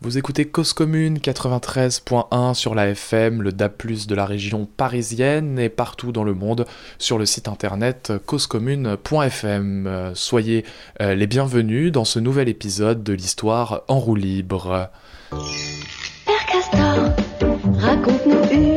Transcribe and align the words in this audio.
Vous 0.00 0.16
écoutez 0.16 0.44
Cause 0.44 0.74
Commune 0.74 1.18
93.1 1.18 2.54
sur 2.54 2.76
la 2.76 2.88
FM, 2.90 3.42
le 3.42 3.50
DAB+, 3.50 3.72
de 4.06 4.14
la 4.14 4.26
région 4.26 4.68
parisienne 4.76 5.58
et 5.58 5.68
partout 5.68 6.12
dans 6.12 6.22
le 6.22 6.34
monde 6.34 6.66
sur 6.98 7.18
le 7.18 7.26
site 7.26 7.48
internet 7.48 8.12
causecommune.fm. 8.24 10.12
Soyez 10.14 10.64
euh, 11.00 11.16
les 11.16 11.26
bienvenus 11.26 11.90
dans 11.90 12.04
ce 12.04 12.20
nouvel 12.20 12.48
épisode 12.48 13.02
de 13.02 13.12
l'histoire 13.12 13.82
en 13.88 13.98
roue 13.98 14.14
libre. 14.14 14.88
Père 15.30 16.46
Castor, 16.46 17.10
raconte-nous 17.80 18.52
une 18.52 18.67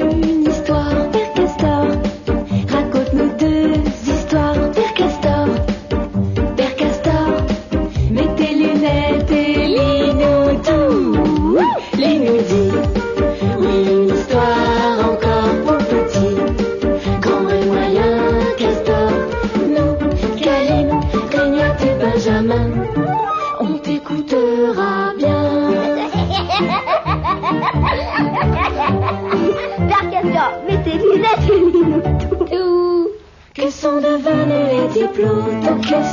sont 34.32 34.38
devenus 34.38 34.68
les 34.72 34.88
diplodocus 35.02 36.12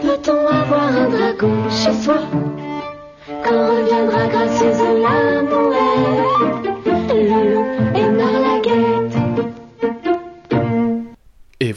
Peut-on 0.00 0.46
avoir 0.46 0.88
un 0.88 1.08
dragon 1.08 1.70
chez 1.70 1.92
soi? 1.92 2.18
Quand 3.44 3.68
reviendra 3.70 4.26
gracieuse 4.26 4.82
la 5.02 5.42
mouette 5.42 6.66
Le 7.08 7.54
loup 7.54 7.66
et 7.94 8.08
Marlaguette 8.10 8.45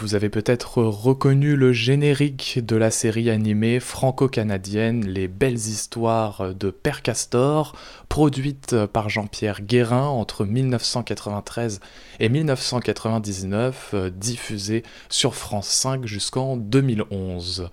vous 0.09 0.15
avez 0.15 0.29
peut-être 0.29 0.81
reconnu 0.81 1.55
le 1.55 1.71
générique 1.71 2.65
de 2.65 2.75
la 2.75 2.89
série 2.89 3.29
animée 3.29 3.79
franco-canadienne 3.79 5.05
Les 5.05 5.27
Belles 5.27 5.53
Histoires 5.53 6.55
de 6.55 6.71
Père 6.71 7.03
Castor, 7.03 7.75
produite 8.09 8.87
par 8.87 9.07
Jean-Pierre 9.09 9.61
Guérin 9.61 10.07
entre 10.07 10.45
1993 10.45 11.79
et 12.19 12.27
1999, 12.27 13.91
euh, 13.93 14.09
diffusée 14.09 14.81
sur 15.09 15.35
France 15.35 15.67
5 15.67 16.07
jusqu'en 16.07 16.57
2011. 16.57 17.69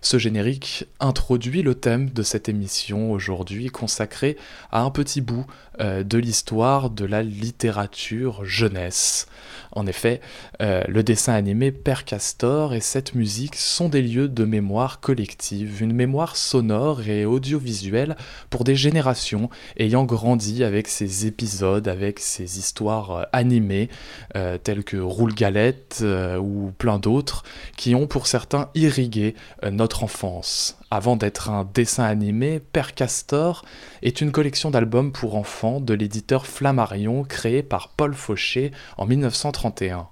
Ce 0.00 0.18
générique 0.18 0.86
introduit 1.00 1.62
le 1.62 1.74
thème 1.74 2.10
de 2.10 2.22
cette 2.22 2.48
émission 2.48 3.10
aujourd'hui 3.10 3.68
consacrée 3.68 4.36
à 4.70 4.82
un 4.82 4.90
petit 4.90 5.20
bout 5.20 5.46
euh, 5.80 6.04
de 6.04 6.18
l'histoire 6.18 6.90
de 6.90 7.04
la 7.04 7.22
littérature 7.22 8.44
jeunesse. 8.44 9.26
En 9.72 9.86
effet, 9.86 10.20
euh, 10.62 10.82
le 10.88 11.02
dessin 11.02 11.34
animé 11.34 11.72
Père 11.72 12.04
Castor 12.04 12.74
et 12.74 12.80
cette 12.80 13.14
musique 13.14 13.54
sont 13.54 13.88
des 13.88 14.02
lieux 14.02 14.28
de 14.28 14.44
mémoire 14.44 15.00
collective, 15.00 15.82
une 15.82 15.92
mémoire 15.92 16.36
sonore 16.36 17.06
et 17.08 17.24
audiovisuelle 17.24 18.16
pour 18.50 18.64
des 18.64 18.76
générations 18.76 19.50
ayant 19.76 20.04
grandi 20.04 20.64
avec 20.64 20.88
ces 20.88 21.26
épisodes, 21.26 21.88
avec 21.88 22.18
ces 22.18 22.58
histoires 22.58 23.10
euh, 23.10 23.22
animées, 23.32 23.88
euh, 24.36 24.58
telles 24.58 24.84
que 24.84 24.96
Roule 24.96 25.34
Galette 25.34 26.04
ou 26.40 26.72
plein 26.78 26.98
d'autres, 26.98 27.44
qui 27.76 27.94
ont 27.94 28.06
pour 28.06 28.26
certains 28.26 28.70
irrigué 28.74 29.34
notre 29.70 30.04
enfance. 30.04 30.78
Avant 30.90 31.16
d'être 31.16 31.50
un 31.50 31.64
dessin 31.74 32.04
animé, 32.04 32.60
Père 32.60 32.94
Castor 32.94 33.62
est 34.00 34.22
une 34.22 34.32
collection 34.32 34.70
d'albums 34.70 35.12
pour 35.12 35.36
enfants 35.36 35.80
de 35.80 35.92
l'éditeur 35.92 36.46
Flammarion 36.46 37.24
créé 37.24 37.62
par 37.62 37.90
Paul 37.90 38.14
Fauché 38.14 38.72
en 38.96 39.04
1931. 39.04 40.08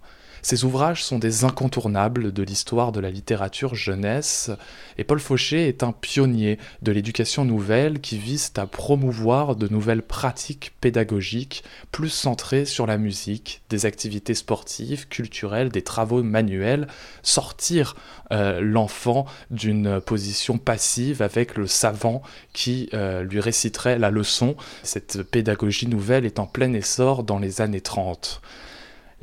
Ces 0.46 0.64
ouvrages 0.64 1.02
sont 1.02 1.18
des 1.18 1.42
incontournables 1.42 2.30
de 2.30 2.42
l'histoire 2.44 2.92
de 2.92 3.00
la 3.00 3.10
littérature 3.10 3.74
jeunesse, 3.74 4.52
et 4.96 5.02
Paul 5.02 5.18
Fauché 5.18 5.66
est 5.66 5.82
un 5.82 5.90
pionnier 5.90 6.60
de 6.82 6.92
l'éducation 6.92 7.44
nouvelle 7.44 8.00
qui 8.00 8.16
vise 8.16 8.52
à 8.56 8.68
promouvoir 8.68 9.56
de 9.56 9.66
nouvelles 9.66 10.04
pratiques 10.04 10.72
pédagogiques 10.80 11.64
plus 11.90 12.10
centrées 12.10 12.64
sur 12.64 12.86
la 12.86 12.96
musique, 12.96 13.62
des 13.70 13.86
activités 13.86 14.34
sportives, 14.34 15.08
culturelles, 15.08 15.70
des 15.70 15.82
travaux 15.82 16.22
manuels, 16.22 16.86
sortir 17.24 17.96
euh, 18.30 18.60
l'enfant 18.60 19.26
d'une 19.50 20.00
position 20.00 20.58
passive 20.58 21.22
avec 21.22 21.56
le 21.56 21.66
savant 21.66 22.22
qui 22.52 22.88
euh, 22.94 23.24
lui 23.24 23.40
réciterait 23.40 23.98
la 23.98 24.12
leçon. 24.12 24.54
Cette 24.84 25.24
pédagogie 25.24 25.88
nouvelle 25.88 26.24
est 26.24 26.38
en 26.38 26.46
plein 26.46 26.72
essor 26.72 27.24
dans 27.24 27.40
les 27.40 27.60
années 27.62 27.80
30. 27.80 28.40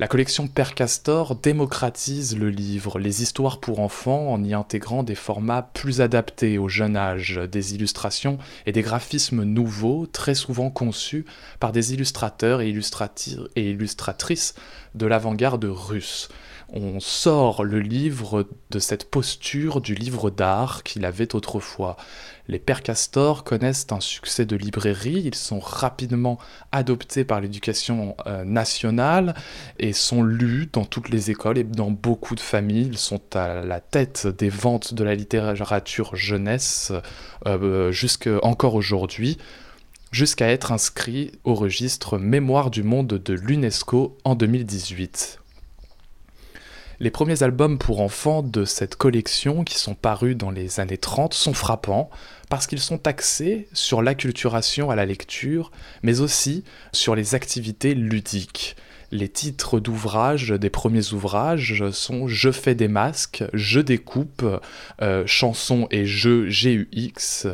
La 0.00 0.08
collection 0.08 0.48
Père 0.48 0.74
Castor 0.74 1.36
démocratise 1.36 2.36
le 2.36 2.50
livre, 2.50 2.98
les 2.98 3.22
histoires 3.22 3.60
pour 3.60 3.78
enfants 3.78 4.32
en 4.32 4.42
y 4.42 4.52
intégrant 4.52 5.04
des 5.04 5.14
formats 5.14 5.70
plus 5.72 6.00
adaptés 6.00 6.58
au 6.58 6.66
jeune 6.66 6.96
âge, 6.96 7.36
des 7.36 7.76
illustrations 7.76 8.38
et 8.66 8.72
des 8.72 8.82
graphismes 8.82 9.44
nouveaux, 9.44 10.08
très 10.08 10.34
souvent 10.34 10.68
conçus 10.68 11.26
par 11.60 11.70
des 11.70 11.94
illustrateurs 11.94 12.60
et, 12.60 12.74
et 13.54 13.70
illustratrices 13.70 14.56
de 14.96 15.06
l'avant-garde 15.06 15.64
russe. 15.64 16.28
On 16.72 16.98
sort 16.98 17.62
le 17.62 17.78
livre 17.78 18.48
de 18.70 18.80
cette 18.80 19.08
posture 19.08 19.80
du 19.80 19.94
livre 19.94 20.30
d'art 20.30 20.82
qu'il 20.82 21.04
avait 21.04 21.36
autrefois. 21.36 21.96
Les 22.46 22.58
Pères 22.58 22.82
Castor 22.82 23.42
connaissent 23.42 23.86
un 23.90 24.00
succès 24.00 24.44
de 24.44 24.54
librairie, 24.54 25.22
ils 25.24 25.34
sont 25.34 25.60
rapidement 25.60 26.38
adoptés 26.72 27.24
par 27.24 27.40
l'éducation 27.40 28.16
euh, 28.26 28.44
nationale 28.44 29.34
et 29.78 29.94
sont 29.94 30.22
lus 30.22 30.68
dans 30.70 30.84
toutes 30.84 31.08
les 31.08 31.30
écoles 31.30 31.56
et 31.56 31.64
dans 31.64 31.90
beaucoup 31.90 32.34
de 32.34 32.40
familles. 32.40 32.88
Ils 32.88 32.98
sont 32.98 33.22
à 33.34 33.64
la 33.64 33.80
tête 33.80 34.26
des 34.26 34.50
ventes 34.50 34.92
de 34.92 35.04
la 35.04 35.14
littérature 35.14 36.16
jeunesse 36.16 36.92
euh, 37.46 37.92
encore 38.42 38.74
aujourd'hui, 38.74 39.38
jusqu'à 40.10 40.48
être 40.48 40.70
inscrits 40.70 41.32
au 41.44 41.54
registre 41.54 42.18
Mémoire 42.18 42.70
du 42.70 42.82
monde 42.82 43.08
de 43.08 43.32
l'UNESCO 43.32 44.18
en 44.24 44.34
2018. 44.34 45.43
Les 47.00 47.10
premiers 47.10 47.42
albums 47.42 47.78
pour 47.78 48.00
enfants 48.00 48.42
de 48.42 48.64
cette 48.64 48.96
collection, 48.96 49.64
qui 49.64 49.78
sont 49.78 49.94
parus 49.94 50.36
dans 50.36 50.50
les 50.50 50.78
années 50.78 50.98
30, 50.98 51.34
sont 51.34 51.54
frappants 51.54 52.08
parce 52.48 52.66
qu'ils 52.66 52.80
sont 52.80 53.06
axés 53.06 53.68
sur 53.72 54.02
l'acculturation 54.02 54.90
à 54.90 54.96
la 54.96 55.04
lecture, 55.04 55.72
mais 56.02 56.20
aussi 56.20 56.62
sur 56.92 57.16
les 57.16 57.34
activités 57.34 57.94
ludiques. 57.94 58.76
Les 59.14 59.28
titres 59.28 59.78
d'ouvrages 59.78 60.48
des 60.50 60.70
premiers 60.70 61.12
ouvrages 61.12 61.88
sont 61.90 62.26
Je 62.26 62.50
fais 62.50 62.74
des 62.74 62.88
masques, 62.88 63.44
Je 63.52 63.78
découpe, 63.78 64.44
euh, 65.02 65.22
Chansons 65.24 65.86
et 65.92 66.04
Jeux 66.04 66.48
GUX, 66.48 67.46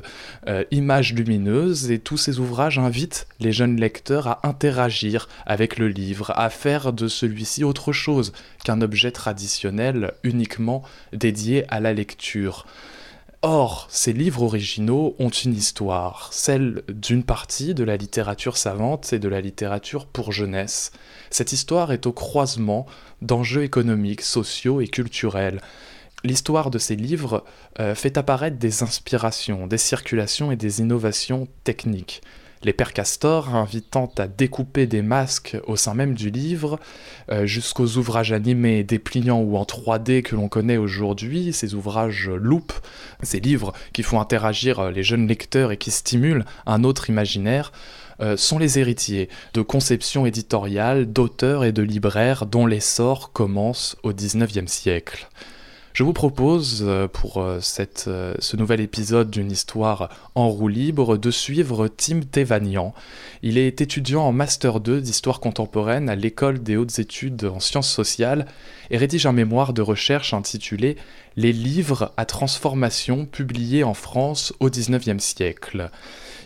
euh, 0.48 0.64
Images 0.70 1.12
lumineuses, 1.12 1.90
et 1.90 1.98
tous 1.98 2.16
ces 2.16 2.38
ouvrages 2.38 2.78
invitent 2.78 3.26
les 3.40 3.52
jeunes 3.52 3.78
lecteurs 3.78 4.26
à 4.26 4.48
interagir 4.48 5.28
avec 5.44 5.76
le 5.76 5.88
livre, 5.88 6.32
à 6.34 6.48
faire 6.48 6.94
de 6.94 7.08
celui-ci 7.08 7.62
autre 7.62 7.92
chose 7.92 8.32
qu'un 8.64 8.80
objet 8.80 9.10
traditionnel 9.10 10.14
uniquement 10.22 10.82
dédié 11.12 11.66
à 11.68 11.78
la 11.78 11.92
lecture. 11.92 12.64
Or, 13.42 13.86
ces 13.90 14.12
livres 14.12 14.42
originaux 14.42 15.16
ont 15.18 15.30
une 15.30 15.54
histoire, 15.54 16.28
celle 16.30 16.82
d'une 16.88 17.24
partie 17.24 17.72
de 17.72 17.84
la 17.84 17.96
littérature 17.96 18.58
savante 18.58 19.14
et 19.14 19.18
de 19.18 19.28
la 19.28 19.40
littérature 19.40 20.04
pour 20.04 20.30
jeunesse. 20.30 20.92
Cette 21.30 21.52
histoire 21.52 21.90
est 21.90 22.06
au 22.06 22.12
croisement 22.12 22.84
d'enjeux 23.22 23.62
économiques, 23.62 24.20
sociaux 24.20 24.82
et 24.82 24.88
culturels. 24.88 25.62
L'histoire 26.22 26.70
de 26.70 26.78
ces 26.78 26.96
livres 26.96 27.42
euh, 27.78 27.94
fait 27.94 28.18
apparaître 28.18 28.58
des 28.58 28.82
inspirations, 28.82 29.66
des 29.66 29.78
circulations 29.78 30.52
et 30.52 30.56
des 30.56 30.80
innovations 30.80 31.48
techniques. 31.64 32.20
Les 32.62 32.74
pères 32.74 32.92
Castor 32.92 33.54
invitant 33.54 34.12
à 34.18 34.26
découper 34.26 34.86
des 34.86 35.00
masques 35.00 35.56
au 35.66 35.76
sein 35.76 35.94
même 35.94 36.12
du 36.12 36.30
livre, 36.30 36.78
euh, 37.30 37.46
jusqu'aux 37.46 37.96
ouvrages 37.96 38.32
animés, 38.32 38.84
dépliants 38.84 39.40
ou 39.40 39.56
en 39.56 39.64
3D 39.64 40.20
que 40.22 40.36
l'on 40.36 40.48
connaît 40.48 40.76
aujourd'hui, 40.76 41.54
ces 41.54 41.74
ouvrages 41.74 42.28
loupes, 42.28 42.74
ces 43.22 43.40
livres 43.40 43.72
qui 43.94 44.02
font 44.02 44.20
interagir 44.20 44.90
les 44.90 45.02
jeunes 45.02 45.26
lecteurs 45.26 45.72
et 45.72 45.78
qui 45.78 45.90
stimulent 45.90 46.44
un 46.66 46.84
autre 46.84 47.08
imaginaire, 47.08 47.72
euh, 48.20 48.36
sont 48.36 48.58
les 48.58 48.78
héritiers 48.78 49.30
de 49.54 49.62
conceptions 49.62 50.26
éditoriales, 50.26 51.10
d'auteurs 51.10 51.64
et 51.64 51.72
de 51.72 51.82
libraires 51.82 52.44
dont 52.44 52.66
l'essor 52.66 53.32
commence 53.32 53.96
au 54.02 54.12
XIXe 54.12 54.70
siècle. 54.70 55.28
Je 55.92 56.04
vous 56.04 56.12
propose, 56.12 56.84
euh, 56.86 57.08
pour 57.08 57.38
euh, 57.38 57.58
euh, 58.06 58.34
ce 58.38 58.56
nouvel 58.56 58.80
épisode 58.80 59.28
d'une 59.28 59.50
histoire 59.50 60.08
en 60.36 60.48
roue 60.48 60.68
libre, 60.68 61.16
de 61.16 61.30
suivre 61.32 61.88
Tim 61.88 62.20
Tevanian. 62.20 62.94
Il 63.42 63.58
est 63.58 63.80
étudiant 63.80 64.22
en 64.22 64.32
Master 64.32 64.78
2 64.78 65.00
d'histoire 65.00 65.40
contemporaine 65.40 66.08
à 66.08 66.14
l'École 66.14 66.62
des 66.62 66.76
hautes 66.76 67.00
études 67.00 67.44
en 67.44 67.58
sciences 67.58 67.90
sociales 67.90 68.46
et 68.90 68.98
rédige 68.98 69.26
un 69.26 69.32
mémoire 69.32 69.72
de 69.72 69.82
recherche 69.82 70.32
intitulé 70.32 70.96
Les 71.36 71.52
livres 71.52 72.12
à 72.16 72.24
transformation 72.24 73.26
publiés 73.26 73.82
en 73.82 73.94
France 73.94 74.52
au 74.60 74.70
XIXe 74.70 75.22
siècle. 75.22 75.90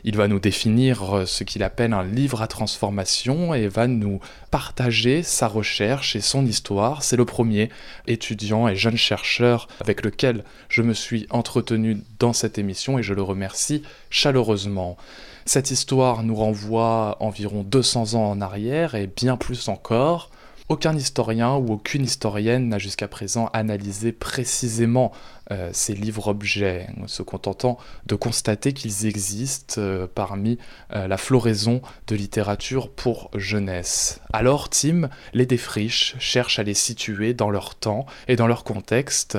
Il 0.06 0.18
va 0.18 0.28
nous 0.28 0.38
définir 0.38 1.16
euh, 1.16 1.24
ce 1.24 1.44
qu'il 1.44 1.62
appelle 1.62 1.94
un 1.94 2.04
livre 2.04 2.42
à 2.42 2.46
transformation 2.46 3.54
et 3.54 3.68
va 3.68 3.86
nous 3.86 4.20
partager 4.50 5.22
sa 5.22 5.48
recherche 5.48 6.14
et 6.14 6.20
son 6.20 6.44
histoire. 6.44 7.02
C'est 7.02 7.16
le 7.16 7.24
premier 7.24 7.70
étudiant 8.06 8.68
et 8.68 8.76
jeune 8.76 8.98
chercheur 8.98 9.66
avec 9.80 10.04
lequel 10.04 10.44
je 10.68 10.82
me 10.82 10.92
suis 10.92 11.26
entretenu 11.30 12.02
dans 12.18 12.34
cette 12.34 12.58
émission 12.58 12.98
et 12.98 13.02
je 13.02 13.14
le 13.14 13.22
remercie 13.22 13.82
chaleureusement. 14.10 14.98
Cette 15.46 15.70
histoire 15.70 16.22
nous 16.22 16.36
renvoie 16.36 17.16
environ 17.20 17.62
200 17.62 18.12
ans 18.14 18.30
en 18.30 18.42
arrière 18.42 18.94
et 18.94 19.06
bien 19.06 19.38
plus 19.38 19.68
encore. 19.68 20.30
Aucun 20.70 20.96
historien 20.96 21.56
ou 21.56 21.72
aucune 21.72 22.04
historienne 22.04 22.68
n'a 22.68 22.78
jusqu'à 22.78 23.08
présent 23.08 23.50
analysé 23.52 24.12
précisément 24.12 25.12
euh, 25.50 25.68
ces 25.72 25.94
livres-objets, 25.94 26.86
se 27.06 27.22
contentant 27.22 27.76
de 28.06 28.14
constater 28.14 28.72
qu'ils 28.72 29.04
existent 29.04 29.74
euh, 29.76 30.06
parmi 30.12 30.58
euh, 30.94 31.06
la 31.06 31.18
floraison 31.18 31.82
de 32.06 32.16
littérature 32.16 32.88
pour 32.88 33.30
jeunesse. 33.34 34.20
Alors 34.32 34.70
Tim 34.70 35.10
les 35.34 35.44
défriche, 35.44 36.16
cherche 36.18 36.58
à 36.58 36.62
les 36.62 36.72
situer 36.72 37.34
dans 37.34 37.50
leur 37.50 37.74
temps 37.74 38.06
et 38.26 38.36
dans 38.36 38.46
leur 38.46 38.64
contexte, 38.64 39.36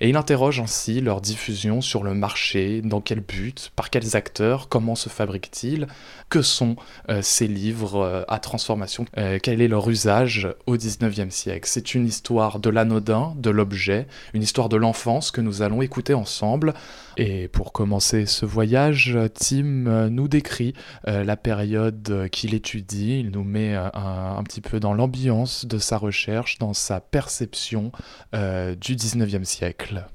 et 0.00 0.08
il 0.08 0.16
interroge 0.16 0.60
ainsi 0.60 1.00
leur 1.00 1.20
diffusion 1.20 1.80
sur 1.80 2.04
le 2.04 2.14
marché, 2.14 2.80
dans 2.82 3.00
quel 3.00 3.20
but, 3.20 3.72
par 3.74 3.90
quels 3.90 4.16
acteurs, 4.16 4.68
comment 4.68 4.94
se 4.94 5.08
fabriquent-ils, 5.08 5.88
que 6.28 6.42
sont 6.42 6.76
ces 7.22 7.48
livres 7.48 8.24
à 8.28 8.38
transformation, 8.38 9.04
quel 9.42 9.60
est 9.60 9.68
leur 9.68 9.88
usage 9.90 10.48
au 10.66 10.76
XIXe 10.76 11.34
siècle. 11.34 11.68
C'est 11.68 11.94
une 11.94 12.06
histoire 12.06 12.60
de 12.60 12.70
l'anodin, 12.70 13.34
de 13.36 13.50
l'objet, 13.50 14.06
une 14.32 14.42
histoire 14.42 14.68
de 14.68 14.76
l'enfance 14.76 15.32
nous 15.40 15.62
allons 15.62 15.82
écouter 15.82 16.14
ensemble. 16.14 16.74
Et 17.16 17.48
pour 17.48 17.72
commencer 17.72 18.26
ce 18.26 18.46
voyage, 18.46 19.18
Tim 19.34 19.86
euh, 19.86 20.08
nous 20.08 20.28
décrit 20.28 20.74
euh, 21.06 21.24
la 21.24 21.36
période 21.36 22.28
qu'il 22.30 22.54
étudie, 22.54 23.20
il 23.20 23.30
nous 23.30 23.44
met 23.44 23.74
euh, 23.74 23.88
un, 23.92 24.42
petit 24.44 24.60
peu 24.60 24.80
dans 24.80 24.94
l'ambiance 24.94 25.66
de 25.66 25.78
sa 25.78 25.98
recherche, 25.98 26.58
dans 26.58 26.74
sa 26.74 27.00
perception 27.00 27.92
du 28.32 28.96
19e 28.96 29.44
siècle. 29.44 30.06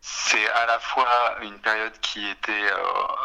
C'est 0.00 0.48
à 0.50 0.66
la 0.66 0.78
fois 0.78 1.06
une 1.42 1.58
période 1.60 1.92
qui, 2.00 2.20
était, 2.20 2.70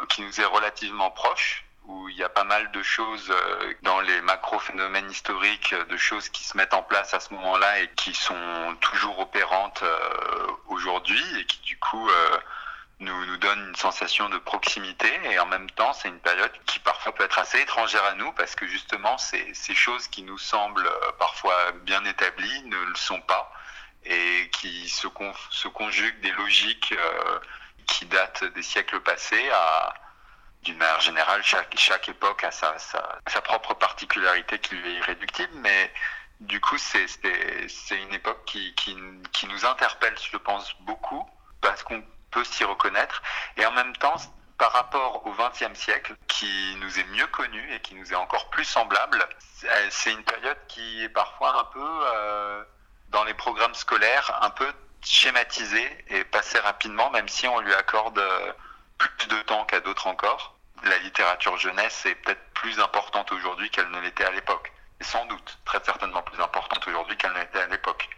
qui 0.09 0.21
nous 0.21 0.41
est 0.41 0.45
relativement 0.45 1.11
proche, 1.11 1.65
où 1.89 2.07
il 2.07 2.15
y 2.15 2.24
a 2.24 2.30
pas 2.30 2.44
mal 2.44 2.69
de 2.71 2.83
choses 2.83 3.31
euh, 3.31 3.74
dans 3.81 4.00
les 4.01 4.21
macro-phénomènes 4.21 5.09
historiques, 5.09 5.74
de 5.74 5.97
choses 5.97 6.30
qui 6.30 6.44
se 6.44 6.56
mettent 6.56 6.75
en 6.75 6.83
place 6.83 7.15
à 7.15 7.19
ce 7.19 7.33
moment-là 7.33 7.80
et 7.80 7.89
qui 7.95 8.13
sont 8.13 8.75
toujours 8.80 9.18
opérantes 9.19 9.81
euh, 9.81 10.47
aujourd'hui 10.68 11.21
et 11.39 11.45
qui 11.45 11.59
du 11.62 11.80
coup 11.80 12.07
euh, 12.07 12.38
nous, 13.00 13.25
nous 13.25 13.38
donnent 13.38 13.69
une 13.69 13.75
sensation 13.75 14.30
de 14.30 14.38
proximité. 14.38 15.12
Et 15.31 15.39
en 15.39 15.47
même 15.47 15.69
temps 15.71 15.94
c'est 15.94 16.09
une 16.09 16.19
période 16.19 16.51
qui 16.68 16.77
parfois 16.77 17.12
peut 17.15 17.24
être 17.24 17.39
assez 17.39 17.59
étrangère 17.59 18.06
à 18.06 18.13
nous 18.13 18.31
parce 18.33 18.53
que 18.53 18.68
justement 18.68 19.18
ces, 19.18 19.51
choses 19.74 20.07
qui 20.09 20.21
nous 20.21 20.38
semblent 20.38 20.92
parfois 21.18 21.56
bien 21.85 22.06
établies 22.06 22.63
ne 22.65 22.77
le 22.77 22.95
sont 22.95 23.21
pas 23.21 23.51
et 24.06 24.50
qui 24.51 24.88
se 24.89 25.07
conjuguent 25.68 26.21
des 26.21 26.31
logiques 26.31 26.94
qui 27.88 28.06
datent 28.06 28.44
des 28.44 28.63
siècles 28.63 29.00
passés 29.00 29.50
à 29.51 29.94
d'une 30.63 30.77
manière 30.77 31.00
générale, 31.00 31.41
chaque, 31.44 31.73
chaque 31.77 32.09
époque 32.09 32.44
a 32.44 32.51
sa, 32.51 32.77
sa, 32.79 33.19
sa, 33.27 33.41
propre 33.41 33.73
particularité 33.73 34.59
qui 34.59 34.75
lui 34.75 34.95
est 34.95 34.97
irréductible, 34.97 35.53
mais 35.56 35.91
du 36.41 36.59
coup, 36.59 36.77
c'est 36.77 37.07
une 37.91 38.13
époque 38.13 38.44
qui, 38.45 38.73
qui, 38.75 38.95
qui, 39.31 39.47
nous 39.47 39.65
interpelle, 39.65 40.15
je 40.31 40.38
pense, 40.38 40.75
beaucoup, 40.81 41.25
parce 41.61 41.83
qu'on 41.83 42.03
peut 42.31 42.44
s'y 42.44 42.63
reconnaître, 42.63 43.21
et 43.57 43.65
en 43.65 43.71
même 43.71 43.95
temps, 43.97 44.15
par 44.57 44.73
rapport 44.73 45.25
au 45.25 45.33
XXe 45.33 45.77
siècle, 45.77 46.15
qui 46.27 46.75
nous 46.81 47.00
est 47.00 47.06
mieux 47.06 47.27
connu 47.27 47.73
et 47.73 47.79
qui 47.79 47.95
nous 47.95 48.11
est 48.11 48.15
encore 48.15 48.50
plus 48.50 48.65
semblable, 48.65 49.25
c'est 49.89 50.11
une 50.11 50.23
période 50.23 50.57
qui 50.67 51.03
est 51.03 51.09
parfois 51.09 51.57
un 51.59 51.63
peu, 51.65 51.89
euh, 52.13 52.63
dans 53.09 53.23
les 53.23 53.33
programmes 53.33 53.73
scolaires, 53.73 54.38
un 54.41 54.50
peu 54.50 54.71
schématisée 55.01 56.06
et 56.09 56.25
passée 56.25 56.59
rapidement, 56.59 57.09
même 57.11 57.29
si 57.29 57.47
on 57.47 57.59
lui 57.61 57.73
accorde... 57.73 58.19
Euh, 58.19 58.51
plus 58.99 59.27
de 59.27 59.41
temps 59.43 59.65
qu'à 59.65 59.79
d'autres 59.79 60.07
encore. 60.07 60.59
La 60.83 60.97
littérature 60.99 61.57
jeunesse 61.57 62.05
est 62.05 62.15
peut-être 62.15 62.43
plus 62.53 62.79
importante 62.79 63.31
aujourd'hui 63.31 63.69
qu'elle 63.71 63.89
ne 63.89 63.99
l'était 63.99 64.25
à 64.25 64.31
l'époque. 64.31 64.71
Et 65.01 65.03
sans 65.03 65.25
doute, 65.25 65.57
très 65.65 65.83
certainement 65.83 66.21
plus 66.21 66.41
importante 66.41 66.85
aujourd'hui 66.87 67.17
qu'elle 67.17 67.33
ne 67.33 67.39
l'était 67.39 67.61
à 67.61 67.67
l'époque. 67.67 68.09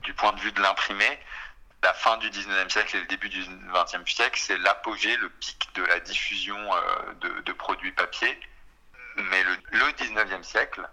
Du 0.00 0.14
point 0.14 0.32
de 0.32 0.40
vue 0.40 0.52
de 0.52 0.60
l'imprimé, 0.60 1.06
la 1.82 1.92
fin 1.92 2.16
du 2.18 2.30
19e 2.30 2.68
siècle 2.70 2.96
et 2.96 3.00
le 3.00 3.06
début 3.06 3.28
du 3.28 3.42
20e 3.42 4.08
siècle, 4.10 4.40
c'est 4.40 4.56
l'apogée, 4.58 5.16
le 5.16 5.28
pic 5.28 5.68
de 5.74 5.84
la 5.84 6.00
diffusion 6.00 6.56
euh, 6.56 7.40
de, 7.44 7.52
produits 7.52 7.92
papier. 7.92 8.38
Mais 9.16 9.42
le, 9.42 9.56
le 9.72 9.84
19e 9.92 10.42
siècle, 10.42 10.88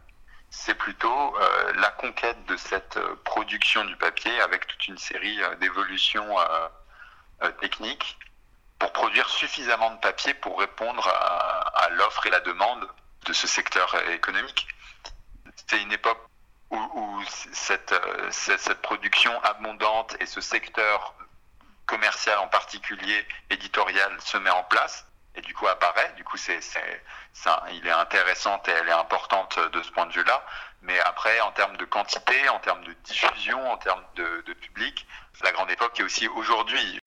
c'est 0.50 0.76
plutôt 0.76 1.38
euh, 1.38 1.74
la 1.76 1.90
conquête 1.92 2.44
de 2.46 2.58
cette 2.58 2.98
euh, 2.98 3.16
production 3.24 3.86
du 3.86 3.96
papier 3.98 4.42
avec 4.42 4.68
toute 4.68 4.88
une 4.88 4.98
série 4.98 5.40
d'évolutions 5.60 6.36
techniques 7.62 8.18
pour 8.80 8.94
produire 8.94 9.30
suffisamment 9.30 9.92
de 9.92 10.00
papier 10.00 10.34
pour 10.34 10.60
répondre 10.60 11.08
à, 11.08 11.90
l'offre 11.92 12.26
et 12.26 12.30
la 12.30 12.40
demande 12.40 12.88
de 13.26 13.34
ce 13.34 13.46
secteur 13.46 13.94
économique. 14.12 14.68
C'est 15.68 15.82
une 15.82 15.92
époque 15.92 16.20
où, 16.72 17.24
cette, 17.52 17.94
cette, 18.32 18.82
production 18.82 19.32
abondante 19.44 20.16
et 20.20 20.26
ce 20.26 20.40
secteur 20.40 21.14
commercial 21.86 22.38
en 22.40 22.48
particulier, 22.48 23.28
éditorial, 23.50 24.16
se 24.22 24.38
met 24.38 24.50
en 24.50 24.64
place 24.64 25.06
et 25.36 25.42
du 25.42 25.54
coup 25.54 25.68
apparaît. 25.68 26.14
Du 26.16 26.24
coup, 26.24 26.38
c'est, 26.38 26.60
il 27.72 27.86
est 27.86 27.92
intéressante 27.92 28.68
et 28.68 28.72
elle 28.72 28.88
est 28.88 28.94
importante 28.94 29.60
de 29.60 29.84
ce 29.84 29.92
point 29.92 30.06
de 30.06 30.14
vue-là. 30.14 30.46
Mais 30.82 31.00
après, 31.02 31.42
en 31.42 31.52
termes 31.52 31.76
de 31.76 31.86
quantité, 31.86 32.48
en 32.50 32.60
termes 32.60 32.84
de 32.86 32.94
diffusion, 33.04 33.72
en 33.72 33.78
termes 33.78 34.04
de, 34.16 34.44
de 34.46 34.54
public, 34.54 35.06
la 35.44 35.52
grande 35.52 35.70
époque 35.72 36.00
est 36.00 36.04
aussi 36.04 36.28
aujourd'hui. 36.30 37.00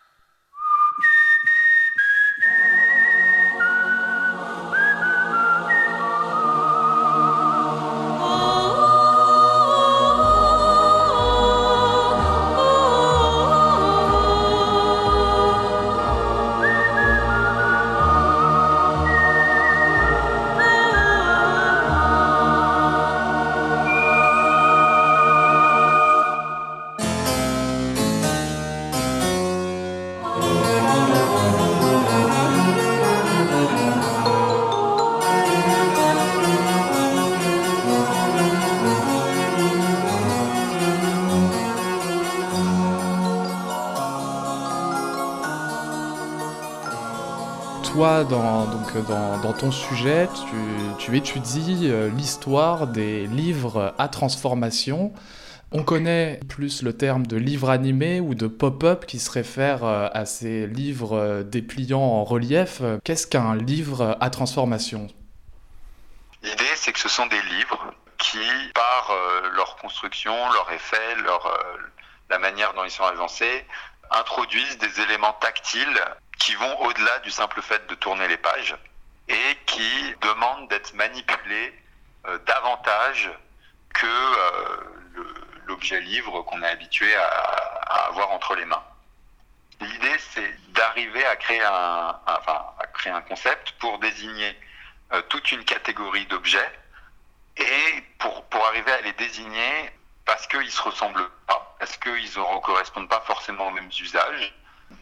Dans, 49.09 49.53
ton 49.53 49.71
sujet, 49.71 50.29
tu, 50.99 51.17
étudies 51.17 51.91
euh, 51.91 52.11
l'histoire 52.11 52.87
des 52.87 53.27
livres 53.27 53.94
à 53.99 54.09
transformation. 54.09 55.13
On 55.73 55.82
connaît 55.82 56.41
plus 56.49 56.82
le 56.82 56.97
terme 56.97 57.27
de 57.27 57.37
livre 57.37 57.71
animé 57.71 58.21
ou 58.21 58.35
de 58.35 58.47
pop-up 58.47 59.06
qui 59.06 59.19
se 59.19 59.31
réfère 59.31 59.85
euh, 59.85 60.09
à 60.13 60.27
ces 60.27 60.67
livres 60.67 61.17
euh, 61.17 61.43
dépliants 61.43 62.01
en 62.01 62.25
relief. 62.25 62.82
Qu'est-ce 63.05 63.27
qu'un 63.27 63.56
livre 63.56 64.17
à 64.21 64.31
transformation? 64.31 65.09
L'idée, 66.43 66.65
c'est 66.77 66.93
que 66.93 67.01
ce 67.01 67.09
sont 67.09 67.27
des 67.27 67.43
livres 67.43 67.94
qui, 68.19 68.39
par 68.75 69.13
leur 69.56 69.77
construction, 69.77 70.32
leur 70.53 70.71
effet, 70.73 71.17
leur, 71.25 71.59
la 72.31 72.39
manière 72.39 72.73
dont 72.75 72.85
ils 72.85 72.91
sont 72.91 73.05
avancés, 73.05 73.65
introduisent 74.11 74.79
des 74.79 75.01
éléments 75.01 75.32
tactiles 75.35 76.01
qui 76.39 76.55
vont 76.55 76.81
au-delà 76.82 77.19
du 77.21 77.31
simple 77.31 77.63
fait 77.63 77.87
de 77.89 77.94
tourner 77.94 78.29
les 78.29 78.37
pages 78.37 78.77
et 79.32 79.56
qui 79.67 80.15
demandent 80.20 80.69
d'être 80.69 80.94
manipulés 80.94 81.74
euh, 82.27 82.39
davantage 82.46 83.31
que 83.94 84.06
euh, 84.06 84.77
l'objet 85.67 86.01
livre 86.01 86.43
qu'on 86.43 86.62
est 86.62 86.69
habitué 86.69 87.15
à, 87.15 88.08
avoir 88.08 88.31
entre 88.31 88.55
les 88.55 88.65
mains. 88.65 88.82
L'idée, 89.81 90.19
c'est 90.19 90.72
d'arriver 90.72 91.24
à 91.27 91.36
créer 91.36 91.62
un, 91.62 92.19
enfin, 92.27 92.65
à 92.79 92.86
créer 92.86 93.12
un 93.12 93.22
concept 93.22 93.72
pour 93.72 93.98
désigner 93.98 94.56
euh, 95.12 95.22
toute 95.29 95.51
une 95.53 95.65
catégorie 95.65 96.27
d'objets 96.27 96.72
et 97.56 98.05
pour, 98.19 98.44
pour 98.44 98.65
arriver 98.67 98.93
à 98.93 99.01
les 99.01 99.12
désigner 99.15 99.91
parce 100.24 100.46
qu'ils 100.46 100.70
se 100.70 100.82
ressemblent 100.82 101.29
pas, 101.46 101.74
parce 101.79 101.96
qu'ils 101.96 102.12
ne 102.12 102.60
correspondent 102.60 103.08
pas 103.08 103.22
forcément 103.22 103.69
aux 103.69 103.72
mêmes 103.72 103.91
usages, 103.98 104.55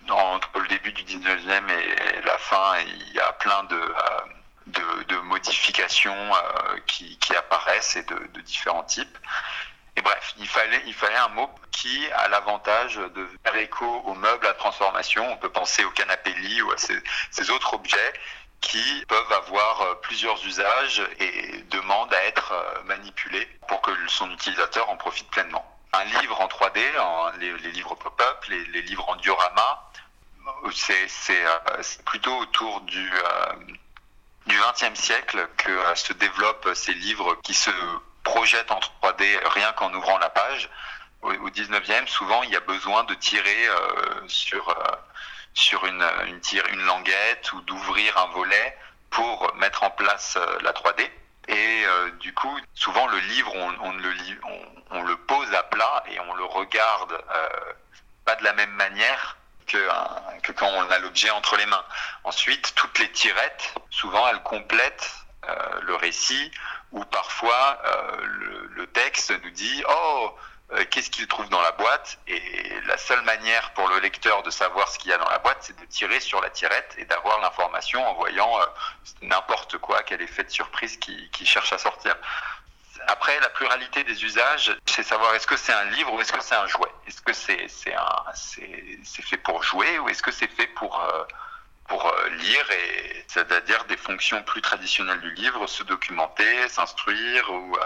entre 0.09 0.59
le 0.59 0.69
début 0.69 0.93
du 0.93 1.05
19e 1.05 1.71
et 1.71 2.23
la 2.23 2.39
fin, 2.39 2.79
il 2.81 3.13
y 3.15 3.21
a 3.21 3.33
plein 3.33 3.65
de, 3.65 3.77
euh, 3.77 5.37
expressions 5.37 6.33
qui, 6.87 7.19
apparaissent 7.37 7.97
et 7.97 8.03
de, 8.03 8.41
différents 8.43 8.83
types. 8.83 9.19
Et 9.97 10.03
bref, 10.03 10.35
il 10.39 10.47
fallait, 10.47 10.83
un 11.17 11.29
mot 11.29 11.51
qui 11.71 12.11
a 12.13 12.29
l'avantage 12.29 12.97
de 12.97 13.29
faire 13.43 13.57
écho 13.57 13.87
aux 13.87 14.15
meubles 14.15 14.47
à 14.47 14.55
transformation. 14.55 15.27
On 15.33 15.37
peut 15.37 15.51
penser 15.51 15.85
au 15.85 15.91
canapé 15.91 16.33
lit 16.35 16.63
ou 16.63 16.71
à 16.73 16.77
ces 16.77 17.51
autres 17.51 17.75
objets 17.75 18.13
qui 18.61 19.05
peuvent 19.09 19.33
avoir 19.33 20.01
plusieurs 20.01 20.45
usages 20.45 21.03
et 21.19 21.63
demandent 21.71 22.13
à 22.13 22.25
être 22.25 22.55
manipulés 22.85 23.49
pour 23.69 23.81
que 23.81 23.91
son 24.09 24.31
utilisateur 24.31 24.89
en 24.91 24.97
profite 24.97 25.29
pleinement 25.31 25.70
un 25.93 26.05
livre 26.05 26.41
en 26.41 26.47
3D, 26.47 26.81
les, 27.39 27.73
livres 27.73 27.95
pop-up, 27.95 28.45
les, 28.49 28.83
livres 28.83 29.09
en 29.09 29.17
diorama, 29.17 29.91
c'est 30.73 31.47
euh, 31.47 31.83
plutôt 32.05 32.37
autour 32.39 32.81
du, 32.83 33.11
euh, 33.13 33.53
du 34.47 34.57
XXe 34.59 34.99
siècle 34.99 35.49
que 35.57 35.71
euh, 35.71 35.95
se 35.95 36.13
développent 36.13 36.71
ces 36.75 36.95
livres 36.95 37.37
qui 37.43 37.55
se 37.55 37.71
projettent 38.23 38.71
en 38.71 38.81
3D 39.03 39.25
rien 39.49 39.73
qu'en 39.73 39.93
ouvrant 39.95 40.19
la 40.19 40.31
page. 40.31 40.71
Au, 41.23 41.33
au 41.33 41.51
19e, 41.51 42.07
souvent, 42.07 42.43
il 42.45 42.51
y 42.51 42.57
a 42.57 42.61
besoin 42.61 43.05
de 43.05 43.15
tirer 43.15 43.69
sur, 44.27 45.85
une 45.85 46.87
languette 46.87 47.53
ou 47.53 47.61
d'ouvrir 47.63 48.17
un 48.17 48.27
volet 48.29 48.79
pour 49.11 49.55
mettre 49.57 49.83
en 49.83 49.91
place 49.91 50.39
la 50.63 50.73
3D. 50.73 51.11
Et 51.49 51.85
euh, 51.87 52.11
du 52.21 52.33
coup, 52.35 52.57
souvent 52.75 53.07
le 53.09 53.19
livre, 53.19 53.53
on, 53.55 55.03
le, 55.03 55.17
pose 55.17 55.53
à 55.55 55.63
plat 55.65 56.03
et 56.11 56.21
on 56.21 56.35
le 56.35 56.45
regarde 56.45 57.13
euh, 57.13 57.73
pas 58.25 58.37
de 58.37 58.45
la 58.45 58.53
même 58.53 58.73
manière 58.73 59.37
que, 59.67 59.89
que 60.43 60.53
quand 60.53 60.69
on 60.69 60.91
a 60.91 60.99
l'objet 60.99 61.31
entre 61.31 61.57
les 61.57 61.67
mains. 61.67 61.85
Ensuite, 62.25 62.73
toutes 62.75 62.99
les 62.99 63.11
tirettes, 63.13 63.75
souvent 63.91 64.29
elles 64.29 64.43
complètent 64.43 65.15
euh, 65.49 65.81
le 65.83 65.95
récit 65.95 66.51
ou 66.93 67.05
parfois 67.05 67.81
le, 68.25 68.87
texte 68.89 69.33
nous 69.45 69.51
dit 69.51 69.85
Oh, 69.89 70.35
euh, 70.73 70.85
qu'est-ce 70.89 71.11
qu'il 71.11 71.27
trouve 71.27 71.49
dans 71.49 71.61
la 71.61 71.73
boîte. 71.73 72.19
Et 72.29 72.41
la 72.87 72.97
seule 72.97 73.23
manière 73.23 73.73
pour 73.73 73.89
le 73.89 73.99
lecteur 73.99 74.43
de 74.43 74.51
savoir 74.51 74.89
ce 74.89 74.99
qu'il 74.99 75.11
y 75.11 75.15
a 75.15 75.19
dans 75.19 75.29
la 75.29 75.39
boîte, 75.39 75.59
c'est 75.61 75.79
de 75.79 75.85
tirer 75.87 76.21
sur 76.21 76.41
la 76.41 76.51
tirette 76.51 76.95
et 76.99 77.05
d'avoir 77.05 77.41
l'information 77.41 78.07
en 78.07 78.15
voyant 78.15 78.61
euh, 78.61 78.65
n'importe 79.23 79.79
quoi, 79.79 80.03
quel 80.05 80.23
effet 80.23 80.45
de 80.45 80.51
surprise 80.51 80.97
qui, 80.97 81.29
qui 81.31 81.45
cherche 81.45 81.73
à 81.73 81.79
sortir. 81.79 82.15
Après, 83.09 83.39
la 83.41 83.49
pluralité 83.49 84.05
des 84.05 84.25
usages, 84.25 84.77
c'est 84.87 85.03
savoir 85.03 85.35
est-ce 85.35 85.47
que 85.47 85.57
c'est 85.57 85.73
un 85.73 85.85
livre 85.85 86.13
ou 86.13 86.21
est-ce 86.21 86.33
que 86.33 86.43
c'est 86.43 86.55
un 86.55 86.67
jouet 86.67 86.93
Est-ce 87.09 87.23
que 87.23 87.33
c'est 87.33 87.67
c'est 87.69 89.23
fait 89.23 89.39
pour 89.39 89.63
jouer 89.65 89.99
ou 89.99 90.09
est-ce 90.09 90.23
que 90.23 90.31
c'est 90.31 90.51
fait 90.51 90.67
pour, 90.69 91.01
euh, 91.01 91.25
pour 91.89 92.15
lire, 92.31 92.71
et 92.71 93.25
c'est-à-dire 93.27 93.85
des 93.87 93.97
fonctions 93.97 94.43
plus 94.45 94.61
traditionnelles 94.61 95.21
du 95.21 95.33
livre, 95.33 95.67
se 95.67 95.83
documenter, 95.83 96.69
s'instruire 96.69 97.51
ou, 97.51 97.77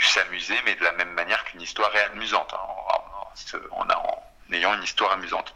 s'amuser, 0.00 0.56
mais 0.64 0.74
de 0.74 0.84
la 0.84 0.92
même 0.92 1.12
manière 1.12 1.44
qu'une 1.44 1.60
histoire 1.60 1.94
est 1.94 2.04
amusante, 2.04 2.54
en, 2.54 3.86
ayant 4.52 4.74
une 4.74 4.82
histoire 4.82 5.12
amusante. 5.12 5.54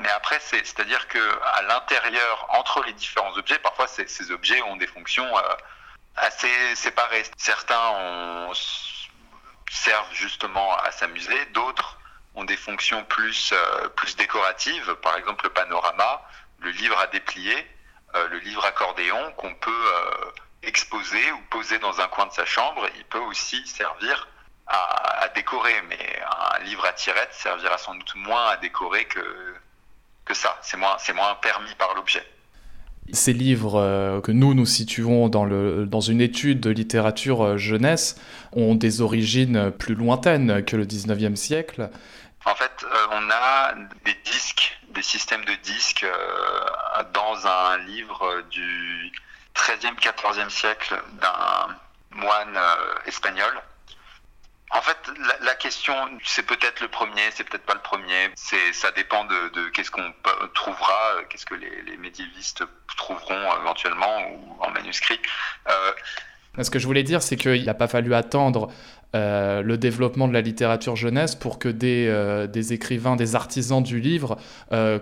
Mais 0.00 0.08
après, 0.10 0.40
c'est-à-dire 0.40 1.08
que 1.08 1.18
à 1.44 1.62
l'intérieur, 1.62 2.46
entre 2.50 2.82
les 2.84 2.92
différents 2.94 3.36
objets, 3.36 3.58
parfois 3.58 3.86
ces 3.86 4.30
objets 4.30 4.62
ont 4.62 4.76
des 4.76 4.86
fonctions 4.86 5.26
euh, 5.36 5.42
assez 6.16 6.74
séparées. 6.74 7.24
Certains 7.36 8.50
servent 9.70 10.14
justement 10.14 10.76
à 10.78 10.90
s'amuser, 10.90 11.44
d'autres 11.46 11.98
ont 12.34 12.44
des 12.44 12.56
fonctions 12.56 13.04
plus, 13.04 13.52
euh, 13.52 13.88
plus 13.90 14.16
décoratives, 14.16 14.94
par 14.96 15.16
exemple 15.16 15.44
le 15.44 15.50
panorama, 15.50 16.22
le 16.60 16.70
livre 16.70 16.98
à 16.98 17.06
déplier, 17.08 17.66
euh, 18.14 18.28
le 18.28 18.38
livre 18.38 18.64
accordéon 18.64 19.32
qu'on 19.32 19.54
peut 19.54 19.92
exposé 20.62 21.32
ou 21.32 21.38
posé 21.50 21.78
dans 21.78 22.00
un 22.00 22.08
coin 22.08 22.26
de 22.26 22.32
sa 22.32 22.44
chambre, 22.44 22.86
il 22.96 23.04
peut 23.04 23.20
aussi 23.20 23.66
servir 23.66 24.28
à, 24.66 25.28
décorer. 25.34 25.74
Mais 25.88 26.20
un 26.58 26.64
livre 26.64 26.84
à 26.84 26.92
tirette 26.92 27.32
servira 27.32 27.78
sans 27.78 27.94
doute 27.94 28.14
moins 28.16 28.48
à 28.48 28.56
décorer 28.56 29.04
que, 29.04 29.54
que 30.24 30.34
ça. 30.34 30.58
C'est 30.62 30.76
moins, 30.76 30.96
c'est 30.98 31.12
moins 31.12 31.34
permis 31.36 31.74
par 31.76 31.94
l'objet. 31.94 32.26
Ces 33.12 33.32
livres 33.32 33.76
euh, 33.76 34.20
que 34.20 34.32
nous 34.32 34.52
nous 34.52 34.66
situons 34.66 35.30
dans, 35.30 35.46
le, 35.46 35.86
dans 35.86 36.02
une 36.02 36.20
étude 36.20 36.60
de 36.60 36.68
littérature 36.68 37.42
euh, 37.42 37.56
jeunesse 37.56 38.20
ont 38.52 38.74
des 38.74 39.00
origines 39.00 39.70
plus 39.70 39.94
lointaines 39.94 40.62
que 40.62 40.76
le 40.76 40.84
19e 40.84 41.34
siècle. 41.34 41.88
En 42.44 42.54
fait, 42.54 42.70
euh, 42.82 43.06
on 43.12 43.30
a 43.30 43.74
des 44.04 44.14
disques, 44.24 44.78
des 44.90 45.02
systèmes 45.02 45.44
de 45.46 45.54
disques 45.62 46.06
dans 47.14 47.46
un 47.46 47.78
livre 47.86 48.42
du 48.50 49.10
13e, 49.58 49.98
14e 49.98 50.50
siècle 50.50 51.00
d'un 51.20 51.76
moine 52.12 52.56
euh, 52.56 52.94
espagnol. 53.06 53.52
En 54.70 54.82
fait, 54.82 54.98
la, 55.40 55.54
question, 55.54 55.94
c'est 56.24 56.44
peut-être 56.44 56.80
le 56.80 56.88
premier, 56.88 57.30
c'est 57.32 57.44
peut-être 57.44 57.64
pas 57.64 57.74
le 57.74 57.80
premier. 57.80 58.30
C'est, 58.34 58.72
ça 58.74 58.90
dépend 58.90 59.24
de, 59.24 59.68
qu'est-ce 59.70 59.90
qu'on 59.90 60.12
trouvera, 60.54 61.14
euh, 61.14 61.22
qu'est-ce 61.28 61.46
que 61.46 61.54
les, 61.54 61.96
médiévistes 61.96 62.64
trouveront 62.98 63.56
éventuellement 63.60 64.30
ou 64.30 64.56
en 64.60 64.70
manuscrit. 64.70 65.20
Euh, 65.68 65.92
ce 66.62 66.70
que 66.70 66.78
je 66.78 66.86
voulais 66.86 67.02
dire, 67.02 67.22
c'est 67.22 67.36
qu'il 67.36 67.64
n'a 67.64 67.74
pas 67.74 67.88
fallu 67.88 68.14
attendre 68.14 68.70
le 69.14 69.76
développement 69.76 70.28
de 70.28 70.32
la 70.32 70.40
littérature 70.40 70.96
jeunesse 70.96 71.34
pour 71.34 71.58
que 71.58 71.68
des, 71.68 72.46
des 72.48 72.72
écrivains, 72.72 73.16
des 73.16 73.34
artisans 73.34 73.82
du 73.82 74.00
livre 74.00 74.36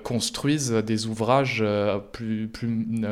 construisent 0.04 0.72
des 0.72 1.06
ouvrages 1.06 1.64
plus, 2.12 2.50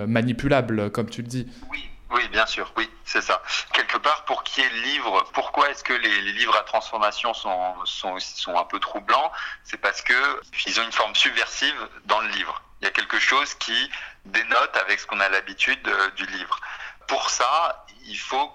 manipulables, 0.06 0.90
comme 0.90 1.10
tu 1.10 1.22
le 1.22 1.28
dis. 1.28 1.46
Oui, 1.70 1.88
oui, 2.14 2.28
bien 2.28 2.46
sûr, 2.46 2.72
oui, 2.76 2.88
c'est 3.04 3.22
ça. 3.22 3.42
Quelque 3.72 3.98
part, 3.98 4.24
pour 4.24 4.44
qu'il 4.44 4.62
y 4.62 4.66
ait 4.66 4.70
le 4.70 4.82
livre, 4.82 5.24
pourquoi 5.32 5.70
est-ce 5.70 5.82
que 5.82 5.92
les, 5.92 6.32
livres 6.32 6.56
à 6.56 6.62
transformation 6.62 7.34
sont, 7.34 7.74
sont, 7.84 8.18
sont 8.20 8.56
un 8.56 8.64
peu 8.64 8.78
troublants? 8.78 9.32
C'est 9.64 9.78
parce 9.78 10.00
qu'ils 10.00 10.80
ont 10.80 10.84
une 10.84 10.92
forme 10.92 11.14
subversive 11.16 11.74
dans 12.04 12.20
le 12.20 12.28
livre. 12.28 12.62
Il 12.80 12.84
y 12.84 12.88
a 12.88 12.92
quelque 12.92 13.18
chose 13.18 13.54
qui 13.54 13.90
dénote 14.26 14.76
avec 14.76 15.00
ce 15.00 15.06
qu'on 15.08 15.18
a 15.18 15.28
l'habitude 15.28 15.80
du 16.16 16.26
livre. 16.26 16.60
Pour 17.08 17.30
ça, 17.30 17.84
il 18.06 18.16
faut 18.16 18.52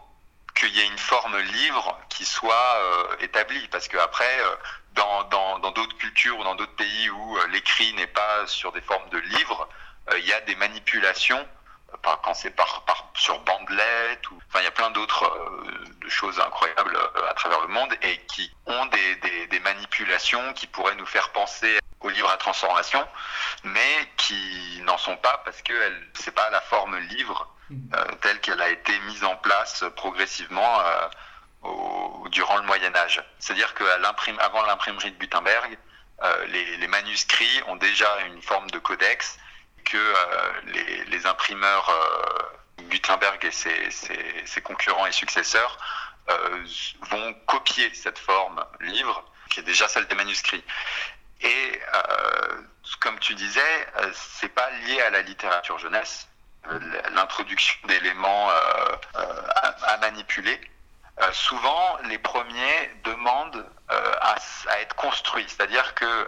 qu'il 0.60 0.76
y 0.76 0.82
ait 0.82 0.88
une 0.88 0.98
forme 0.98 1.38
livre 1.38 1.98
qui 2.10 2.26
soit 2.26 2.76
euh, 2.76 3.16
établie, 3.22 3.66
parce 3.70 3.88
qu'après, 3.88 4.40
euh, 4.42 4.56
dans 4.94 5.24
d'autres 5.24 5.72
dans, 5.72 5.98
cultures 5.98 6.38
ou 6.38 6.44
dans 6.44 6.56
d'autres 6.56 6.76
pays 6.76 7.10
où 7.10 7.38
euh, 7.38 7.48
l'écrit 7.48 7.94
n'est 7.94 8.08
pas 8.08 8.46
sur 8.46 8.74
des 8.74 8.82
formes 8.82 9.10
de 9.10 9.20
livres, 9.20 9.70
il 10.18 10.26
y 10.26 10.34
a 10.34 10.42
des 10.42 10.56
manipulations 10.56 11.48
quand 12.02 12.34
c'est 12.34 12.50
par, 12.50 12.84
par, 12.86 13.12
sur 13.16 13.40
bandelette 13.42 14.30
ou 14.32 14.40
enfin 14.48 14.60
il 14.62 14.64
y 14.64 14.68
a 14.68 14.72
plein 14.72 14.90
d'autres 14.90 15.32
choses 16.08 16.40
incroyables 16.40 16.98
à 17.30 17.34
travers 17.36 17.62
le 17.62 17.68
monde 17.68 17.94
et 18.02 18.18
qui 18.26 18.52
ont 18.66 18.86
des, 18.88 19.48
des, 19.48 19.60
manipulations 19.60 20.54
qui 20.54 20.66
pourraient 20.66 20.96
nous 20.96 21.06
faire 21.06 21.30
penser 21.30 21.78
au 22.00 22.10
livre 22.10 22.30
à 22.30 22.38
transformation 22.38 23.08
mais 23.64 24.10
qui 24.18 24.82
n'en 24.84 24.98
sont 24.98 25.18
pas 25.18 25.42
parce 25.46 25.62
que 25.62 25.74
c'est 26.16 26.34
pas 26.34 26.50
la 26.50 26.62
forme 26.62 26.98
livre 26.98 27.48
telle 28.22 28.40
qu'elle 28.42 28.62
a 28.62 28.70
été 28.70 28.98
mise 29.02 29.24
en 29.24 29.36
place 29.38 29.84
progressivement 29.96 30.80
au, 31.64 32.28
durant 32.30 32.58
le 32.58 32.64
Moyen 32.64 32.96
Âge 32.96 33.24
c'est-à-dire 33.40 33.74
qu'avant 33.74 34.64
l'imprimerie 34.66 35.12
de 35.12 35.18
Gutenberg 35.18 35.78
les, 36.48 36.78
les 36.78 36.88
manuscrits 36.88 37.62
ont 37.68 37.76
déjà 37.76 38.08
une 38.28 38.42
forme 38.42 38.70
de 38.72 38.80
codex 38.80 39.38
que 39.90 39.98
euh, 39.98 41.06
les, 41.08 41.26
imprimeurs 41.26 41.90
euh, 41.90 42.84
Gutenberg 42.90 43.44
et 43.44 43.52
ses, 43.52 44.62
concurrents 44.62 45.06
et 45.06 45.12
successeurs 45.12 45.78
euh, 46.30 46.64
vont 47.10 47.34
copier 47.46 47.92
cette 47.94 48.20
forme 48.20 48.64
livre, 48.82 49.26
qui 49.50 49.60
est 49.60 49.64
déjà 49.64 49.88
celle 49.88 50.08
des 50.08 50.16
manuscrits. 50.16 50.64
Et 51.42 51.80
comme 53.00 53.18
tu 53.20 53.34
disais, 53.34 53.88
c'est 54.14 54.50
pas 54.50 54.70
lié 54.72 55.02
à 55.02 55.10
la 55.10 55.22
littérature 55.22 55.80
jeunesse. 55.80 56.29
L'introduction 57.14 57.76
d'éléments 57.88 58.50
à, 59.16 59.98
manipuler. 60.02 60.60
souvent, 61.32 61.98
les 62.06 62.18
premiers 62.18 62.92
demandent 63.04 63.66
à, 63.90 64.36
être 64.82 64.96
construits, 64.96 65.46
c'est-à-dire 65.48 65.94
que 65.96 66.28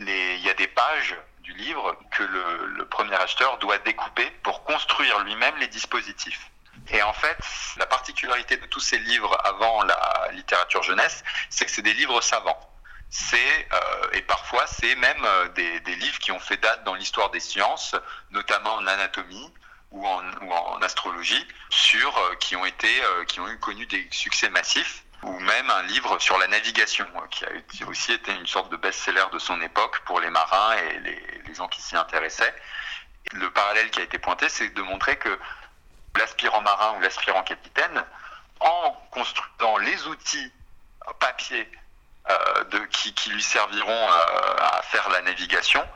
il 0.00 0.40
y 0.44 0.50
a 0.50 0.54
des 0.54 0.66
pages 0.66 1.16
du 1.40 1.54
livre 1.54 1.96
que 2.10 2.24
le, 2.24 2.84
premier 2.86 3.14
acheteur 3.14 3.58
doit 3.58 3.78
découper 3.78 4.28
pour 4.42 4.64
construire 4.64 5.20
lui-même 5.20 5.56
les 5.58 5.68
dispositifs. 5.68 6.50
Et 6.88 7.02
en 7.02 7.12
fait, 7.12 7.38
la 7.76 7.86
particularité 7.86 8.56
de 8.56 8.66
tous 8.66 8.80
ces 8.80 8.98
livres 8.98 9.36
avant 9.44 9.82
la 9.82 10.28
littérature 10.32 10.82
jeunesse, 10.82 11.22
c'est 11.50 11.64
que 11.64 11.70
c'est 11.70 11.82
des 11.82 11.92
livres 11.94 12.20
savants. 12.20 12.58
C'est 13.08 13.68
euh, 13.72 14.10
et 14.12 14.22
parfois 14.22 14.66
c'est 14.66 14.94
même 14.96 15.24
euh, 15.24 15.48
des, 15.48 15.96
livres 15.96 16.18
qui 16.18 16.32
ont 16.32 16.40
fait 16.40 16.56
date 16.56 16.84
dans 16.84 16.94
l'histoire 16.94 17.30
des 17.30 17.40
sciences, 17.40 17.94
notamment 18.30 18.74
en 18.74 18.86
anatomie 18.86 19.52
ou 19.92 20.06
en, 20.06 20.22
ou 20.42 20.52
en 20.52 20.82
astrologie, 20.82 21.46
sur 21.70 22.16
euh, 22.18 22.34
qui 22.36 22.56
ont 22.56 22.66
été 22.66 22.88
qui 23.28 23.40
ont 23.40 23.48
eu 23.48 23.58
connu 23.58 23.86
des 23.86 24.06
succès 24.10 24.50
massifs 24.50 25.06
ou 25.22 25.38
même 25.40 25.70
un 25.70 25.82
livre 25.84 26.18
sur 26.18 26.38
la 26.38 26.46
navigation, 26.46 27.06
euh, 27.16 27.60
qui 27.68 27.82
a 27.82 27.86
aussi 27.86 28.12
été 28.12 28.32
une 28.32 28.46
sorte 28.46 28.70
de 28.70 28.76
best-seller 28.76 29.24
de 29.32 29.38
son 29.38 29.60
époque 29.60 30.00
pour 30.04 30.20
les 30.20 30.30
marins 30.30 30.76
et 30.76 31.00
les, 31.00 31.54
gens 31.54 31.68
qui 31.68 31.80
s'y 31.80 31.96
intéressaient. 31.96 32.54
Le 33.32 33.50
parallèle 33.50 33.90
qui 33.90 34.00
a 34.00 34.02
été 34.02 34.18
pointé, 34.18 34.48
c'est 34.50 34.68
de 34.68 34.82
montrer 34.82 35.16
que 35.16 35.38
l'aspirant 36.18 36.60
marin 36.60 36.96
ou 36.98 37.00
l'aspirant 37.00 37.42
capitaine, 37.42 38.04
en 38.60 38.92
construisant 39.10 39.78
les 39.78 40.06
outils 40.06 40.52
papier 41.18 41.66
de, 42.70 42.78
qui, 42.86 43.14
qui, 43.14 43.30
lui 43.30 43.42
serviront 43.42 44.08
à 44.58 44.82
faire 44.82 45.08
la 45.10 45.22
navigation, 45.22 45.86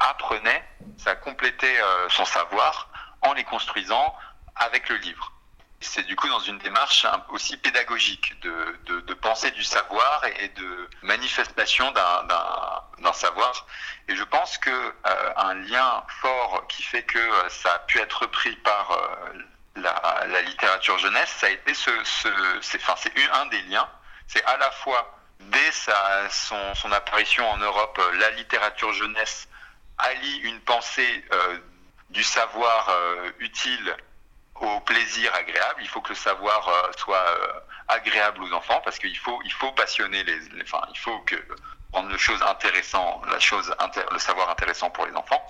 apprenait, 0.00 0.64
ça 0.96 1.14
complétait 1.16 1.80
son 2.08 2.24
savoir 2.24 2.88
en 3.22 3.32
les 3.32 3.44
construisant 3.44 4.14
avec 4.56 4.88
le 4.88 4.96
livre. 4.96 5.32
C'est 5.80 6.04
du 6.04 6.16
coup 6.16 6.28
dans 6.28 6.40
une 6.40 6.58
démarche 6.58 7.06
aussi 7.28 7.56
pédagogique 7.58 8.40
de, 8.40 8.78
de, 8.86 9.00
de 9.00 9.50
du 9.50 9.64
savoir 9.64 10.24
et 10.38 10.48
de 10.48 10.88
manifestation 11.02 11.90
d'un 11.92 13.12
savoir. 13.12 13.66
Et 14.08 14.16
je 14.16 14.22
pense 14.24 14.58
que 14.58 14.70
euh, 14.70 15.32
un 15.36 15.54
lien 15.54 16.02
fort 16.20 16.66
qui 16.68 16.82
fait 16.82 17.02
que 17.02 17.18
euh, 17.18 17.48
ça 17.48 17.74
a 17.74 17.78
pu 17.80 17.98
être 17.98 18.22
repris 18.22 18.56
par 18.56 18.90
euh, 18.90 19.42
la, 19.76 20.42
littérature 20.42 20.98
jeunesse, 20.98 21.30
ça 21.38 21.46
a 21.46 21.50
été 21.50 21.74
ce, 21.74 21.90
ce 22.04 22.28
c'est 22.62 22.80
enfin, 22.82 23.10
un 23.34 23.46
des 23.46 23.62
liens. 23.62 23.88
C'est 24.26 24.44
à 24.44 24.56
la 24.56 24.70
fois 24.70 25.15
dès 25.40 25.70
sa, 25.72 26.28
son, 26.30 26.92
apparition 26.92 27.48
en 27.50 27.58
Europe, 27.58 28.00
la 28.14 28.30
littérature 28.30 28.92
jeunesse 28.92 29.48
allie 29.98 30.38
une 30.38 30.60
pensée 30.60 31.24
euh, 31.32 31.58
du 32.10 32.22
savoir 32.22 32.88
euh, 32.88 33.30
utile 33.40 33.96
au 34.56 34.80
plaisir 34.80 35.34
agréable. 35.34 35.80
Il 35.82 35.88
faut 35.88 36.00
que 36.00 36.10
le 36.10 36.14
savoir 36.14 36.68
euh, 36.68 36.90
soit 36.96 37.16
euh, 37.16 37.52
agréable 37.88 38.42
aux 38.42 38.52
enfants 38.52 38.80
parce 38.84 38.98
qu'il 38.98 39.16
faut, 39.18 39.40
il 39.44 39.52
faut 39.52 39.72
passionner 39.72 40.22
les, 40.24 40.38
enfin, 40.62 40.80
il 40.92 40.98
faut 40.98 41.18
que 41.20 41.36
rendre 41.92 42.08
le 42.08 42.18
chose 42.18 42.40
la 42.40 43.40
chose, 43.40 43.74
le 44.12 44.18
savoir 44.18 44.50
intéressant 44.50 44.90
pour 44.90 45.06
les 45.06 45.14
enfants. 45.14 45.44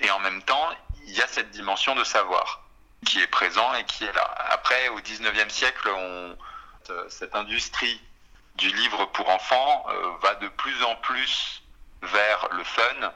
Et 0.00 0.10
en 0.10 0.18
même 0.20 0.42
temps, 0.42 0.70
il 1.06 1.12
y 1.12 1.22
a 1.22 1.26
cette 1.26 1.50
dimension 1.50 1.94
de 1.94 2.04
savoir 2.04 2.62
qui 3.06 3.20
est 3.20 3.26
présent 3.26 3.74
et 3.74 3.84
qui 3.84 4.04
est 4.04 4.12
là. 4.12 4.34
Après, 4.50 4.88
au 4.88 5.00
19e 5.00 5.50
siècle, 5.50 5.88
cette 7.08 7.34
industrie 7.34 8.00
du 8.56 8.68
livre 8.68 9.06
pour 9.06 9.28
enfants 9.28 9.86
va 10.22 10.34
de 10.36 10.48
plus 10.48 10.82
en 10.84 10.96
plus 10.96 11.62
vers 12.02 12.48
le 12.52 12.64
fun 12.64 13.12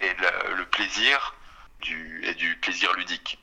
et 0.00 0.12
le, 0.56 0.64
plaisir 0.66 1.34
et 1.82 2.34
du 2.34 2.58
plaisir 2.60 2.92
ludique. 2.94 3.41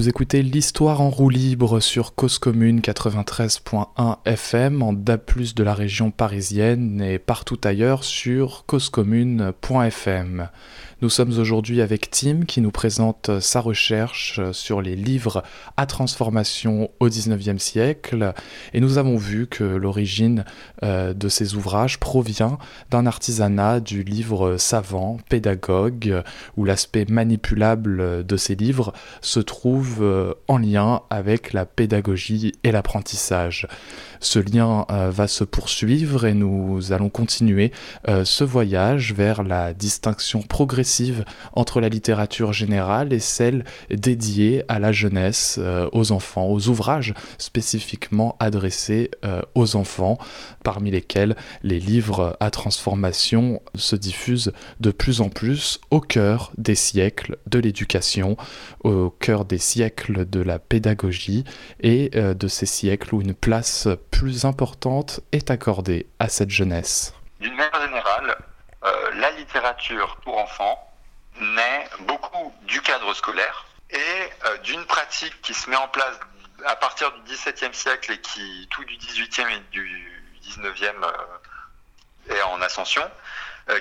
Vous 0.00 0.08
écoutez 0.08 0.42
l'histoire 0.42 1.02
en 1.02 1.10
roue 1.10 1.28
libre 1.28 1.78
sur 1.78 2.14
Cause 2.14 2.38
Commune 2.38 2.80
93.1 2.80 4.16
FM 4.24 4.80
en 4.80 4.94
DAP+, 4.94 5.32
de 5.54 5.62
la 5.62 5.74
région 5.74 6.10
parisienne 6.10 7.02
et 7.02 7.18
partout 7.18 7.60
ailleurs 7.64 8.02
sur 8.02 8.64
causecommune.fm. 8.64 10.48
Nous 11.02 11.10
sommes 11.10 11.38
aujourd'hui 11.38 11.82
avec 11.82 12.10
Tim 12.10 12.44
qui 12.46 12.62
nous 12.62 12.70
présente 12.70 13.40
sa 13.40 13.60
recherche 13.60 14.40
sur 14.52 14.80
les 14.80 14.96
livres 14.96 15.42
à 15.76 15.84
transformation 15.84 16.90
au 16.98 17.08
XIXe 17.08 17.62
siècle 17.62 18.32
et 18.72 18.80
nous 18.80 18.96
avons 18.96 19.16
vu 19.16 19.46
que 19.46 19.64
l'origine 19.64 20.44
euh, 20.82 21.14
de 21.14 21.28
ces 21.28 21.54
ouvrages 21.54 22.00
provient 22.00 22.58
d'un 22.90 23.06
artisanat 23.06 23.80
du 23.80 24.02
livre 24.02 24.56
savant, 24.56 25.18
pédagogue, 25.28 26.22
où 26.56 26.64
l'aspect 26.64 27.06
manipulable 27.06 28.26
de 28.26 28.36
ces 28.36 28.54
livres 28.54 28.92
se 29.20 29.40
trouve 29.40 29.89
trouve 29.90 30.36
en 30.48 30.58
lien 30.58 31.02
avec 31.10 31.52
la 31.52 31.66
pédagogie 31.66 32.52
et 32.64 32.72
l'apprentissage. 32.72 33.66
Ce 34.20 34.38
lien 34.38 34.86
va 34.88 35.26
se 35.26 35.44
poursuivre 35.44 36.26
et 36.26 36.34
nous 36.34 36.92
allons 36.92 37.08
continuer 37.08 37.72
ce 38.06 38.44
voyage 38.44 39.14
vers 39.14 39.42
la 39.42 39.72
distinction 39.72 40.42
progressive 40.42 41.24
entre 41.54 41.80
la 41.80 41.88
littérature 41.88 42.52
générale 42.52 43.14
et 43.14 43.18
celle 43.18 43.64
dédiée 43.90 44.62
à 44.68 44.78
la 44.78 44.92
jeunesse, 44.92 45.58
aux 45.92 46.12
enfants, 46.12 46.48
aux 46.48 46.68
ouvrages 46.68 47.14
spécifiquement 47.38 48.36
adressés 48.40 49.10
aux 49.54 49.76
enfants, 49.76 50.18
parmi 50.62 50.90
lesquels 50.90 51.34
les 51.62 51.80
livres 51.80 52.36
à 52.40 52.50
transformation 52.50 53.62
se 53.74 53.96
diffusent 53.96 54.52
de 54.80 54.90
plus 54.90 55.22
en 55.22 55.30
plus 55.30 55.80
au 55.90 56.00
cœur 56.00 56.52
des 56.58 56.74
siècles 56.74 57.38
de 57.46 57.58
l'éducation, 57.58 58.36
au 58.84 59.08
cœur 59.08 59.46
des 59.46 59.56
siècles 59.56 59.79
de 59.80 60.42
la 60.42 60.58
pédagogie 60.58 61.44
et 61.80 62.10
euh, 62.14 62.34
de 62.34 62.48
ces 62.48 62.66
siècles 62.66 63.14
où 63.14 63.22
une 63.22 63.34
place 63.34 63.88
plus 64.10 64.44
importante 64.44 65.20
est 65.32 65.50
accordée 65.50 66.06
à 66.18 66.28
cette 66.28 66.50
jeunesse. 66.50 67.14
D'une 67.40 67.54
manière 67.54 67.80
générale, 67.80 68.36
euh, 68.84 69.10
la 69.14 69.30
littérature 69.32 70.16
pour 70.22 70.36
enfants 70.38 70.78
naît 71.40 71.88
beaucoup 72.00 72.52
du 72.66 72.82
cadre 72.82 73.14
scolaire 73.14 73.66
et 73.90 73.96
euh, 73.96 74.58
d'une 74.58 74.84
pratique 74.84 75.40
qui 75.40 75.54
se 75.54 75.70
met 75.70 75.76
en 75.76 75.88
place 75.88 76.20
à 76.66 76.76
partir 76.76 77.10
du 77.12 77.32
XVIIe 77.32 77.72
siècle 77.72 78.12
et 78.12 78.20
qui 78.20 78.68
tout 78.70 78.84
du 78.84 78.96
XVIIIe 78.98 79.50
et 79.50 79.72
du 79.72 80.22
XIXe 80.42 80.92
est 82.28 82.42
en 82.42 82.60
ascension, 82.60 83.02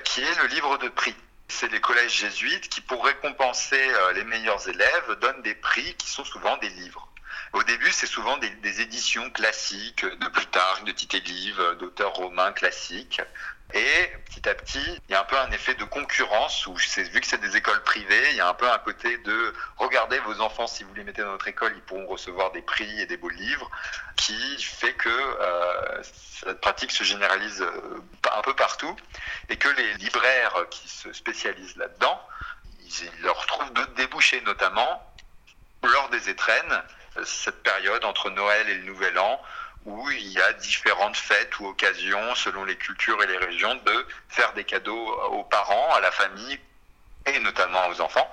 qui 0.05 0.21
est 0.21 0.41
le 0.41 0.47
livre 0.47 0.77
de 0.77 0.87
prix 0.87 1.13
c'est 1.49 1.71
les 1.71 1.81
collèges 1.81 2.15
jésuites 2.15 2.69
qui, 2.69 2.81
pour 2.81 3.03
récompenser 3.03 3.81
euh, 3.81 4.13
les 4.13 4.23
meilleurs 4.23 4.67
élèves, 4.69 5.19
donnent 5.19 5.41
des 5.41 5.55
prix 5.55 5.95
qui 5.95 6.09
sont 6.09 6.23
souvent 6.23 6.57
des 6.57 6.69
livres. 6.69 7.09
Au 7.53 7.63
début, 7.63 7.91
c'est 7.91 8.07
souvent 8.07 8.37
des, 8.37 8.81
éditions 8.81 9.29
classiques 9.31 10.05
de 10.05 10.27
Plutarque, 10.27 10.85
de 10.85 10.91
Tite-Live, 10.91 11.61
d'auteurs 11.79 12.13
romains 12.13 12.51
classiques. 12.51 13.21
Et 13.73 14.11
petit 14.25 14.49
à 14.49 14.55
petit, 14.55 15.01
il 15.07 15.11
y 15.11 15.15
a 15.15 15.21
un 15.21 15.25
peu 15.25 15.37
un 15.37 15.51
effet 15.51 15.75
de 15.75 15.83
concurrence 15.83 16.65
où, 16.65 16.73
vu 16.73 17.21
que 17.21 17.27
c'est 17.27 17.37
des 17.37 17.55
écoles 17.55 17.83
privées, 17.83 18.31
il 18.31 18.37
y 18.37 18.41
a 18.41 18.49
un 18.49 18.55
peu 18.55 18.69
un 18.69 18.79
côté 18.79 19.17
de 19.19 19.53
regardez 19.77 20.17
vos 20.19 20.41
enfants, 20.41 20.65
si 20.65 20.83
vous 20.83 20.93
les 20.95 21.03
mettez 21.03 21.21
dans 21.21 21.31
notre 21.31 21.47
école, 21.47 21.73
ils 21.75 21.81
pourront 21.83 22.07
recevoir 22.07 22.51
des 22.51 22.63
prix 22.63 22.99
et 22.99 23.05
des 23.05 23.17
beaux 23.17 23.29
livres, 23.29 23.69
qui 24.15 24.61
fait 24.63 24.93
que 24.93 25.09
euh, 25.09 26.01
cette 26.03 26.61
pratique 26.61 26.91
se 26.91 27.03
généralise 27.03 27.61
euh, 27.61 28.01
un 28.35 28.41
peu 28.41 28.55
partout 28.55 28.95
et 29.49 29.57
que 29.57 29.69
les 29.69 29.93
libraires 29.95 30.65
qui 30.71 30.89
se 30.89 31.13
spécialisent 31.13 31.75
là-dedans, 31.75 32.19
ils 32.81 33.21
leur 33.21 33.45
trouvent 33.45 33.71
d'autres 33.73 33.93
débouchés, 33.93 34.41
notamment 34.41 35.05
lors 35.83 36.09
des 36.09 36.29
étrennes, 36.29 36.83
cette 37.23 37.61
période 37.61 38.03
entre 38.03 38.31
Noël 38.31 38.67
et 38.69 38.75
le 38.75 38.83
Nouvel 38.85 39.17
An, 39.19 39.41
où 39.85 40.09
il 40.11 40.27
y 40.31 40.41
a 40.41 40.53
différentes 40.53 41.17
fêtes 41.17 41.59
ou 41.59 41.67
occasions, 41.67 42.35
selon 42.35 42.63
les 42.63 42.75
cultures 42.75 43.21
et 43.23 43.27
les 43.27 43.37
régions, 43.37 43.75
de 43.75 44.07
faire 44.29 44.53
des 44.53 44.63
cadeaux 44.63 45.07
aux 45.31 45.43
parents, 45.43 45.93
à 45.93 45.99
la 45.99 46.11
famille 46.11 46.59
et 47.25 47.39
notamment 47.39 47.87
aux 47.87 48.01
enfants. 48.01 48.29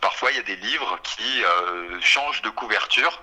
Parfois, 0.00 0.32
il 0.32 0.36
y 0.36 0.40
a 0.40 0.42
des 0.42 0.56
livres 0.56 0.98
qui 1.02 1.44
euh, 1.44 2.00
changent 2.00 2.42
de 2.42 2.50
couverture 2.50 3.22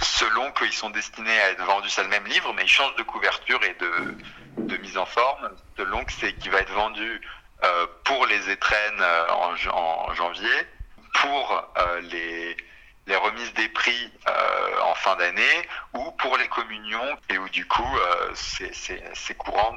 selon 0.00 0.52
qu'ils 0.52 0.72
sont 0.72 0.90
destinés 0.90 1.40
à 1.40 1.50
être 1.50 1.64
vendus. 1.64 1.90
C'est 1.90 2.02
le 2.02 2.08
même 2.08 2.26
livre, 2.26 2.52
mais 2.54 2.62
ils 2.62 2.68
changent 2.68 2.96
de 2.96 3.02
couverture 3.02 3.60
et 3.64 3.74
de, 3.74 4.76
mise 4.78 4.96
en 4.98 5.06
forme, 5.06 5.50
selon 5.76 6.04
que 6.04 6.12
c'est 6.12 6.32
qui 6.34 6.48
va 6.48 6.60
être 6.60 6.72
vendu 6.72 7.20
euh, 7.62 7.86
pour 8.04 8.26
les 8.26 8.50
étrennes 8.50 9.00
euh, 9.00 9.28
en, 9.30 10.14
janvier, 10.14 10.66
pour 11.14 11.68
les 12.02 12.56
les 13.06 13.16
remises 13.16 13.52
des 13.54 13.68
prix 13.68 14.12
euh, 14.28 14.80
en 14.82 14.94
fin 14.94 15.16
d'année 15.16 15.68
ou 15.94 16.12
pour 16.12 16.36
les 16.36 16.48
communions 16.48 17.18
et 17.28 17.38
où 17.38 17.48
du 17.48 17.66
coup 17.66 17.98
euh, 17.98 18.32
c'est 18.34 19.36
courant 19.36 19.76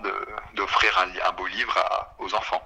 d'offrir 0.54 0.98
un, 1.24 1.32
beau 1.32 1.48
livre 1.48 1.78
aux 2.20 2.34
enfants. 2.36 2.64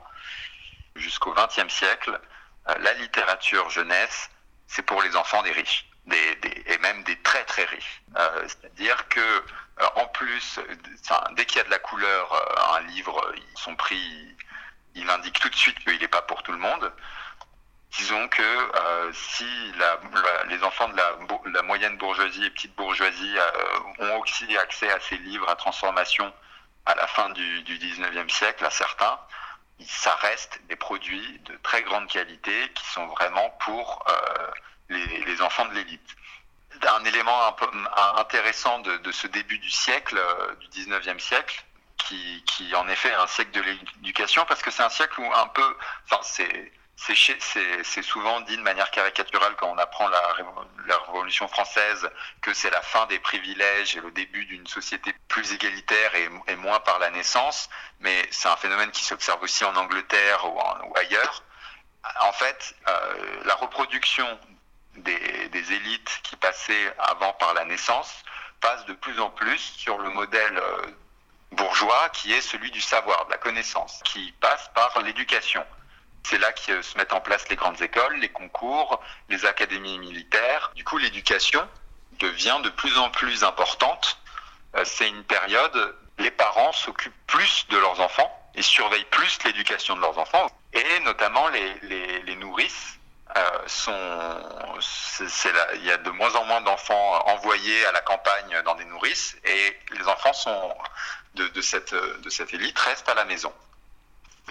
Jusqu'au 0.95 1.33
XXe 1.33 1.73
siècle, 1.73 2.19
euh, 2.67 2.75
la 2.79 2.93
littérature 2.93 3.69
jeunesse, 3.69 4.29
c'est 4.67 4.81
pour 4.81 5.01
les 5.01 5.15
enfants 5.15 5.41
des 5.43 5.51
riches. 5.51 5.85
et 6.11 6.77
même 6.79 7.03
des 7.03 7.17
très 7.21 7.43
très 7.45 7.65
riches. 7.65 8.01
C'est-à-dire 8.47 9.07
que 9.09 9.43
en 9.95 10.07
plus, 10.07 10.59
dès 11.35 11.45
qu'il 11.45 11.57
y 11.57 11.61
a 11.61 11.63
de 11.63 11.69
la 11.69 11.79
couleur, 11.79 12.25
un 12.75 12.81
livre, 12.81 13.33
son 13.55 13.75
prix, 13.75 14.35
il 14.95 15.09
indique 15.09 15.39
tout 15.39 15.49
de 15.49 15.55
suite 15.55 15.79
qu'il 15.79 15.99
n'est 15.99 16.07
pas 16.07 16.21
pour 16.23 16.43
tout 16.43 16.51
le 16.51 16.57
monde. 16.57 16.91
Disons 17.91 18.27
que 18.27 18.41
euh, 18.41 19.11
si 19.13 19.47
les 20.47 20.63
enfants 20.63 20.89
de 20.89 21.51
la, 21.51 21.61
moyenne 21.63 21.97
bourgeoisie 21.97 22.45
et 22.45 22.49
petite 22.51 22.75
bourgeoisie 22.75 23.35
euh, 23.37 23.79
ont 23.99 24.19
aussi 24.19 24.57
accès 24.57 24.91
à 24.91 24.99
ces 24.99 25.17
livres 25.17 25.49
à 25.49 25.55
transformation 25.55 26.31
à 26.85 26.93
la 26.95 27.07
fin 27.07 27.29
du, 27.29 27.61
du 27.63 27.77
19e 27.79 28.29
siècle, 28.29 28.63
à 28.63 28.69
certains, 28.69 29.19
ça 29.87 30.13
reste 30.15 30.61
des 30.67 30.75
produits 30.75 31.39
de 31.45 31.55
très 31.63 31.81
grande 31.81 32.07
qualité 32.07 32.71
qui 32.75 32.85
sont 32.85 33.07
vraiment 33.07 33.49
pour 33.61 34.03
euh, 34.07 34.47
les, 34.89 35.41
enfants 35.41 35.65
de 35.65 35.73
l'élite. 35.73 36.15
Un 36.87 37.03
élément 37.05 37.55
intéressant 38.17 38.79
de, 38.79 39.11
ce 39.11 39.27
début 39.27 39.57
du 39.57 39.69
siècle, 39.69 40.19
du 40.59 40.67
19e 40.83 41.19
siècle, 41.19 41.63
qui, 41.97 42.43
qui 42.45 42.73
en 42.75 42.87
effet 42.87 43.09
est 43.09 43.15
un 43.15 43.27
siècle 43.27 43.51
de 43.51 43.61
l'éducation, 43.61 44.45
parce 44.45 44.61
que 44.61 44.71
c'est 44.71 44.83
un 44.83 44.89
siècle 44.89 45.19
où 45.19 45.33
un 45.33 45.47
peu, 45.47 45.77
enfin 46.05 46.21
c'est 46.23 46.71
c'est 46.99 48.01
souvent 48.01 48.41
dit 48.41 48.57
de 48.57 48.61
manière 48.61 48.91
caricaturale 48.91 49.55
quand 49.57 49.69
on 49.69 49.77
apprend 49.77 50.07
la, 50.09 50.19
Révolution 51.07 51.47
française 51.47 52.09
que 52.41 52.53
c'est 52.53 52.69
la 52.69 52.81
fin 52.81 53.05
des 53.07 53.19
privilèges 53.19 53.95
et 53.95 54.01
le 54.01 54.11
début 54.11 54.45
d'une 54.45 54.65
société 54.67 55.13
plus 55.27 55.53
égalitaire 55.53 56.11
et, 56.47 56.55
moins 56.55 56.79
par 56.79 56.99
la 56.99 57.09
naissance, 57.09 57.69
mais 57.99 58.27
c'est 58.31 58.47
un 58.47 58.55
phénomène 58.55 58.91
qui 58.91 59.03
s'observe 59.03 59.41
aussi 59.41 59.63
en 59.65 59.75
Angleterre 59.75 60.45
ou, 60.45 60.97
ailleurs. 60.97 61.43
En 62.21 62.31
fait, 62.31 62.75
euh, 62.87 63.41
la 63.45 63.55
reproduction 63.55 64.39
des, 64.97 65.73
élites 65.73 66.19
qui 66.23 66.35
passaient 66.35 66.93
avant 66.97 67.33
par 67.33 67.53
la 67.53 67.65
naissance 67.65 68.23
passe 68.61 68.85
de 68.85 68.93
plus 68.93 69.19
en 69.19 69.29
plus 69.29 69.59
sur 69.59 69.97
le 69.97 70.09
modèle 70.09 70.57
euh, 70.57 70.87
bourgeois 71.51 72.09
qui 72.09 72.33
est 72.33 72.41
celui 72.41 72.71
du 72.71 72.81
savoir, 72.81 73.25
de 73.25 73.31
la 73.31 73.37
connaissance, 73.37 74.01
qui 74.03 74.31
passe 74.39 74.69
par 74.73 75.01
l'éducation. 75.01 75.65
C'est 76.23 76.37
là 76.37 76.51
que 76.51 76.81
se 76.81 76.97
mettent 76.97 77.13
en 77.13 77.21
place 77.21 77.47
les 77.49 77.55
grandes 77.55 77.81
écoles, 77.81 78.17
les 78.17 78.29
concours, 78.29 79.01
les 79.29 79.45
académies 79.45 79.99
militaires. 79.99 80.71
Du 80.75 80.83
coup, 80.83 80.97
l'éducation 80.97 81.67
devient 82.19 82.59
de 82.63 82.69
plus 82.69 82.97
en 82.97 83.09
plus 83.09 83.43
importante. 83.43 84.19
Euh, 84.75 84.83
c'est 84.85 85.07
une 85.07 85.23
période, 85.23 85.95
les 86.17 86.31
parents 86.31 86.71
s'occupent 86.71 87.13
plus 87.27 87.67
de 87.69 87.77
leurs 87.77 87.99
enfants 87.99 88.31
et 88.55 88.61
surveillent 88.61 89.05
plus 89.05 89.39
l'éducation 89.45 89.95
de 89.95 90.01
leurs 90.01 90.17
enfants. 90.17 90.47
Et 90.73 90.99
notamment 91.01 91.47
les, 91.49 92.21
les, 92.21 92.35
nourrices 92.35 92.99
euh, 93.35 93.41
sont, 93.67 93.91
il 95.75 95.85
y 95.85 95.91
a 95.91 95.97
de 95.97 96.09
moins 96.11 96.35
en 96.35 96.45
moins 96.45 96.61
d'enfants 96.61 97.27
envoyés 97.27 97.85
à 97.87 97.91
la 97.91 98.01
campagne 98.01 98.61
dans 98.65 98.75
des 98.75 98.85
nourrices 98.85 99.35
et 99.45 99.79
les 99.97 100.07
enfants 100.07 100.33
sont 100.33 100.75
de, 101.35 101.47
de, 101.47 101.61
cette, 101.61 101.93
de 101.93 102.29
cette 102.29 102.53
élite 102.53 102.77
restent 102.77 103.09
à 103.09 103.15
la 103.15 103.25
maison. 103.25 103.53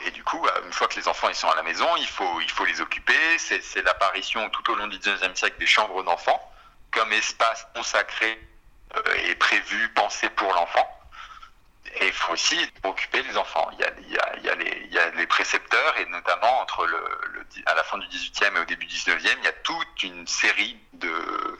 Et 0.07 0.11
du 0.11 0.23
coup, 0.25 0.45
une 0.65 0.73
fois 0.73 0.89
que 0.89 0.97
les 0.97 1.09
enfants 1.09 1.29
ils 1.29 1.35
sont 1.35 1.49
à 1.49 1.57
la 1.57 1.63
maison, 1.63 1.89
il 1.97 2.07
faut, 2.07 2.41
il 2.41 2.51
faut 2.51 2.65
les 2.65 2.81
occuper. 2.81 3.39
C'est 3.39 3.83
l'apparition 3.83 4.49
tout 4.51 4.71
au 4.71 4.75
long 4.75 4.87
du 4.87 4.99
19e 4.99 5.35
siècle 5.35 5.59
des 5.59 5.67
chambres 5.67 6.03
d'enfants 6.03 6.41
comme 6.91 7.13
espace 7.13 7.67
consacré 7.75 8.39
euh, 8.97 9.15
et 9.27 9.35
prévu, 9.35 9.89
pensé 9.91 10.29
pour 10.31 10.53
l'enfant. 10.55 10.89
Et 12.01 12.07
il 12.07 12.13
faut 12.13 12.33
aussi 12.33 12.59
occuper 12.85 13.23
les 13.23 13.37
enfants. 13.37 13.69
Il 13.73 13.81
y 13.81 13.85
a, 13.85 13.91
il 14.01 14.45
y 14.45 14.49
a, 14.49 14.55
les, 14.55 14.83
il 14.87 14.93
y 14.93 14.99
a 14.99 15.11
les, 15.11 15.27
précepteurs, 15.27 15.99
et 15.99 16.07
notamment 16.07 16.61
entre 16.61 16.87
le, 16.87 17.03
à 17.67 17.75
la 17.75 17.83
fin 17.83 17.99
du 17.99 18.07
18e 18.07 18.57
et 18.57 18.61
au 18.61 18.65
début 18.65 18.87
du 18.87 18.95
19e, 18.95 19.37
il 19.39 19.45
y 19.45 19.49
a 19.49 19.53
toute 19.53 20.03
une 20.03 20.27
série 20.27 20.79
de 20.95 21.59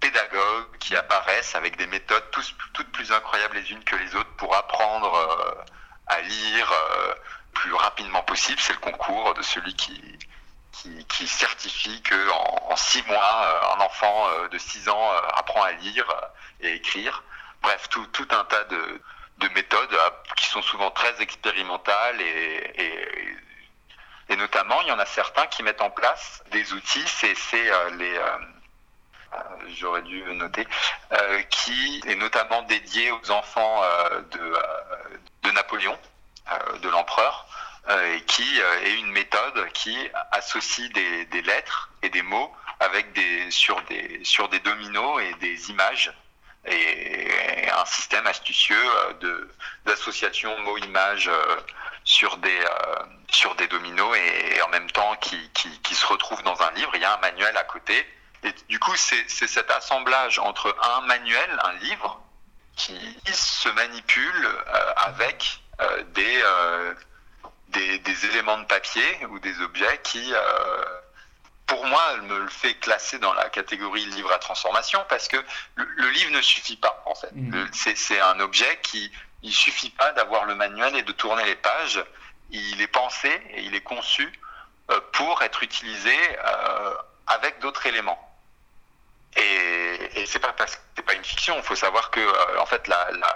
pédagogues 0.00 0.78
qui 0.78 0.94
apparaissent 0.94 1.54
avec 1.54 1.76
des 1.76 1.86
méthodes 1.86 2.24
toutes 2.30 2.92
plus 2.92 3.10
incroyables 3.12 3.56
les 3.56 3.70
unes 3.72 3.82
que 3.84 3.96
les 3.96 4.14
autres 4.14 4.32
pour 4.36 4.54
apprendre 4.54 5.14
euh, 5.14 5.64
à 6.06 6.20
lire, 6.20 6.72
euh, 6.72 7.14
plus 7.56 7.72
rapidement 7.74 8.22
possible. 8.22 8.60
C'est 8.60 8.74
le 8.74 8.78
concours 8.78 9.34
de 9.34 9.42
celui 9.42 9.74
qui, 9.74 10.00
qui, 11.08 11.26
certifie 11.26 12.02
qu'en 12.02 12.70
en 12.70 12.76
six 12.76 13.02
mois, 13.04 13.44
euh, 13.44 13.76
un 13.76 13.80
enfant 13.80 14.28
euh, 14.28 14.48
de 14.48 14.58
6 14.58 14.88
ans 14.88 15.12
euh, 15.12 15.20
apprend 15.34 15.62
à 15.62 15.72
lire 15.72 16.06
et 16.60 16.74
écrire. 16.74 17.22
Bref, 17.62 17.88
tout, 17.88 18.06
tout 18.08 18.28
un 18.30 18.44
tas 18.44 18.64
de, 18.64 19.00
de, 19.38 19.48
méthodes 19.48 19.96
qui 20.36 20.46
sont 20.46 20.62
souvent 20.62 20.90
très 20.90 21.20
expérimentales 21.22 22.20
et, 22.20 23.36
et, 24.28 24.36
notamment, 24.36 24.80
il 24.82 24.88
y 24.88 24.92
en 24.92 24.98
a 24.98 25.06
certains 25.06 25.46
qui 25.46 25.62
mettent 25.62 25.80
en 25.80 25.90
place 25.90 26.44
des 26.50 26.72
outils, 26.74 27.04
c'est 27.06 27.34
les... 27.92 28.20
J'aurais 29.78 30.02
dû 30.02 30.22
noter, 30.34 30.66
qui 31.50 32.02
est 32.06 32.14
notamment 32.14 32.62
dédié 32.62 33.10
aux 33.10 33.30
enfants 33.30 33.82
de, 34.30 34.54
de 35.42 35.50
Napoléon, 35.50 35.98
de 36.82 36.88
l'empereur, 36.88 37.45
et 37.88 38.20
qui 38.22 38.60
euh, 38.60 38.80
est 38.84 38.94
une 38.94 39.12
méthode 39.12 39.68
qui 39.72 39.96
associe 40.32 40.90
des, 40.92 41.42
lettres 41.42 41.90
et 42.02 42.08
des 42.08 42.22
mots 42.22 42.52
avec 42.80 43.12
des 43.12 43.50
sur 43.50 43.80
des 43.82 44.20
sur 44.24 44.48
des 44.48 44.58
dominos 44.60 45.22
et 45.22 45.34
des 45.34 45.70
images 45.70 46.12
et 46.66 47.70
un 47.70 47.84
système 47.84 48.26
astucieux 48.26 48.82
de 49.20 49.48
d'association 49.84 50.58
mot-image 50.60 51.30
sur 52.04 52.36
des 52.38 52.60
sur 53.30 53.54
des 53.54 53.68
dominos 53.68 54.16
et, 54.16 54.60
en 54.62 54.68
même 54.68 54.90
temps 54.90 55.14
qui, 55.20 55.50
qui, 55.50 55.68
qui, 55.80 55.94
se 55.94 56.06
retrouvent 56.06 56.42
dans 56.42 56.60
un 56.62 56.70
livre. 56.72 56.90
Il 56.94 57.02
y 57.02 57.04
a 57.04 57.14
un 57.14 57.20
manuel 57.20 57.56
à 57.56 57.64
côté. 57.64 58.06
Et 58.42 58.52
du 58.68 58.78
coup, 58.78 58.94
c'est 58.96 59.28
cet 59.28 59.70
assemblage 59.70 60.38
entre 60.38 60.74
un 60.82 61.00
manuel, 61.02 61.60
un 61.64 61.72
livre, 61.74 62.20
qui 62.76 62.98
se 63.32 63.68
manipule 63.70 64.48
avec 64.96 65.60
des, 66.14 66.42
des, 67.78 67.98
des, 67.98 68.26
éléments 68.26 68.58
de 68.58 68.64
papier 68.64 69.26
ou 69.30 69.38
des 69.38 69.60
objets 69.60 70.00
qui, 70.02 70.32
pour 71.66 71.84
moi, 71.86 72.16
me 72.22 72.38
le 72.38 72.48
fait 72.48 72.74
classer 72.74 73.18
dans 73.18 73.34
la 73.34 73.48
catégorie 73.48 74.04
livre 74.06 74.32
à 74.32 74.38
transformation 74.38 75.04
parce 75.08 75.28
que 75.28 75.36
le, 75.74 76.10
livre 76.10 76.32
ne 76.32 76.40
suffit 76.40 76.76
pas, 76.76 77.02
en 77.06 77.14
fait. 77.14 77.30
Mmh. 77.32 77.66
C'est 77.72 78.20
un 78.20 78.40
objet 78.40 78.78
qui, 78.82 79.10
il 79.42 79.52
suffit 79.52 79.90
pas 79.90 80.12
d'avoir 80.12 80.44
le 80.44 80.54
manuel 80.54 80.96
et 80.96 81.02
de 81.02 81.12
tourner 81.12 81.44
les 81.44 81.56
pages. 81.56 82.02
Il 82.50 82.80
est 82.80 82.88
pensé 82.88 83.30
et 83.50 83.62
il 83.62 83.74
est 83.74 83.82
conçu 83.82 84.30
euh, 84.90 85.00
pour 85.12 85.42
être 85.42 85.62
utilisé 85.62 86.16
euh, 86.44 86.94
avec 87.26 87.58
d'autres 87.60 87.86
éléments. 87.86 88.20
Et, 89.36 90.20
et 90.20 90.26
c'est 90.26 90.38
pas 90.38 90.52
parce 90.52 90.76
que 90.76 90.82
c'est 90.96 91.04
pas 91.04 91.14
une 91.14 91.24
fiction. 91.24 91.54
Il 91.56 91.62
faut 91.62 91.74
savoir 91.74 92.10
que, 92.10 92.20
euh, 92.20 92.60
en 92.60 92.66
fait, 92.66 92.90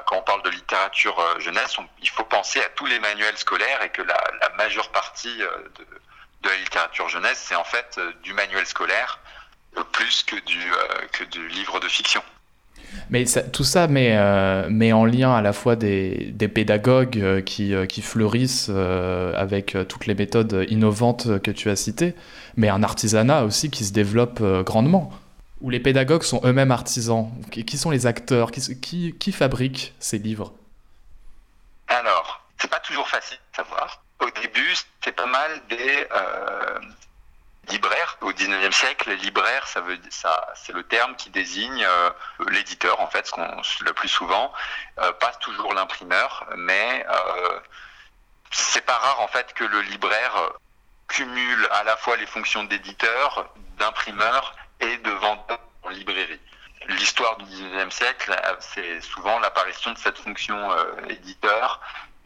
quand 0.06 0.16
on 0.16 0.22
parle 0.22 0.42
de 0.42 0.50
littérature 0.50 1.18
euh, 1.18 1.38
jeunesse, 1.40 1.76
il 2.02 2.08
faut 2.08 2.24
penser 2.24 2.58
à 2.60 2.68
tous 2.74 2.86
les 2.86 2.98
manuels 2.98 3.36
scolaires 3.36 3.82
et 3.84 3.90
que 3.90 4.02
la, 4.02 4.16
majeure 4.56 4.90
partie 4.90 5.42
euh, 5.42 5.48
de, 6.42 6.48
la 6.48 6.56
littérature 6.56 7.08
jeunesse, 7.08 7.44
c'est 7.48 7.54
en 7.54 7.64
fait 7.64 8.00
du 8.22 8.32
manuel 8.32 8.66
scolaire 8.66 9.20
plus 9.92 10.24
que 10.24 10.36
du, 10.46 11.48
livre 11.48 11.80
de 11.80 11.88
fiction. 11.88 12.22
Mais 13.10 13.24
tout 13.52 13.62
ça 13.62 13.86
met, 13.86 14.12
en 14.92 15.04
lien 15.04 15.34
à 15.34 15.42
la 15.42 15.52
fois 15.52 15.76
des, 15.76 16.32
pédagogues 16.52 17.44
qui, 17.44 18.02
fleurissent 18.02 18.70
avec 18.70 19.76
toutes 19.88 20.06
les 20.06 20.14
méthodes 20.14 20.66
innovantes 20.68 21.40
que 21.42 21.50
tu 21.50 21.70
as 21.70 21.76
citées, 21.76 22.14
mais 22.56 22.68
un 22.68 22.82
artisanat 22.82 23.44
aussi 23.44 23.70
qui 23.70 23.84
se 23.84 23.92
développe 23.92 24.42
grandement, 24.64 25.12
où 25.60 25.70
les 25.70 25.80
pédagogues 25.80 26.22
sont 26.22 26.40
eux-mêmes 26.44 26.70
artisans. 26.70 27.30
Qui, 27.50 27.78
sont 27.78 27.90
les 27.90 28.06
acteurs? 28.06 28.50
Qui, 28.50 29.32
fabriquent 29.32 29.94
ces 29.98 30.18
livres? 30.18 30.52
Alors, 31.88 32.42
c'est 32.58 32.70
pas 32.70 32.80
toujours 32.80 33.08
facile 33.08 33.38
de 33.52 33.56
savoir 33.56 34.02
au 34.20 34.30
début, 34.30 34.74
c'est 35.02 35.12
pas 35.12 35.26
mal 35.26 35.60
des 35.68 36.06
euh, 36.12 36.78
libraires. 37.68 38.18
Au 38.20 38.32
19e 38.32 38.72
siècle, 38.72 39.12
libraire, 39.14 39.66
ça 39.66 39.82
ça, 40.10 40.46
c'est 40.54 40.72
le 40.72 40.82
terme 40.82 41.16
qui 41.16 41.30
désigne 41.30 41.84
euh, 41.84 42.10
l'éditeur, 42.50 43.00
en 43.00 43.06
fait, 43.06 43.30
le 43.80 43.92
plus 43.92 44.08
souvent, 44.08 44.52
euh, 44.98 45.12
pas 45.12 45.32
toujours 45.40 45.72
l'imprimeur, 45.74 46.46
mais 46.56 47.06
euh, 47.08 47.60
c'est 48.50 48.84
pas 48.84 48.96
rare, 48.96 49.20
en 49.20 49.28
fait, 49.28 49.52
que 49.54 49.64
le 49.64 49.80
libraire 49.82 50.52
cumule 51.08 51.68
à 51.72 51.82
la 51.84 51.96
fois 51.96 52.16
les 52.16 52.26
fonctions 52.26 52.64
d'éditeur, 52.64 53.52
d'imprimeur 53.78 54.54
et 54.80 54.96
de 54.98 55.10
vendeur 55.10 55.60
en 55.82 55.88
librairie. 55.90 56.40
L'histoire 56.88 57.36
du 57.36 57.44
19e 57.44 57.90
siècle, 57.90 58.34
c'est 58.60 59.00
souvent 59.02 59.38
l'apparition 59.38 59.92
de 59.92 59.98
cette 59.98 60.18
fonction 60.18 60.72
euh, 60.72 61.08
éditeur 61.08 61.80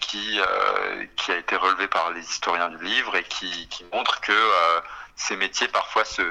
qui, 0.07 0.41
euh, 0.41 1.07
qui 1.17 1.33
a 1.33 1.37
été 1.37 1.57
relevé 1.57 1.89
par 1.89 2.11
les 2.11 2.21
historiens 2.21 2.69
du 2.69 2.83
livre 2.85 3.17
et 3.17 3.25
qui, 3.25 3.69
montre 3.93 4.21
que 4.21 4.33
euh, 4.33 4.81
ces 5.17 5.37
métiers 5.37 5.69
parfois 5.69 6.05
se, 6.05 6.23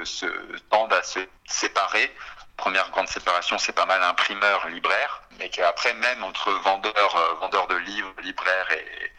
tendent 0.70 0.92
à 0.92 1.02
se 1.02 1.20
séparer. 1.46 2.14
Première 2.56 2.90
grande 2.90 3.08
séparation, 3.08 3.58
c'est 3.58 3.72
pas 3.72 3.86
mal 3.86 4.02
imprimeur, 4.02 4.68
libraire, 4.68 5.22
mais 5.38 5.48
qu'après 5.48 5.92
même 5.94 6.22
entre 6.22 6.52
vendeur, 6.52 7.16
euh, 7.16 7.34
vendeur 7.40 7.66
de 7.66 7.76
livres, 7.76 8.12
libraire 8.22 8.68
et 8.72 9.10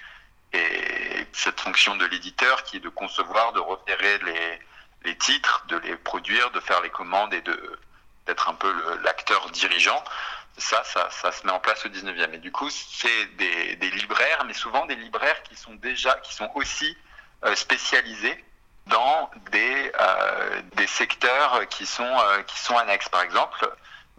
cette 1.33 1.59
fonction 1.59 1.97
de 1.97 2.05
l'éditeur 2.05 2.63
qui 2.63 2.77
est 2.77 2.79
de 2.79 2.87
concevoir, 2.87 3.51
de 3.51 3.59
repérer 3.59 4.19
les, 4.19 4.59
les 5.05 5.17
titres, 5.17 5.63
de 5.69 5.77
les 5.77 5.95
produire, 5.95 6.51
de 6.51 6.59
faire 6.59 6.81
les 6.81 6.89
commandes 6.89 7.33
et 7.33 7.41
de 7.41 7.79
d'être 8.25 8.49
un 8.49 8.55
peu 8.55 8.73
l'acteur 9.03 9.51
dirigeant 9.51 10.03
ça, 10.57 10.83
ça, 10.83 11.09
ça, 11.09 11.31
se 11.31 11.45
met 11.45 11.51
en 11.51 11.59
place 11.59 11.85
au 11.85 11.89
19e. 11.89 12.33
Et 12.33 12.37
du 12.37 12.51
coup, 12.51 12.69
c'est 12.69 13.25
des, 13.35 13.91
libraires, 13.91 14.43
mais 14.45 14.53
souvent 14.53 14.85
des 14.85 14.95
libraires 14.95 15.41
qui 15.43 15.55
sont 15.55 15.73
déjà, 15.75 16.13
qui 16.15 16.33
sont 16.33 16.49
aussi 16.55 16.97
euh, 17.43 17.55
spécialisés 17.55 18.43
dans 18.87 19.29
des, 19.51 19.91
euh, 19.99 20.61
des 20.75 20.87
secteurs 20.87 21.67
qui 21.69 21.85
sont, 21.85 22.03
euh, 22.03 22.41
qui 22.43 22.59
sont 22.59 22.77
annexes. 22.77 23.09
Par 23.09 23.21
exemple, 23.21 23.69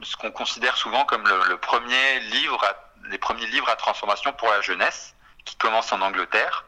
ce 0.02 0.16
qu'on 0.16 0.30
considère 0.30 0.76
souvent 0.76 1.04
comme 1.04 1.26
le, 1.26 1.56
premier 1.56 2.20
livre, 2.20 2.62
les 3.08 3.18
premiers 3.18 3.46
livres 3.46 3.68
à 3.68 3.76
transformation 3.76 4.32
pour 4.32 4.48
la 4.50 4.60
jeunesse, 4.60 5.14
qui 5.44 5.56
commence 5.56 5.92
en 5.92 6.00
Angleterre. 6.00 6.64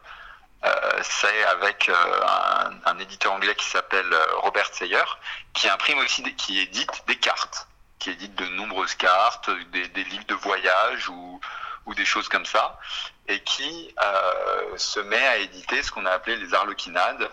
C'est 1.03 1.45
avec 1.45 1.89
un, 1.89 2.71
un, 2.85 2.99
éditeur 2.99 3.33
anglais 3.33 3.55
qui 3.55 3.65
s'appelle 3.65 4.13
Robert 4.39 4.73
Sayer, 4.75 5.05
qui 5.55 5.69
imprime 5.69 5.99
aussi, 5.99 6.23
des, 6.23 6.35
qui 6.35 6.59
édite 6.59 7.05
des 7.07 7.17
cartes 7.17 7.69
qui 7.99 8.11
édite 8.11 8.35
de 8.37 8.47
nombreuses 8.47 8.95
cartes, 8.95 9.51
des, 9.73 9.89
des 9.89 10.05
livres 10.05 10.27
de 10.27 10.35
voyage 10.35 11.09
ou, 11.09 11.41
ou, 11.87 11.95
des 11.95 12.05
choses 12.05 12.29
comme 12.29 12.47
ça, 12.47 12.79
et 13.27 13.41
qui 13.43 13.95
euh, 14.03 14.77
se 14.77 15.01
met 15.01 15.27
à 15.27 15.39
éditer 15.39 15.83
ce 15.83 15.91
qu'on 15.91 16.07
a 16.07 16.13
appelé 16.13 16.37
les 16.37 16.55
arlequinades, 16.55 17.29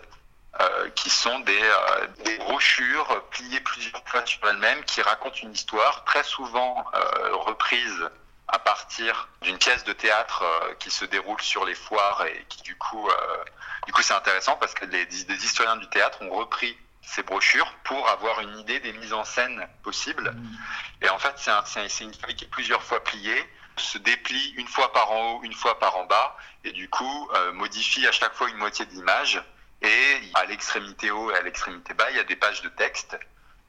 euh, 0.60 0.88
qui 0.90 1.10
sont 1.10 1.38
des, 1.40 1.62
euh, 1.62 2.06
des, 2.24 2.38
brochures 2.38 3.22
pliées 3.30 3.60
plusieurs 3.60 4.02
fois 4.06 4.24
sur 4.24 4.46
elles-mêmes, 4.48 4.82
qui 4.84 5.02
racontent 5.02 5.36
une 5.42 5.52
histoire 5.52 6.04
très 6.04 6.22
souvent 6.22 6.84
euh, 6.94 7.36
reprise 7.36 8.10
à 8.48 8.58
partir 8.58 9.28
d'une 9.42 9.58
pièce 9.58 9.84
de 9.84 9.92
théâtre 9.92 10.42
euh, 10.42 10.74
qui 10.74 10.90
se 10.90 11.04
déroule 11.04 11.40
sur 11.40 11.64
les 11.64 11.74
foires 11.74 12.24
et 12.26 12.44
qui 12.48 12.62
du 12.62 12.76
coup, 12.76 13.08
euh, 13.08 13.44
du 13.86 13.92
coup 13.92 14.02
c'est 14.02 14.14
intéressant 14.14 14.56
parce 14.56 14.74
que 14.74 14.84
les, 14.84 15.06
des 15.06 15.44
historiens 15.44 15.76
du 15.76 15.88
théâtre 15.88 16.22
ont 16.22 16.30
repris 16.30 16.76
ces 17.02 17.22
brochures 17.22 17.72
pour 17.84 18.08
avoir 18.08 18.40
une 18.40 18.58
idée 18.58 18.80
des 18.80 18.92
mises 18.92 19.12
en 19.12 19.24
scène 19.24 19.66
possibles. 19.82 20.30
Mmh. 20.30 21.04
Et 21.04 21.08
en 21.08 21.18
fait, 21.18 21.34
c'est 21.36 21.50
un, 21.50 21.62
une 22.00 22.14
feuille 22.14 22.34
qui 22.34 22.44
est 22.44 22.48
plusieurs 22.48 22.82
fois 22.82 23.02
pliée, 23.02 23.48
se 23.76 23.98
déplie 23.98 24.54
une 24.56 24.66
fois 24.66 24.92
par 24.92 25.12
en 25.12 25.32
haut, 25.32 25.42
une 25.44 25.52
fois 25.52 25.78
par 25.78 25.96
en 25.96 26.04
bas, 26.06 26.36
et 26.64 26.72
du 26.72 26.88
coup 26.88 27.30
euh, 27.34 27.52
modifie 27.52 28.06
à 28.06 28.12
chaque 28.12 28.34
fois 28.34 28.48
une 28.48 28.56
moitié 28.56 28.84
de 28.86 28.90
l'image. 28.92 29.42
Et 29.82 30.20
à 30.34 30.46
l'extrémité 30.46 31.10
haut 31.10 31.30
et 31.30 31.36
à 31.36 31.42
l'extrémité 31.42 31.92
bas, 31.94 32.10
il 32.10 32.16
y 32.16 32.20
a 32.20 32.24
des 32.24 32.36
pages 32.36 32.62
de 32.62 32.70
texte 32.70 33.18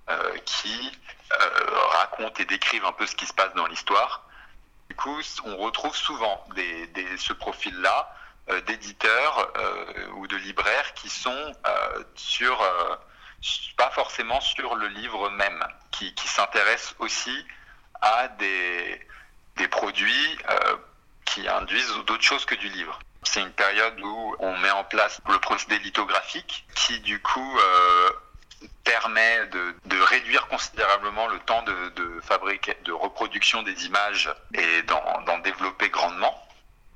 euh, 0.10 0.38
qui 0.46 0.92
euh, 1.40 1.80
racontent 1.90 2.42
et 2.42 2.46
décrivent 2.46 2.86
un 2.86 2.94
peu 2.94 3.06
ce 3.06 3.16
qui 3.16 3.26
se 3.26 3.34
passe 3.34 3.54
dans 3.56 3.68
l'histoire. 3.68 4.27
Du 4.90 4.96
coup, 4.96 5.20
on 5.46 5.58
retrouve 5.58 5.96
souvent 5.96 6.46
ce 7.18 7.34
profil-là 7.34 8.14
euh, 8.50 8.62
d'éditeurs 8.62 9.52
euh, 9.58 10.08
ou 10.16 10.28
de 10.28 10.38
libraires 10.38 10.94
qui 10.94 11.10
sont 11.10 11.30
euh, 11.66 12.04
sur 12.16 12.58
pas 13.76 13.92
forcément 13.92 14.40
sur 14.42 14.76
le 14.76 14.88
livre 14.88 15.30
même, 15.32 15.64
qui, 15.92 16.14
qui 16.16 16.28
s'intéresse 16.28 16.96
aussi 17.00 17.46
à 18.02 18.30
des, 18.30 19.06
produits 19.70 20.38
qui 21.26 21.48
induisent 21.48 21.94
d'autres 22.08 22.24
choses 22.24 22.46
que 22.46 22.56
du 22.56 22.70
livre. 22.70 22.98
C'est 23.24 23.42
une 23.42 23.52
période 23.52 24.00
où 24.00 24.36
on 24.40 24.58
met 24.58 24.72
en 24.72 24.84
place 24.86 25.22
le 25.30 25.38
procédé 25.40 25.78
lithographique 25.80 26.66
qui 26.74 27.00
du 27.02 27.22
coup 27.22 27.60
permet 28.84 29.48
de, 29.48 30.02
réduire 30.02 30.48
considérablement 30.48 31.28
le 31.28 31.40
temps 31.40 31.62
de, 31.64 31.90
de, 31.90 32.22
de 32.84 32.92
reproduction 32.92 33.62
des 33.64 33.86
images 33.86 34.34
et 34.54 34.82
d'en 34.84 35.38
développer 35.40 35.90
grandement. 35.90 36.44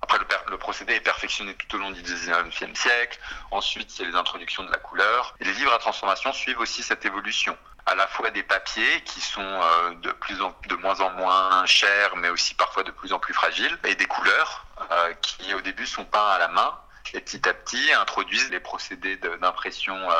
Après, 0.01 0.17
le, 0.49 0.57
procédé 0.57 0.95
est 0.95 1.01
perfectionné 1.01 1.53
tout 1.55 1.75
au 1.75 1.79
long 1.79 1.91
du 1.91 2.01
19e 2.01 2.75
siècle. 2.75 3.19
Ensuite, 3.51 3.91
c'est 3.91 4.03
les 4.03 4.15
introductions 4.15 4.63
de 4.63 4.71
la 4.71 4.77
couleur. 4.77 5.35
Les 5.39 5.53
livres 5.53 5.73
à 5.73 5.77
transformation 5.77 6.33
suivent 6.33 6.59
aussi 6.59 6.83
cette 6.83 7.05
évolution. 7.05 7.57
À 7.85 7.95
la 7.95 8.07
fois 8.07 8.29
des 8.31 8.43
papiers 8.43 9.01
qui 9.05 9.21
sont 9.21 9.41
euh, 9.41 9.93
de, 10.01 10.11
plus 10.11 10.41
en, 10.41 10.55
de 10.67 10.75
moins 10.75 10.99
en 11.01 11.11
moins 11.11 11.65
chers, 11.65 12.15
mais 12.15 12.29
aussi 12.29 12.55
parfois 12.55 12.83
de 12.83 12.91
plus 12.91 13.13
en 13.13 13.19
plus 13.19 13.33
fragiles, 13.33 13.77
et 13.85 13.95
des 13.95 14.05
couleurs 14.05 14.65
euh, 14.91 15.13
qui, 15.21 15.53
au 15.53 15.61
début, 15.61 15.85
sont 15.85 16.05
peints 16.05 16.29
à 16.29 16.39
la 16.39 16.47
main 16.47 16.77
et 17.13 17.19
petit 17.19 17.47
à 17.47 17.53
petit 17.53 17.93
introduisent 17.93 18.49
les 18.51 18.59
procédés 18.59 19.17
d'impression 19.17 19.95
euh, 19.95 20.15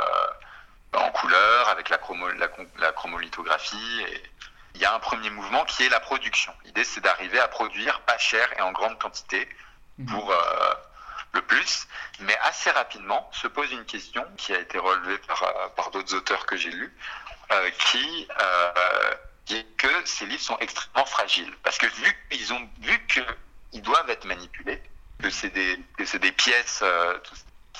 en 0.93 1.11
couleur 1.11 1.69
avec 1.69 1.89
la, 1.89 1.97
chromo, 1.97 2.27
la, 2.31 2.47
la 2.79 2.91
chromolithographie. 2.91 4.05
Et, 4.09 4.23
il 4.75 4.81
y 4.81 4.85
a 4.85 4.93
un 4.93 4.99
premier 4.99 5.29
mouvement 5.29 5.65
qui 5.65 5.83
est 5.83 5.89
la 5.89 5.99
production. 5.99 6.53
L'idée, 6.65 6.83
c'est 6.83 7.01
d'arriver 7.01 7.39
à 7.39 7.47
produire 7.47 7.99
pas 8.01 8.17
cher 8.17 8.47
et 8.57 8.61
en 8.61 8.71
grande 8.71 8.97
quantité 8.99 9.47
pour 10.07 10.31
euh, 10.31 10.73
le 11.33 11.41
plus. 11.41 11.87
Mais 12.21 12.37
assez 12.43 12.71
rapidement 12.71 13.29
se 13.33 13.47
pose 13.47 13.71
une 13.71 13.85
question 13.85 14.25
qui 14.37 14.53
a 14.53 14.59
été 14.59 14.77
relevée 14.77 15.17
par, 15.19 15.43
euh, 15.43 15.67
par 15.75 15.91
d'autres 15.91 16.15
auteurs 16.15 16.45
que 16.45 16.55
j'ai 16.55 16.71
lus, 16.71 16.93
euh, 17.51 17.69
qui, 17.91 18.27
qui 19.45 19.57
est 19.57 19.77
que 19.77 20.05
ces 20.05 20.25
livres 20.25 20.41
sont 20.41 20.57
extrêmement 20.59 21.05
fragiles. 21.05 21.53
Parce 21.63 21.77
que 21.77 21.87
vu 21.87 22.27
qu'ils 22.29 22.53
ont 22.53 22.69
vu 22.79 23.07
qu'ils 23.07 23.81
doivent 23.81 24.09
être 24.09 24.25
manipulés, 24.25 24.81
que 25.21 25.29
c'est 25.29 25.49
des, 25.49 25.79
que 25.97 26.05
c'est 26.05 26.19
des 26.19 26.31
pièces 26.31 26.83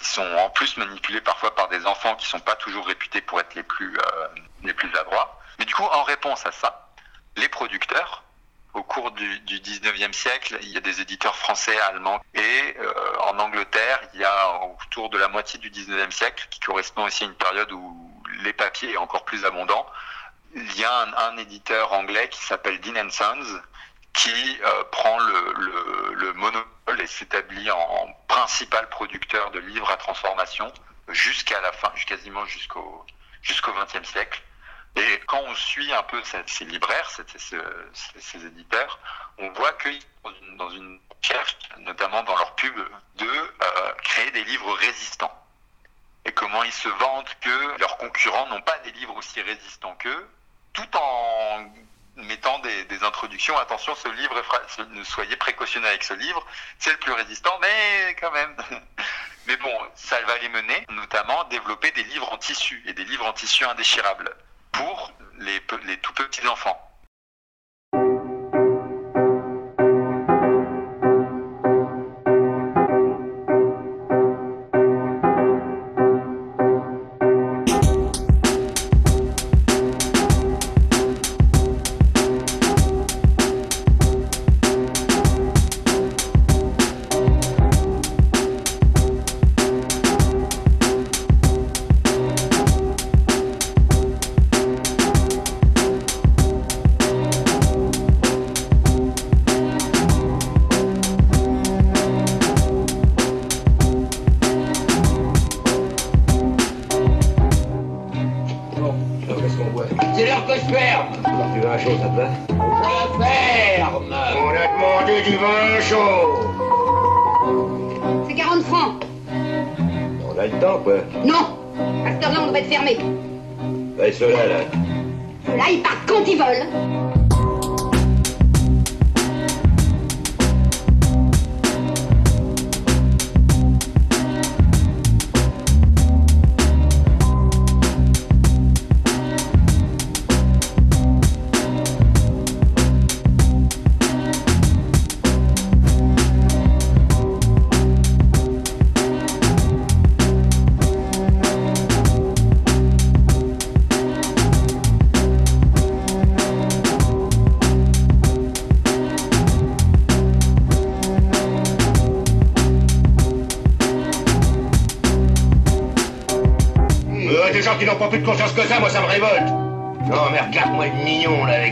qui 0.02 0.10
sont 0.10 0.26
en 0.36 0.50
plus 0.50 0.78
manipulés 0.78 1.22
parfois 1.22 1.54
par 1.56 1.70
des 1.70 1.86
enfants 1.86 2.16
qui 2.16 2.26
sont 2.26 2.40
pas 2.40 2.56
toujours 2.56 2.88
réputés 2.88 3.22
pour 3.22 3.40
être 3.40 3.54
les 3.56 3.64
plus, 3.64 3.96
euh, 3.98 4.28
les 4.64 4.74
plus 4.74 4.94
adroits. 4.98 5.40
Mais 5.60 5.66
du 5.66 5.74
coup, 5.74 5.84
en 5.84 6.04
réponse 6.04 6.46
à 6.46 6.52
ça, 6.52 6.90
les 7.38 7.48
producteurs, 7.48 8.24
au 8.74 8.84
cours 8.84 9.12
du, 9.12 9.40
du 9.42 9.60
19e 9.60 10.14
siècle, 10.14 10.58
il 10.62 10.70
y 10.70 10.78
a 10.78 10.82
des 10.82 11.02
éditeurs 11.02 11.36
français, 11.36 11.78
allemands, 11.82 12.22
et 12.34 12.76
euh, 12.80 12.94
en 13.20 13.38
Angleterre, 13.40 14.02
il 14.14 14.22
y 14.22 14.26
a 14.26 14.62
autour 14.86 15.10
de 15.10 15.18
la 15.18 15.28
moitié 15.28 15.60
du 15.60 15.70
19e 15.70 16.12
siècle, 16.12 16.48
qui 16.50 16.60
correspond 16.60 17.04
aussi 17.04 17.24
à 17.24 17.28
une 17.28 17.36
période 17.36 17.72
où 17.72 18.24
les 18.44 18.54
papiers 18.54 18.94
est 18.94 18.98
encore 18.98 19.26
plus 19.26 19.46
abondant, 19.46 19.86
il 20.56 20.80
y 20.80 20.84
a 20.84 21.02
un, 21.02 21.14
un 21.14 21.38
éditeur 21.38 21.94
anglais 21.94 22.28
qui 22.30 22.44
s'appelle 22.44 22.80
Dean 22.82 23.10
Sons, 23.10 23.62
qui 24.14 24.60
euh, 24.64 24.84
prend 24.92 25.20
le, 25.20 25.54
le, 25.58 26.14
le, 26.16 26.34
monopole 26.34 27.00
et 27.00 27.08
s'établit 27.08 27.72
en 27.72 28.08
principal 28.42 28.90
producteur 28.90 29.52
de 29.52 29.60
livres 29.60 29.92
à 29.92 29.98
transformation 29.98 30.74
jusqu'à 31.10 31.62
la 31.62 31.72
fin, 31.74 31.92
quasiment 32.08 32.44
jusqu'au 32.48 33.06
jusqu'au 33.44 33.72
XXe 33.74 34.10
siècle. 34.10 34.42
Et 34.96 35.20
quand 35.28 35.42
on 35.46 35.54
suit 35.54 35.94
un 35.94 36.02
peu 36.04 36.20
ces, 36.48 36.66
libraires, 36.66 37.10
ces, 37.12 38.46
éditeurs, 38.46 39.00
on 39.38 39.50
voit 39.52 39.74
qu'ils 39.74 40.02
sont 40.24 40.32
dans 40.58 40.72
une 40.72 41.00
recherche, 41.16 41.56
notamment 41.78 42.24
dans 42.24 42.36
leur 42.36 42.56
pub, 42.56 42.76
de 43.16 43.28
euh, 43.28 43.94
créer 44.04 44.32
des 44.32 44.44
livres 44.44 44.74
résistants. 44.74 45.38
Et 46.26 46.32
comment 46.32 46.64
ils 46.64 46.74
se 46.74 46.90
vantent 46.90 47.38
que 47.42 47.80
leurs 47.80 47.98
concurrents 47.98 48.48
n'ont 48.48 48.62
pas 48.62 48.80
des 48.80 48.92
livres 48.94 49.16
aussi 49.18 49.40
résistants 49.42 49.96
qu'eux, 50.00 50.28
tout 50.74 50.98
en 50.98 51.72
mettant 52.24 52.60
des, 52.60 53.04
introductions. 53.04 53.58
Attention, 53.58 53.96
ce 53.96 54.08
livre, 54.10 54.42
ne 54.92 55.04
soyez 55.04 55.36
précautionneux 55.38 55.88
avec 55.88 56.04
ce 56.04 56.14
livre, 56.14 56.46
c'est 56.78 56.92
le 56.92 56.98
plus 56.98 57.14
résistant, 57.14 57.58
mais 57.62 58.16
quand 58.20 58.32
même. 58.32 58.56
Mais 59.48 59.58
bon, 59.58 59.76
ça 59.96 60.22
va 60.22 60.38
les 60.38 60.50
mener, 60.50 60.86
notamment, 60.90 61.44
développer 61.46 61.90
des 61.92 62.04
livres 62.04 62.32
en 62.32 62.38
tissu 62.38 62.84
et 62.86 62.94
des 62.94 63.04
livres 63.06 63.26
en 63.26 63.34
tissu 63.34 63.66
indéchirables 63.66 64.36
pour 64.72 65.12
les 65.40 65.98
tout 65.98 66.14
petits 66.14 66.48
enfants. 66.48 66.91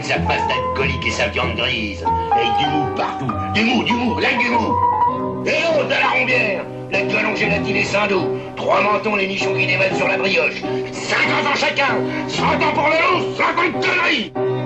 Sa 0.10 0.20
face 0.22 0.48
d'alcoolique 0.48 1.06
et 1.06 1.12
sa 1.12 1.28
viande 1.28 1.56
grise. 1.56 2.04
Avec 2.32 2.58
du 2.58 2.66
mou 2.66 2.88
partout. 2.96 3.32
Du 3.54 3.64
mou, 3.64 3.84
du 3.84 3.94
mou, 3.94 4.20
là 4.20 4.30
du 4.40 4.50
mou. 4.50 4.76
Et 5.46 5.62
l'autre 5.62 5.86
de 5.86 5.92
la 5.92 6.08
rombière. 6.08 6.66
La 6.92 7.02
gueule 7.04 7.28
en 7.28 7.36
gélatine 7.36 7.76
et 7.76 7.84
sans. 7.84 8.08
Trois 8.56 8.82
mentons, 8.82 9.16
les 9.16 9.28
nichons 9.28 9.54
qui 9.54 9.68
dévalent 9.68 9.96
sur 9.96 10.08
la 10.08 10.18
brioche. 10.18 10.62
50 10.62 11.46
ans 11.46 11.56
chacun. 11.56 12.00
100 12.28 12.44
ans 12.44 12.74
pour 12.74 12.88
le 12.88 13.20
loup, 13.20 13.36
50 13.38 13.86
conneries. 13.86 14.59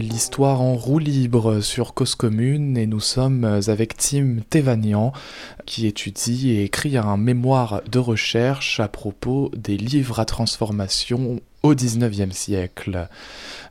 L'histoire 0.00 0.60
en 0.60 0.74
roue 0.74 0.98
libre 0.98 1.60
sur 1.60 1.94
Cause 1.94 2.14
Commune 2.14 2.76
et 2.76 2.86
nous 2.86 3.00
sommes 3.00 3.44
avec 3.66 3.96
Tim 3.96 4.36
Tevanian 4.48 5.12
qui 5.66 5.86
étudie 5.86 6.50
et 6.50 6.64
écrit 6.64 6.96
un 6.96 7.16
mémoire 7.16 7.82
de 7.90 7.98
recherche 7.98 8.80
à 8.80 8.88
propos 8.88 9.50
des 9.56 9.76
livres 9.76 10.20
à 10.20 10.24
transformation 10.24 11.40
au 11.62 11.74
XIXe 11.74 12.34
siècle. 12.34 13.08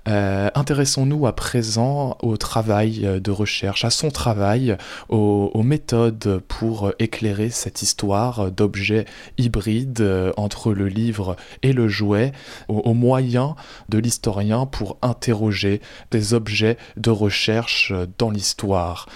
Euh, 0.08 0.50
intéressons-nous 0.56 1.28
à 1.28 1.36
présent 1.36 2.18
au 2.22 2.38
travail 2.38 3.06
euh, 3.06 3.20
de 3.20 3.30
recherche, 3.30 3.86
à 3.86 3.92
son 3.92 4.10
travail, 4.10 4.78
aux, 5.10 5.52
méthodes 5.62 6.42
pour 6.48 6.92
éclairer 6.98 7.50
cette 7.50 7.82
histoire 7.84 8.52
d'objets 8.52 9.06
hybrides 9.38 10.02
euh, 10.02 10.34
entre 10.38 10.74
le 10.74 10.88
livre 10.88 11.36
et 11.62 11.72
le 11.72 11.88
jouet, 11.88 12.32
aux, 12.68 12.94
moyens 12.94 13.54
de 13.90 14.00
l'historien 14.00 14.66
pour 14.66 14.98
interroger 15.02 15.82
des 16.10 16.34
objets 16.34 16.78
de 16.98 17.10
recherche 17.10 17.94
dans 18.18 18.32
l'histoire. 18.32 19.08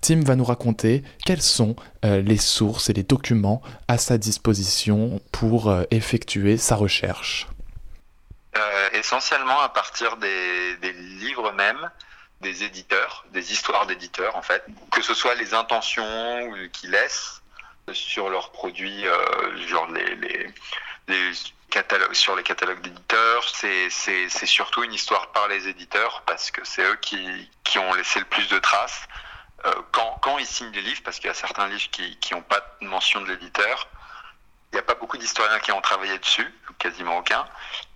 Tim 0.00 0.20
va 0.20 0.36
nous 0.36 0.44
raconter 0.44 1.02
quelles 1.24 1.42
sont 1.42 1.76
les 2.02 2.36
sources 2.36 2.88
et 2.88 2.92
les 2.92 3.02
documents 3.02 3.62
à 3.88 3.98
sa 3.98 4.16
disposition 4.16 5.20
pour 5.32 5.74
effectuer 5.90 6.56
sa 6.56 6.76
recherche. 6.76 7.48
Euh, 8.56 8.88
essentiellement 8.92 9.60
à 9.60 9.68
partir 9.68 10.16
des, 10.16 10.76
livres 10.92 11.52
même, 11.52 11.90
des 12.40 12.64
éditeurs, 12.64 13.24
des 13.30 13.52
histoires 13.52 13.86
d'éditeurs 13.86 14.36
en 14.36 14.42
fait, 14.42 14.64
que 14.90 15.02
ce 15.02 15.14
soit 15.14 15.34
les 15.34 15.52
intentions 15.52 16.52
qu'ils 16.72 16.90
laissent 16.90 17.42
sur 17.92 18.30
leurs 18.30 18.50
produits, 18.52 19.06
euh, 19.06 19.66
genre 19.66 19.88
les, 19.88 20.46
catalogues, 21.70 22.14
sur 22.14 22.34
les 22.34 22.42
catalogues 22.42 22.80
d'éditeurs, 22.80 23.46
c'est 23.48 23.90
surtout 24.46 24.84
une 24.84 24.94
histoire 24.94 25.32
par 25.32 25.48
les 25.48 25.68
éditeurs 25.68 26.22
parce 26.26 26.50
que 26.50 26.64
c'est 26.64 26.82
eux 26.82 26.96
qui, 26.96 27.78
ont 27.78 27.92
laissé 27.92 28.20
le 28.20 28.26
plus 28.26 28.48
de 28.48 28.58
traces. 28.58 29.06
Euh, 29.66 29.74
quand, 29.92 30.38
ils 30.38 30.46
signent 30.46 30.70
des 30.70 30.80
livres, 30.80 31.02
parce 31.04 31.18
qu'il 31.18 31.26
y 31.26 31.30
a 31.30 31.34
certains 31.34 31.68
livres 31.68 31.90
qui 31.90 32.32
n'ont 32.32 32.42
pas 32.42 32.60
de 32.80 32.86
mention 32.86 33.20
de 33.20 33.28
l'éditeur, 33.28 33.88
il 34.72 34.76
n'y 34.76 34.80
a 34.80 34.82
pas 34.82 34.94
beaucoup 34.94 35.16
d'historiens 35.16 35.58
qui 35.60 35.72
ont 35.72 35.80
travaillé 35.80 36.18
dessus, 36.18 36.52
quasiment 36.78 37.18
aucun. 37.18 37.46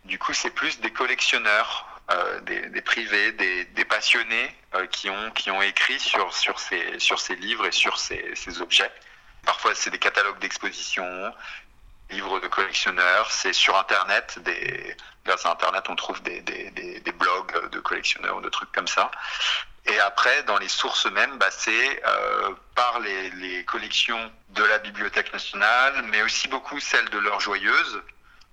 Du 0.04 0.18
coup, 0.18 0.32
c'est 0.32 0.50
plus 0.50 0.80
des 0.80 0.92
collectionneurs, 0.92 1.86
euh, 2.10 2.40
des, 2.40 2.82
privés, 2.82 3.32
des, 3.32 3.84
passionnés 3.84 4.56
euh, 4.74 4.86
qui, 4.86 5.10
ont, 5.10 5.30
qui 5.32 5.50
ont 5.50 5.62
écrit 5.62 6.00
sur, 6.00 6.34
sur, 6.34 6.58
ces, 6.58 6.98
sur 6.98 7.20
ces 7.20 7.36
livres 7.36 7.66
et 7.66 7.72
sur 7.72 7.98
ces, 7.98 8.34
ces 8.34 8.60
objets. 8.60 8.90
Parfois, 9.44 9.74
c'est 9.74 9.90
des 9.90 9.98
catalogues 9.98 10.38
d'exposition, 10.38 11.32
livres 12.10 12.40
de 12.40 12.48
collectionneurs, 12.48 13.30
c'est 13.30 13.52
sur 13.52 13.78
Internet, 13.78 14.38
des, 14.40 14.96
grâce 15.24 15.46
à 15.46 15.52
Internet, 15.52 15.84
on 15.88 15.96
trouve 15.96 16.22
des, 16.22 16.40
des, 16.42 16.70
des, 16.70 17.12
blogs 17.12 17.70
de 17.70 17.78
collectionneurs 17.80 18.36
ou 18.36 18.40
de 18.40 18.48
trucs 18.48 18.72
comme 18.72 18.88
ça. 18.88 19.10
Et 19.86 19.98
après, 20.00 20.42
dans 20.44 20.58
les 20.58 20.68
sources 20.68 21.06
mêmes, 21.06 21.38
bah, 21.38 21.50
c'est 21.50 22.02
euh, 22.04 22.50
par 22.74 23.00
les, 23.00 23.30
les, 23.30 23.64
collections 23.64 24.30
de 24.50 24.64
la 24.64 24.78
Bibliothèque 24.78 25.32
nationale, 25.32 26.02
mais 26.10 26.22
aussi 26.22 26.48
beaucoup 26.48 26.80
celles 26.80 27.08
de 27.10 27.18
l'heure 27.18 27.40
joyeuse, 27.40 28.02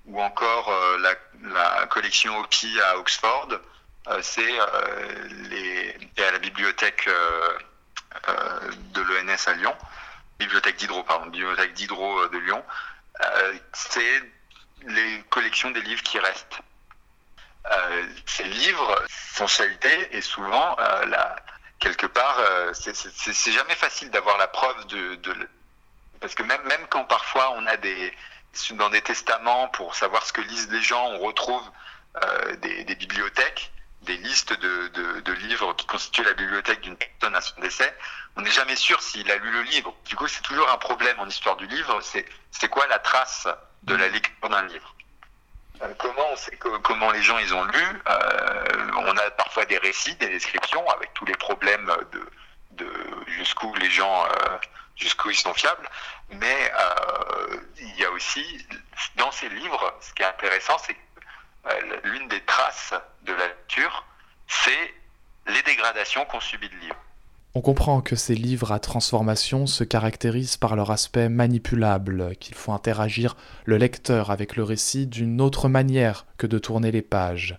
ou 0.07 0.21
encore 0.21 0.69
euh, 0.69 0.97
la, 0.99 1.85
collection 1.87 2.37
OPI 2.39 2.79
à 2.81 2.97
Oxford. 2.97 3.49
Euh, 4.07 4.19
c'est 4.21 4.59
euh, 4.59 5.93
et 6.17 6.23
à 6.23 6.31
la 6.31 6.39
bibliothèque 6.39 7.09
de 8.93 9.01
l'ENS 9.01 9.47
à 9.47 9.53
Lyon, 9.53 9.75
bibliothèque 10.39 10.77
d'Hydro, 10.77 11.03
pardon, 11.03 11.27
bibliothèque 11.27 11.73
d'Hydro 11.73 12.27
de 12.29 12.37
Lyon. 12.39 12.63
c'est 13.73 14.23
les 14.87 15.23
collections 15.29 15.71
des 15.71 15.81
livres 15.81 16.03
qui 16.03 16.19
restent. 16.19 16.59
ces 18.25 18.43
livres, 18.45 18.95
fonctionnalité 19.09 20.15
et 20.15 20.21
souvent, 20.21 20.75
la, 21.07 21.35
quelque 21.79 22.07
part, 22.07 22.39
c'est 22.73 23.51
jamais 23.51 23.75
facile 23.75 24.09
d'avoir 24.09 24.37
la 24.37 24.47
preuve 24.47 24.87
de, 24.87 25.15
de, 25.15 25.49
parce 26.19 26.33
que 26.33 26.43
même, 26.43 26.63
même 26.63 26.87
quand 26.89 27.03
parfois 27.03 27.51
on 27.57 27.65
a 27.67 27.77
des, 27.77 28.13
dans 28.71 28.89
des 28.89 29.01
testaments 29.01 29.67
pour 29.69 29.95
savoir 29.95 30.25
ce 30.25 30.33
que 30.33 30.41
lisent 30.41 30.69
les 30.71 30.81
gens, 30.81 31.05
on 31.11 31.19
retrouve 31.19 31.63
euh, 32.23 32.55
des, 32.57 32.95
bibliothèques, 32.95 33.71
des 34.03 34.17
listes 34.17 34.53
de, 34.59 35.31
livres 35.33 35.73
qui 35.73 35.85
constituent 35.85 36.23
la 36.23 36.33
bibliothèque 36.33 36.81
d'une 36.81 36.97
personne 36.97 37.35
à 37.35 37.41
son 37.41 37.59
décès. 37.61 37.95
On 38.35 38.41
n'est 38.41 38.51
jamais 38.51 38.75
sûr 38.75 39.01
s'il 39.01 39.29
a 39.31 39.37
lu 39.37 39.51
le 39.51 39.61
livre. 39.63 39.93
Du 40.05 40.15
coup, 40.15 40.27
c'est 40.27 40.41
toujours 40.41 40.69
un 40.69 40.77
problème 40.77 41.19
en 41.19 41.27
histoire 41.27 41.55
du 41.57 41.67
livre. 41.67 41.99
C'est 42.51 42.69
quoi 42.69 42.87
la 42.87 42.99
trace 42.99 43.47
de 43.83 43.95
la 43.95 44.07
lecture 44.07 44.49
d'un 44.49 44.63
livre? 44.63 44.95
Euh, 45.81 45.93
Comment 45.97 46.31
on 46.31 46.35
sait 46.35 46.57
comment 46.57 47.11
les 47.11 47.21
gens 47.21 47.37
ils 47.37 47.53
ont 47.53 47.63
lu? 47.63 48.01
Euh, 48.09 48.91
On 48.97 49.17
a 49.17 49.31
parfois 49.31 49.65
des 49.65 49.77
récits, 49.77 50.15
des 50.15 50.29
descriptions 50.29 50.87
avec 50.89 51.13
tous 51.13 51.25
les 51.25 51.35
problèmes 51.35 51.91
de, 52.11 52.29
de 52.71 52.91
jusqu'où 53.27 53.73
les 53.75 53.89
gens 53.89 54.25
jusqu'où 54.97 55.29
ils 55.29 55.37
sont 55.37 55.53
fiables. 55.53 55.87
Mais 56.29 56.71
euh, 56.79 57.57
il 57.79 57.99
y 57.99 58.05
a 58.05 58.11
aussi, 58.11 58.43
dans 59.15 59.31
ces 59.31 59.49
livres, 59.49 59.93
ce 60.01 60.13
qui 60.13 60.23
est 60.23 60.25
intéressant, 60.25 60.77
c'est 60.85 60.93
que 60.93 60.99
euh, 61.67 61.99
l'une 62.03 62.27
des 62.27 62.41
traces 62.41 62.93
de 63.23 63.33
la 63.33 63.47
lecture, 63.47 64.05
c'est 64.47 64.93
les 65.47 65.61
dégradations 65.63 66.25
qu'ont 66.25 66.39
subies 66.39 66.69
le 66.69 66.79
livre. 66.79 66.95
On 67.55 67.61
comprend 67.61 68.01
que 68.01 68.15
ces 68.15 68.35
livres 68.35 68.71
à 68.71 68.79
transformation 68.79 69.65
se 69.65 69.83
caractérisent 69.83 70.57
par 70.57 70.75
leur 70.75 70.91
aspect 70.91 71.27
manipulable, 71.27 72.35
qu'il 72.35 72.53
faut 72.53 72.71
interagir 72.71 73.35
le 73.65 73.77
lecteur 73.77 74.29
avec 74.29 74.55
le 74.55 74.63
récit 74.63 75.07
d'une 75.07 75.41
autre 75.41 75.67
manière 75.67 76.27
que 76.37 76.45
de 76.45 76.59
tourner 76.59 76.91
les 76.91 77.01
pages. 77.01 77.57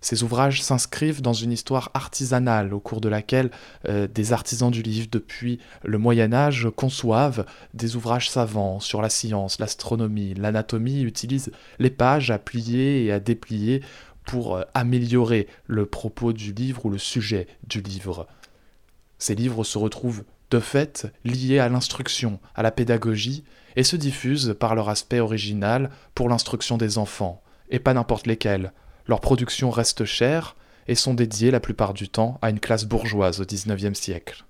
Ces 0.00 0.22
ouvrages 0.22 0.62
s'inscrivent 0.62 1.20
dans 1.20 1.34
une 1.34 1.52
histoire 1.52 1.90
artisanale 1.92 2.72
au 2.72 2.80
cours 2.80 3.02
de 3.02 3.08
laquelle 3.08 3.50
euh, 3.86 4.06
des 4.06 4.32
artisans 4.32 4.70
du 4.70 4.82
livre 4.82 5.08
depuis 5.12 5.58
le 5.84 5.98
Moyen 5.98 6.32
Âge 6.32 6.68
conçoivent 6.74 7.44
des 7.74 7.96
ouvrages 7.96 8.30
savants 8.30 8.80
sur 8.80 9.02
la 9.02 9.10
science, 9.10 9.58
l'astronomie, 9.58 10.34
l'anatomie, 10.34 11.02
utilisent 11.02 11.52
les 11.78 11.90
pages 11.90 12.30
à 12.30 12.38
plier 12.38 13.04
et 13.04 13.12
à 13.12 13.20
déplier 13.20 13.82
pour 14.24 14.56
euh, 14.56 14.62
améliorer 14.72 15.48
le 15.66 15.84
propos 15.84 16.32
du 16.32 16.52
livre 16.52 16.86
ou 16.86 16.90
le 16.90 16.98
sujet 16.98 17.46
du 17.66 17.82
livre. 17.82 18.26
Ces 19.18 19.34
livres 19.34 19.64
se 19.64 19.76
retrouvent 19.76 20.24
de 20.50 20.60
fait 20.60 21.08
liés 21.24 21.58
à 21.58 21.68
l'instruction, 21.68 22.40
à 22.54 22.62
la 22.62 22.70
pédagogie, 22.70 23.44
et 23.76 23.84
se 23.84 23.96
diffusent 23.96 24.56
par 24.58 24.74
leur 24.74 24.88
aspect 24.88 25.20
original 25.20 25.90
pour 26.14 26.28
l'instruction 26.28 26.76
des 26.76 26.98
enfants, 26.98 27.42
et 27.68 27.78
pas 27.78 27.94
n'importe 27.94 28.26
lesquels, 28.26 28.72
leurs 29.06 29.20
productions 29.20 29.70
restent 29.70 30.04
chères 30.04 30.56
et 30.88 30.94
sont 30.94 31.14
dédiées 31.14 31.50
la 31.50 31.60
plupart 31.60 31.94
du 31.94 32.08
temps 32.08 32.38
à 32.42 32.50
une 32.50 32.60
classe 32.60 32.84
bourgeoise 32.84 33.40
au 33.40 33.44
XIXe 33.44 33.98
siècle. 33.98 34.44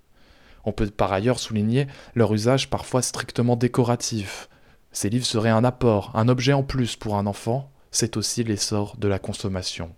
On 0.65 0.71
peut 0.71 0.87
par 0.87 1.11
ailleurs 1.11 1.39
souligner 1.39 1.87
leur 2.15 2.33
usage 2.33 2.69
parfois 2.69 3.01
strictement 3.01 3.55
décoratif. 3.55 4.49
Ces 4.91 5.09
livres 5.09 5.25
seraient 5.25 5.49
un 5.49 5.63
apport, 5.63 6.11
un 6.13 6.27
objet 6.27 6.53
en 6.53 6.63
plus 6.63 6.95
pour 6.95 7.15
un 7.15 7.25
enfant, 7.25 7.71
c'est 7.91 8.17
aussi 8.17 8.43
l'essor 8.43 8.95
de 8.97 9.07
la 9.07 9.19
consommation. 9.19 9.91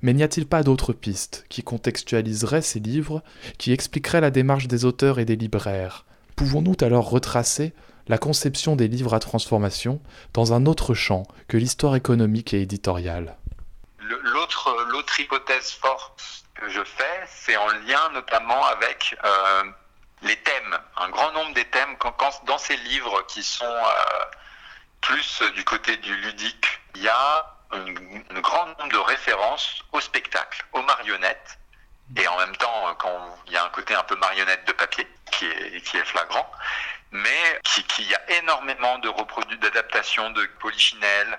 Mais 0.00 0.14
n'y 0.14 0.22
a-t-il 0.22 0.46
pas 0.46 0.62
d'autres 0.62 0.92
pistes 0.92 1.44
qui 1.48 1.62
contextualiseraient 1.62 2.62
ces 2.62 2.80
livres, 2.80 3.22
qui 3.58 3.72
expliqueraient 3.72 4.20
la 4.20 4.30
démarche 4.30 4.66
des 4.66 4.84
auteurs 4.84 5.18
et 5.18 5.24
des 5.24 5.36
libraires? 5.36 6.06
Pouvons-nous 6.34 6.76
alors 6.80 7.10
retracer 7.10 7.72
la 8.08 8.18
conception 8.18 8.74
des 8.74 8.88
livres 8.88 9.14
à 9.14 9.20
transformation 9.20 10.00
dans 10.32 10.54
un 10.54 10.66
autre 10.66 10.94
champ 10.94 11.24
que 11.46 11.56
l'histoire 11.56 11.94
économique 11.94 12.54
et 12.54 12.62
éditoriale? 12.62 13.36
L'autre, 14.02 15.20
hypothèse 15.20 15.72
forte 15.72 16.22
que 16.54 16.68
je 16.68 16.82
fais, 16.84 17.24
c'est 17.26 17.56
en 17.56 17.68
lien 17.68 18.08
notamment 18.10 18.64
avec 18.66 19.16
euh, 19.24 19.64
les 20.22 20.36
thèmes. 20.36 20.78
Un 20.96 21.08
grand 21.10 21.32
nombre 21.32 21.54
des 21.54 21.64
thèmes, 21.66 21.96
dans 22.44 22.58
ces 22.58 22.76
livres 22.76 23.22
qui 23.26 23.42
sont 23.42 23.64
euh, 23.64 24.24
plus 25.00 25.42
du 25.54 25.64
côté 25.64 25.96
du 25.98 26.14
ludique, 26.16 26.80
il 26.94 27.02
y 27.02 27.08
a 27.08 27.56
un 27.72 28.40
grand 28.40 28.66
nombre 28.66 28.92
de 28.92 28.98
références 28.98 29.82
au 29.92 30.00
spectacle, 30.00 30.64
aux 30.72 30.82
marionnettes, 30.82 31.58
et 32.16 32.28
en 32.28 32.36
même 32.38 32.56
temps, 32.56 32.94
quand 32.98 33.38
il 33.46 33.52
y 33.52 33.56
a 33.56 33.64
un 33.64 33.70
côté 33.70 33.94
un 33.94 34.02
peu 34.02 34.16
marionnette 34.16 34.66
de 34.66 34.72
papier 34.72 35.08
qui 35.30 35.46
est, 35.46 35.80
qui 35.82 35.96
est 35.96 36.04
flagrant, 36.04 36.50
mais 37.10 37.60
qui, 37.64 37.82
qui 37.84 38.04
y 38.04 38.14
a 38.14 38.30
énormément 38.38 38.98
de 38.98 39.08
reproduits, 39.08 39.58
d'adaptations 39.58 40.30
de 40.30 40.44
polichinelles, 40.60 41.38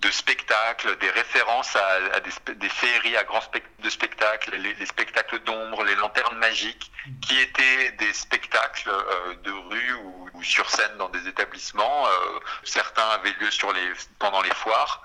de 0.00 0.10
spectacles, 0.10 0.96
des 0.98 1.10
références 1.10 1.74
à, 1.74 2.20
des, 2.20 2.54
des, 2.54 2.68
féeries 2.68 3.16
à 3.16 3.24
grands 3.24 3.42
de 3.80 3.90
spectacles, 3.90 4.54
les, 4.56 4.86
spectacles 4.86 5.40
d'ombre, 5.40 5.82
les 5.82 5.96
lanternes 5.96 6.36
magiques, 6.38 6.92
qui 7.20 7.38
étaient 7.40 7.92
des 7.92 8.12
spectacles 8.12 8.90
euh, 8.90 9.34
de 9.42 9.50
rue 9.50 9.94
ou, 9.94 10.42
sur 10.42 10.70
scène 10.70 10.96
dans 10.98 11.08
des 11.08 11.26
établissements. 11.26 12.06
Euh, 12.06 12.38
certains 12.62 13.08
avaient 13.08 13.32
lieu 13.40 13.50
sur 13.50 13.72
les, 13.72 13.92
pendant 14.20 14.40
les 14.40 14.54
foires, 14.54 15.02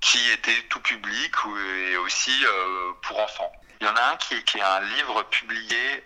qui 0.00 0.30
étaient 0.32 0.62
tout 0.70 0.80
public 0.80 1.32
et 1.88 1.96
aussi 1.98 2.44
euh, 2.44 2.92
pour 3.02 3.20
enfants. 3.20 3.52
Il 3.80 3.86
y 3.86 3.90
en 3.90 3.94
a 3.94 4.12
un 4.12 4.16
qui, 4.16 4.34
est 4.34 4.62
un 4.62 4.80
livre 4.80 5.22
publié 5.24 6.04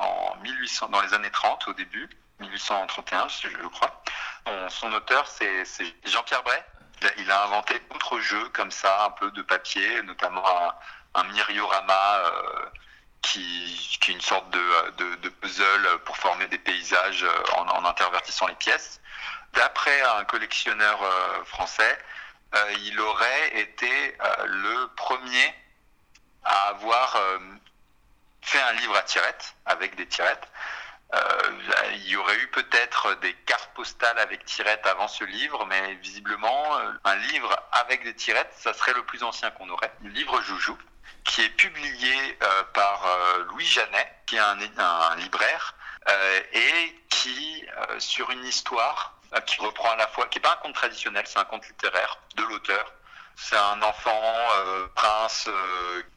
en 0.00 0.36
1800, 0.42 0.88
dans 0.88 1.00
les 1.00 1.14
années 1.14 1.30
30 1.30 1.68
au 1.68 1.72
début, 1.72 2.10
1831, 2.40 3.28
je 3.28 3.66
crois. 3.68 4.02
Son, 4.70 4.92
auteur, 4.92 5.26
c'est 5.28 5.64
Jean-Pierre 6.04 6.42
Bray. 6.42 6.60
Il 7.18 7.30
a 7.30 7.44
inventé 7.44 7.78
d'autres 7.90 8.20
jeux 8.20 8.48
comme 8.50 8.70
ça, 8.70 9.04
un 9.04 9.10
peu 9.10 9.30
de 9.30 9.42
papier, 9.42 10.02
notamment 10.02 10.44
un, 11.14 11.24
myriorama 11.24 12.18
euh, 12.18 12.66
qui, 13.22 13.98
est 14.02 14.08
une 14.08 14.20
sorte 14.20 14.48
de, 14.50 15.28
puzzle 15.40 15.98
pour 16.04 16.16
former 16.16 16.46
des 16.48 16.58
paysages 16.58 17.24
euh, 17.24 17.42
en, 17.56 17.84
intervertissant 17.84 18.46
les 18.46 18.54
pièces. 18.54 19.00
D'après 19.52 20.00
un 20.02 20.24
collectionneur 20.24 21.02
euh, 21.02 21.44
français, 21.44 21.98
il 22.84 22.98
aurait 23.00 23.58
été 23.58 24.16
le 24.44 24.86
premier 24.94 25.54
à 26.44 26.68
avoir 26.68 27.18
fait 28.40 28.62
un 28.62 28.72
livre 28.72 28.96
à 28.96 29.02
tirettes, 29.02 29.54
avec 29.66 29.94
des 29.96 30.06
tirettes. 30.06 30.48
Il 31.94 32.08
y 32.08 32.16
aurait 32.16 32.36
eu 32.38 32.48
peut-être 32.48 33.14
des 33.20 33.32
cartes 33.46 33.70
postales 33.74 34.18
avec 34.18 34.44
tirettes 34.44 34.86
avant 34.86 35.08
ce 35.08 35.24
livre, 35.24 35.66
mais 35.66 35.94
visiblement, 35.96 36.78
un 37.04 37.16
livre 37.16 37.56
avec 37.72 38.04
des 38.04 38.14
tirettes, 38.14 38.52
ça 38.56 38.72
serait 38.74 38.94
le 38.94 39.04
plus 39.04 39.22
ancien 39.22 39.50
qu'on 39.50 39.68
aurait. 39.70 39.92
Le 40.02 40.10
livre 40.10 40.40
Joujou 40.42 40.76
qui 41.26 41.42
est 41.42 41.50
publié 41.50 42.38
euh, 42.42 42.62
par 42.72 43.04
euh, 43.06 43.44
Louis 43.50 43.64
Janet, 43.66 44.08
qui 44.26 44.36
est 44.36 44.38
un, 44.38 45.16
libraire, 45.16 45.74
euh, 46.08 46.40
et 46.52 47.02
qui, 47.08 47.64
sur 47.98 48.30
une 48.30 48.44
histoire 48.44 49.14
qui 49.44 49.60
reprend 49.60 49.90
à 49.90 49.96
la 49.96 50.06
fois, 50.06 50.26
qui 50.28 50.38
n'est 50.38 50.42
pas 50.42 50.52
un 50.52 50.56
conte 50.56 50.74
traditionnel, 50.74 51.24
c'est 51.26 51.38
un 51.38 51.44
conte 51.44 51.66
littéraire 51.66 52.18
de 52.36 52.42
l'auteur. 52.44 52.92
C'est 53.34 53.56
un 53.56 53.82
enfant 53.82 54.22
prince 54.94 55.48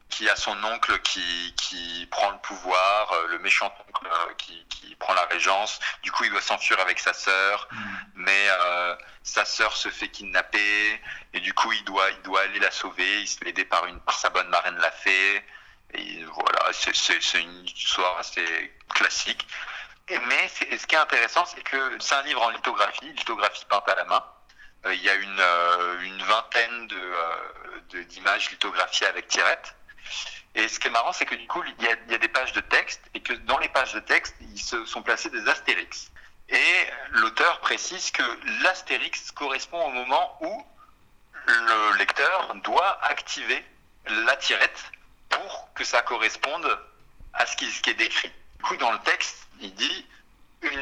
qui 0.10 0.30
a 0.30 0.36
son 0.36 0.62
oncle 0.64 0.99
qui, 0.99 1.53
qui 1.55 2.07
prend 2.12 2.32
le 2.32 2.38
pouvoir, 2.39 3.14
le 3.30 3.39
méchant 3.39 3.74
oncle 3.88 4.07
qui, 4.38 4.66
qui, 4.70 4.95
prend 4.95 5.14
la 5.14 5.26
régence. 5.26 5.80
Du 6.03 6.12
coup, 6.12 6.26
il 6.26 6.30
doit 6.30 6.41
s'enfuir 6.41 6.78
avec 6.82 6.99
sa 6.99 7.14
sœur, 7.14 7.70
mm. 7.72 7.78
mais 8.16 8.47
sa 9.24 9.45
sœur 9.45 9.76
se 9.76 9.89
fait 9.89 10.10
kidnapper. 10.10 11.01
Et 11.34 11.39
du 11.39 11.53
coup 11.53 11.72
il 11.72 11.84
doit 11.86 12.10
il 12.10 12.22
doit 12.24 12.41
aller 12.41 12.60
la 12.60 12.72
sauver. 12.72 13.22
Il 13.22 13.28
se 13.28 13.38
fait 13.38 13.49
aider 13.49 13.66
par 13.66 13.86
une 13.86 13.99
par 14.01 14.18
sa 14.18 14.30
bonne 14.30 14.49
marraine 14.49 14.78
la 14.78 14.91
fée 14.91 15.43
et 15.93 16.24
voilà 16.26 16.72
c'est 16.72 17.39
une 17.39 17.66
histoire 17.66 18.18
assez 18.18 18.76
classique. 18.93 19.47
Et, 20.07 20.18
mais 20.20 20.47
ce 20.49 20.88
qui 20.88 20.95
est 20.95 20.99
intéressant 20.99 21.45
c'est 21.45 21.62
que 21.62 21.97
c'est 21.99 22.16
un 22.16 22.24
livre 22.24 22.41
en 22.41 22.49
lithographie 22.49 23.12
lithographie 23.14 23.66
peinte 23.70 23.88
à 23.88 23.95
la 23.95 24.05
main. 24.05 24.24
Euh, 24.86 24.93
il 24.93 25.03
y 25.03 25.10
a 25.10 25.16
une, 25.16 25.39
euh, 25.39 26.01
une 26.01 26.24
vingtaine 26.24 26.88
de 26.88 26.95
euh, 26.95 28.03
d'images 28.05 28.49
lithographiées 28.51 29.07
avec 29.07 29.28
tirette 29.28 29.76
et 30.55 30.68
ce 30.68 30.80
qui 30.80 30.88
est 30.88 30.91
marrant, 30.91 31.14
c'est 31.14 31.26
que 31.26 31.36
du 31.36 31.47
coup, 31.47 31.64
il 31.64 31.86
y, 31.86 31.88
a, 31.88 32.18
des 32.18 32.28
pages 32.28 32.53
de 32.53 32.62
texte 32.62 33.01
et 33.14 33.22
que 33.22 33.34
dans 33.34 33.57
les 33.60 33.70
pages 33.70 33.93
de 33.93 33.99
texte, 33.99 34.36
ils 34.41 34.62
se 34.62 34.86
sont 34.86 35.01
placés 35.01 35.30
des 35.30 35.47
astérix. 35.47 36.12
Et 36.49 36.88
l'auteur 37.12 37.60
précise 37.60 38.12
que 38.12 38.24
l'astérix 38.64 39.32
correspond 39.32 39.86
au 39.86 39.91
moment 39.91 40.38
où 40.41 40.66
le 41.45 41.97
lecteur 41.97 42.55
doit 42.64 42.99
activer 43.03 43.64
la 44.07 44.36
tirette 44.38 44.91
pour 45.30 45.70
que 45.76 45.84
ça 45.84 46.01
corresponde 46.01 46.68
à 47.34 47.45
ce 47.45 47.55
qui, 47.55 47.66
est 47.66 47.93
décrit. 47.93 48.32
Du 48.57 48.64
coup, 48.64 48.78
dans 48.78 48.91
le 48.91 48.99
texte, 48.99 49.47
il 49.62 49.74
dit 49.76 50.05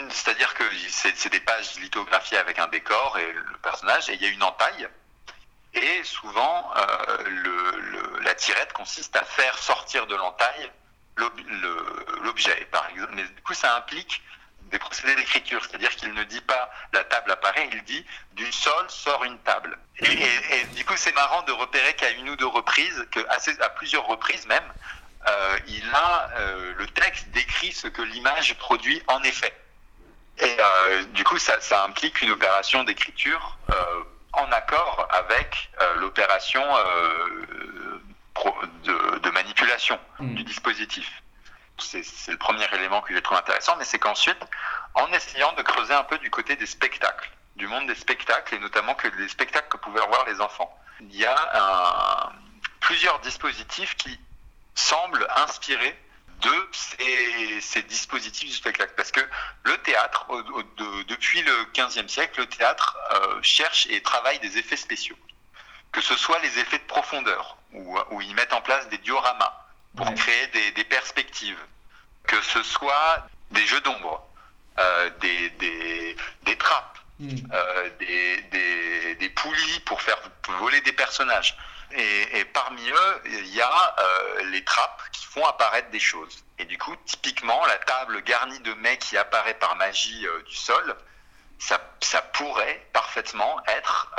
c'est-à-dire 0.09 0.53
que 0.55 0.63
c'est 0.89 1.29
des 1.29 1.39
pages 1.39 1.79
lithographiées 1.79 2.37
avec 2.37 2.57
un 2.57 2.67
décor 2.67 3.17
et 3.19 3.31
le 3.31 3.57
personnage, 3.61 4.09
et 4.09 4.15
il 4.15 4.21
y 4.21 4.25
a 4.25 4.29
une 4.29 4.41
entaille. 4.41 4.87
Et 5.73 6.03
souvent, 6.03 6.71
euh, 6.75 7.23
le, 7.27 8.06
la 8.27 8.35
tirette 8.35 8.73
consiste 8.73 9.15
à 9.15 9.23
faire 9.23 9.57
sortir 9.57 10.05
de 10.05 10.15
l'entaille 10.15 10.71
l'objet. 12.23 12.67
Mais 13.13 13.23
du 13.23 13.41
coup, 13.41 13.53
ça 13.53 13.75
implique 13.77 14.21
des 14.63 14.79
procédés 14.79 15.15
d'écriture, 15.15 15.63
c'est-à-dire 15.63 15.95
qu'il 15.95 16.13
ne 16.13 16.23
dit 16.25 16.41
pas 16.41 16.69
la 16.91 17.05
table 17.05 17.31
apparaît, 17.31 17.69
il 17.71 17.83
dit 17.85 18.05
du 18.33 18.51
sol 18.51 18.85
sort 18.89 19.23
une 19.23 19.39
table. 19.39 19.77
Et, 20.01 20.63
du 20.75 20.83
coup, 20.83 20.97
c'est 20.97 21.15
marrant 21.15 21.41
de 21.43 21.53
repérer 21.53 21.93
qu'à 21.93 22.11
une 22.11 22.29
ou 22.29 22.35
deux 22.35 22.47
reprises, 22.47 23.07
à, 23.59 23.69
plusieurs 23.69 24.05
reprises 24.05 24.45
même, 24.47 24.73
euh, 25.27 25.59
il 25.67 25.89
a 25.93 26.29
euh, 26.37 26.73
le 26.77 26.87
texte 26.87 27.29
décrit 27.29 27.71
ce 27.71 27.87
que 27.87 28.01
l'image 28.01 28.57
produit 28.57 29.01
en 29.07 29.23
effet. 29.23 29.53
Et 30.39 30.57
euh, 30.59 31.03
du 31.13 31.23
coup, 31.23 31.39
ça, 31.39 31.55
implique 31.85 32.21
une 32.21 32.31
opération 32.31 32.83
d'écriture 32.83 33.57
en 34.33 34.51
accord 34.51 35.07
avec 35.09 35.71
l'opération 35.95 36.63
de, 38.83 39.19
de, 39.19 39.29
manipulation 39.31 39.99
mmh. 40.19 40.35
du 40.35 40.43
dispositif 40.43 41.23
c'est 41.79 42.31
le 42.31 42.37
premier 42.37 42.65
élément 42.73 43.01
que 43.01 43.13
j'ai 43.13 43.21
trouvé 43.21 43.39
intéressant, 43.39 43.75
mais 43.77 43.85
c'est 43.85 43.99
qu'ensuite, 43.99 44.39
en 44.93 45.11
essayant 45.13 45.53
de 45.53 45.61
creuser 45.61 45.93
un 45.93 46.03
peu 46.03 46.17
du 46.19 46.29
côté 46.29 46.55
des 46.55 46.65
spectacles, 46.65 47.29
du 47.55 47.67
monde 47.67 47.87
des 47.87 47.95
spectacles, 47.95 48.55
et 48.55 48.59
notamment 48.59 48.95
que 48.95 49.07
des 49.07 49.29
spectacles 49.29 49.67
que 49.69 49.77
pouvaient 49.77 50.05
voir 50.07 50.25
les 50.27 50.41
enfants, 50.41 50.75
il 51.01 51.15
y 51.15 51.25
a 51.25 52.31
plusieurs 52.79 53.19
dispositifs 53.19 53.95
qui 53.95 54.19
semblent 54.75 55.27
inspirer 55.37 55.99
de 56.41 56.69
ces, 56.71 57.81
dispositifs 57.83 58.49
du 58.49 58.55
spectacle. 58.55 58.93
Parce 58.95 59.11
que 59.11 59.21
le 59.63 59.77
théâtre, 59.79 60.27
depuis 61.07 61.41
le 61.41 61.65
XVe 61.73 62.07
siècle, 62.07 62.41
le 62.41 62.47
théâtre 62.47 62.95
euh, 63.11 63.39
cherche 63.41 63.87
et 63.89 64.01
travaille 64.01 64.39
des 64.39 64.57
effets 64.57 64.77
spéciaux. 64.77 65.17
Que 65.91 66.01
ce 66.01 66.15
soit 66.15 66.39
les 66.39 66.59
effets 66.59 66.77
de 66.77 66.83
profondeur, 66.83 67.57
où, 67.73 67.97
où 68.11 68.21
ils 68.21 68.35
mettent 68.35 68.53
en 68.53 68.61
place 68.61 68.87
des 68.89 68.97
dioramas, 68.99 69.67
pour 69.97 70.13
créer 70.13 70.47
des, 70.75 70.83
perspectives, 70.83 71.59
que 72.27 72.39
ce 72.41 72.61
soit 72.63 73.27
des 73.51 73.65
jeux 73.65 73.81
d'ombre, 73.81 74.25
euh, 74.79 75.09
des, 75.19 75.49
des, 76.45 76.57
trappes, 76.57 76.99
hmm. 77.19 77.35
euh, 77.51 77.89
des, 77.99 79.15
des, 79.15 79.29
poulies 79.29 79.79
pour 79.85 80.01
faire 80.01 80.17
voler 80.59 80.79
des 80.81 80.93
personnages. 80.93 81.57
Et, 81.91 82.45
parmi 82.53 82.87
eux, 82.87 83.21
il 83.25 83.47
y 83.47 83.61
a 83.61 83.95
euh, 83.99 84.43
les 84.51 84.63
trappes 84.63 85.01
qui 85.11 85.25
font 85.25 85.45
apparaître 85.45 85.89
des 85.89 85.99
choses. 85.99 86.43
Et 86.59 86.65
du 86.65 86.77
coup, 86.77 86.95
typiquement, 87.05 87.65
la 87.65 87.77
table 87.77 88.21
garnie 88.23 88.59
de 88.59 88.73
mets 88.75 88.97
qui 88.97 89.17
apparaît 89.17 89.55
par 89.55 89.75
magie 89.77 90.27
du 90.47 90.55
sol, 90.55 90.95
ça, 91.59 91.79
ça, 92.01 92.21
pourrait 92.21 92.87
parfaitement 92.93 93.59
être 93.67 94.11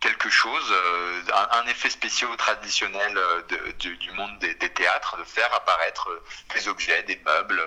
quelque 0.00 0.30
chose, 0.30 0.72
euh, 0.72 1.22
un, 1.52 1.66
effet 1.66 1.90
spécial 1.90 2.34
traditionnel 2.36 3.16
euh, 3.16 3.72
du 3.78 4.10
monde 4.12 4.38
des, 4.38 4.56
théâtres, 4.56 5.16
de 5.18 5.24
faire 5.24 5.52
apparaître 5.54 6.08
euh, 6.08 6.24
des 6.54 6.68
objets, 6.68 7.02
des 7.04 7.20
meubles, 7.24 7.62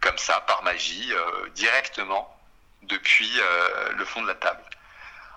comme 0.00 0.16
ça, 0.16 0.40
par 0.42 0.62
magie, 0.62 1.12
directement 1.54 2.28
depuis 2.82 3.40
le 3.96 4.04
fond 4.04 4.22
de 4.22 4.28
la 4.28 4.34
table. 4.34 4.62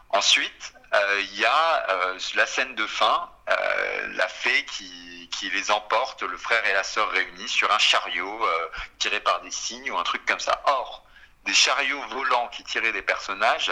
Ensuite, 0.10 0.74
il 1.20 1.40
y 1.40 1.46
a 1.46 1.88
la 2.36 2.46
scène 2.46 2.76
de 2.76 2.88
fin, 2.88 3.30
la 3.48 4.28
fée 4.28 4.66
qui, 4.66 5.50
les 5.54 5.72
emporte, 5.72 6.24
le 6.24 6.38
frère 6.38 6.66
et 6.66 6.74
la 6.74 6.84
sœur 6.84 7.10
réunis 7.12 7.48
sur 7.48 7.72
un 7.72 7.78
chariot 7.78 8.50
tiré 8.98 9.20
par 9.20 9.42
des 9.42 9.52
cygnes 9.52 9.92
ou 9.92 9.98
un 9.98 10.04
truc 10.04 10.26
comme 10.26 10.40
ça. 10.40 10.62
Or, 10.66 11.06
des 11.46 11.54
chariots 11.54 12.02
volants 12.10 12.48
qui 12.48 12.64
tiraient 12.64 12.94
des 12.94 13.04
personnages, 13.04 13.72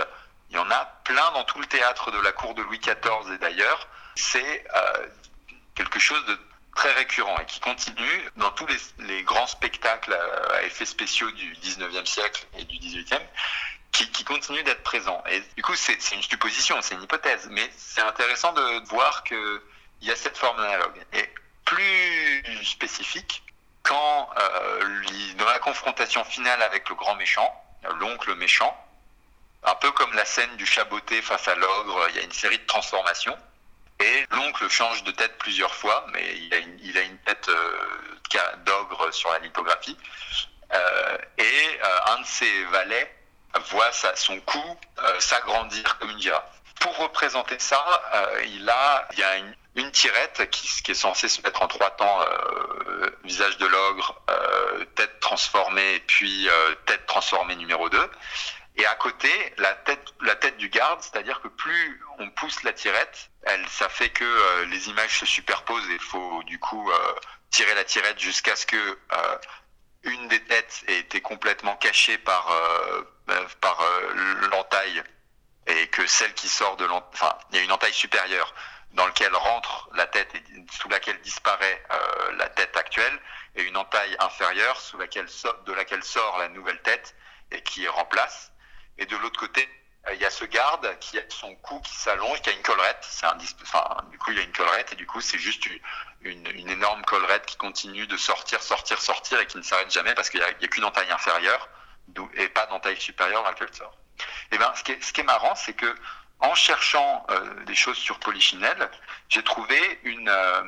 il 0.54 0.58
y 0.58 0.60
en 0.60 0.70
a 0.70 0.86
plein 1.04 1.32
dans 1.32 1.44
tout 1.46 1.60
le 1.60 1.66
théâtre 1.66 2.12
de 2.12 2.20
la 2.20 2.32
cour 2.32 2.54
de 2.54 2.62
Louis 2.62 2.78
XIV 2.78 3.34
et 3.34 3.38
d'ailleurs. 3.40 3.88
C'est 4.16 4.66
euh, 4.76 5.08
quelque 5.74 5.98
chose 5.98 6.24
de 6.28 6.38
très 6.76 6.94
récurrent 6.94 7.40
et 7.40 7.46
qui 7.46 7.60
continue 7.60 8.30
dans 8.36 8.52
tous 8.52 8.68
les, 9.00 9.24
grands 9.24 9.48
spectacles 9.48 10.14
à 10.14 10.64
effets 10.64 10.86
spéciaux 10.86 11.32
du 11.32 11.56
19e 11.56 12.06
siècle 12.06 12.46
et 12.58 12.66
du 12.66 12.78
18e, 12.78 13.20
qui, 13.92 14.24
continuent 14.24 14.64
d'être 14.64 14.84
présents. 14.84 15.24
Et 15.30 15.42
du 15.56 15.64
coup, 15.64 15.76
c'est 15.76 16.12
une 16.12 16.22
supposition, 16.22 16.80
c'est 16.82 16.94
une 16.94 17.04
hypothèse, 17.04 17.48
mais 17.50 17.68
c'est 17.76 18.02
intéressant 18.02 18.54
de 18.54 18.88
voir 18.90 19.24
qu'il 19.24 19.62
y 20.02 20.12
a 20.12 20.16
cette 20.16 20.38
forme 20.38 20.58
d'analogue. 20.58 21.04
Et 21.14 21.30
plus 21.66 22.64
spécifique, 22.64 23.44
quand 23.82 24.30
euh, 24.38 25.34
dans 25.38 25.46
la 25.46 25.60
confrontation 25.60 26.24
finale 26.24 26.62
avec 26.62 26.90
le 26.90 26.96
grand 26.96 27.16
méchant, 27.16 27.52
l'oncle 28.00 28.36
méchant, 28.36 28.76
la 30.24 30.28
scène 30.28 30.56
du 30.56 30.66
chaboté 30.66 31.22
face 31.22 31.50
à 31.50 31.56
l'ogre, 31.56 32.08
il 32.12 32.16
y 32.16 32.20
a 32.20 32.22
une 32.22 32.32
série 32.32 32.58
de 32.58 32.66
transformations. 32.66 33.38
Et 34.00 34.26
l'oncle 34.32 34.70
change 34.70 35.04
de 35.04 35.12
tête 35.12 35.38
plusieurs 35.38 35.76
fois, 35.76 36.06
mais 36.14 36.38
il 36.38 36.54
a 36.98 37.02
une, 37.02 37.18
tête 37.26 37.50
euh, 37.50 38.56
d'ogre 38.66 39.12
sur 39.12 39.34
la 39.34 39.40
lithographie. 39.40 39.98
Euh, 40.72 41.18
et 41.38 41.80
euh, 41.84 42.14
un 42.14 42.22
de 42.22 42.26
ses 42.26 42.64
valets 42.72 43.14
voit 43.66 43.92
son 44.16 44.40
cou 44.40 44.64
s'agrandir 45.20 45.98
comme 46.00 46.12
une 46.12 46.22
girafe. 46.22 46.62
Pour 46.80 46.96
représenter 47.00 47.60
ça, 47.60 47.84
il, 48.46 48.70
a, 48.70 49.06
il 49.12 49.20
y 49.20 49.24
a 49.24 49.36
une, 49.76 49.92
tirette 49.92 50.50
qui, 50.52 50.90
est 50.90 50.96
censée 50.96 51.28
se 51.28 51.42
mettre 51.42 51.62
en 51.62 51.68
trois 51.68 51.92
temps 51.92 52.20
visage 53.26 53.58
de 53.58 53.68
l'ogre, 53.68 54.22
tête 54.96 55.20
transformée, 55.20 56.02
puis 56.08 56.48
tête 56.86 57.06
transformée 57.08 57.58
numéro 57.58 57.90
2. 57.90 58.10
Et 58.76 58.86
à 58.88 58.96
côté, 58.96 59.30
la 59.58 59.74
tête, 59.76 60.14
la 60.22 60.36
tête 60.36 60.58
du 60.58 60.70
garde, 60.70 61.00
c'est-à-dire 61.02 61.42
que 61.42 61.48
plus 61.48 62.02
on 62.18 62.30
pousse 62.32 62.64
la 62.64 62.74
tirette, 62.74 63.30
elle, 63.44 63.68
ça 63.70 63.88
fait 63.88 64.10
que 64.10 64.24
euh, 64.24 64.66
les 64.66 64.90
images 64.90 65.20
se 65.20 65.26
superposent 65.26 65.88
et 65.90 65.94
il 65.94 66.02
faut 66.02 66.42
du 66.44 66.60
coup 66.60 66.90
euh, 66.90 67.16
tirer 67.52 67.76
la 67.76 67.84
tirette 67.84 68.20
jusqu'à 68.20 68.56
ce 68.56 68.66
que 68.66 68.76
euh, 68.76 69.38
une 70.04 70.28
des 70.28 70.44
têtes 70.46 70.84
ait 70.88 71.00
été 71.00 71.22
complètement 71.22 71.76
cachée 71.76 72.18
par, 72.18 72.52
par 73.62 73.82
l'entaille 74.52 75.02
et 75.68 75.88
que 75.88 76.06
celle 76.06 76.34
qui 76.34 76.50
sort 76.50 76.76
de 76.76 76.84
l'entaille, 76.84 77.10
enfin, 77.14 77.38
il 77.52 77.58
y 77.58 77.60
a 77.60 77.64
une 77.64 77.72
entaille 77.72 77.94
supérieure 77.94 78.54
dans 78.92 79.06
laquelle 79.06 79.34
rentre 79.34 79.90
la 79.94 80.06
tête 80.06 80.36
et 80.36 80.44
sous 80.78 80.90
laquelle 80.90 81.22
disparaît 81.22 81.82
la 82.36 82.50
tête 82.50 82.76
actuelle 82.76 83.18
et 83.56 83.64
une 83.64 83.78
entaille 83.78 84.14
inférieure 84.20 84.82
sous 84.82 84.98
laquelle 84.98 85.30
de 85.66 85.72
laquelle 85.72 86.04
sort 86.04 86.38
la 86.38 86.50
nouvelle 86.50 86.82
tête 86.82 87.16
et 87.52 87.62
qui 87.62 87.88
remplace 87.88 88.53
et 88.98 89.06
de 89.06 89.16
l'autre 89.18 89.40
côté, 89.40 89.68
il 90.12 90.20
y 90.20 90.26
a 90.26 90.30
ce 90.30 90.44
garde 90.46 90.98
qui 91.00 91.18
a 91.18 91.22
son 91.30 91.56
cou 91.56 91.80
qui 91.80 91.96
s'allonge, 91.96 92.42
qui 92.42 92.50
a 92.50 92.54
une 92.54 92.62
collerette. 92.62 93.00
C'est 93.02 93.26
un 93.26 93.38
enfin, 93.62 94.04
du 94.12 94.18
coup, 94.18 94.32
il 94.32 94.38
y 94.38 94.42
a 94.42 94.44
une 94.44 94.52
collerette 94.52 94.92
et 94.92 94.96
du 94.96 95.06
coup, 95.06 95.22
c'est 95.22 95.38
juste 95.38 95.66
une, 96.22 96.48
une, 96.48 96.70
énorme 96.70 97.04
collerette 97.04 97.46
qui 97.46 97.56
continue 97.56 98.06
de 98.06 98.18
sortir, 98.18 98.62
sortir, 98.62 99.02
sortir 99.02 99.40
et 99.40 99.48
qui 99.48 99.58
ne 99.58 99.62
s'arrête 99.62 99.92
jamais 99.92 100.14
parce 100.14 100.30
qu'il 100.30 100.42
n'y 100.42 100.46
a, 100.46 100.68
qu'une 100.68 100.84
entaille 100.84 101.12
inférieure 101.12 101.70
et 102.36 102.50
pas 102.50 102.66
d'entaille 102.66 103.00
supérieure 103.00 103.44
dans 103.44 103.50
laquelle 103.50 103.74
sort. 103.74 103.96
Et 104.52 104.58
ben, 104.58 104.72
ce 104.76 104.84
qui 104.84 104.92
est, 104.92 105.02
ce 105.02 105.14
qui 105.14 105.22
est 105.22 105.26
marrant, 105.26 105.56
c'est 105.56 105.74
que 105.74 105.96
en 106.40 106.54
cherchant 106.56 107.26
euh, 107.30 107.64
des 107.64 107.76
choses 107.76 107.98
sur 107.98 108.20
Polichinelle, 108.20 108.90
j'ai 109.30 109.44
trouvé 109.44 110.00
une, 110.04 110.28
euh, 110.28 110.64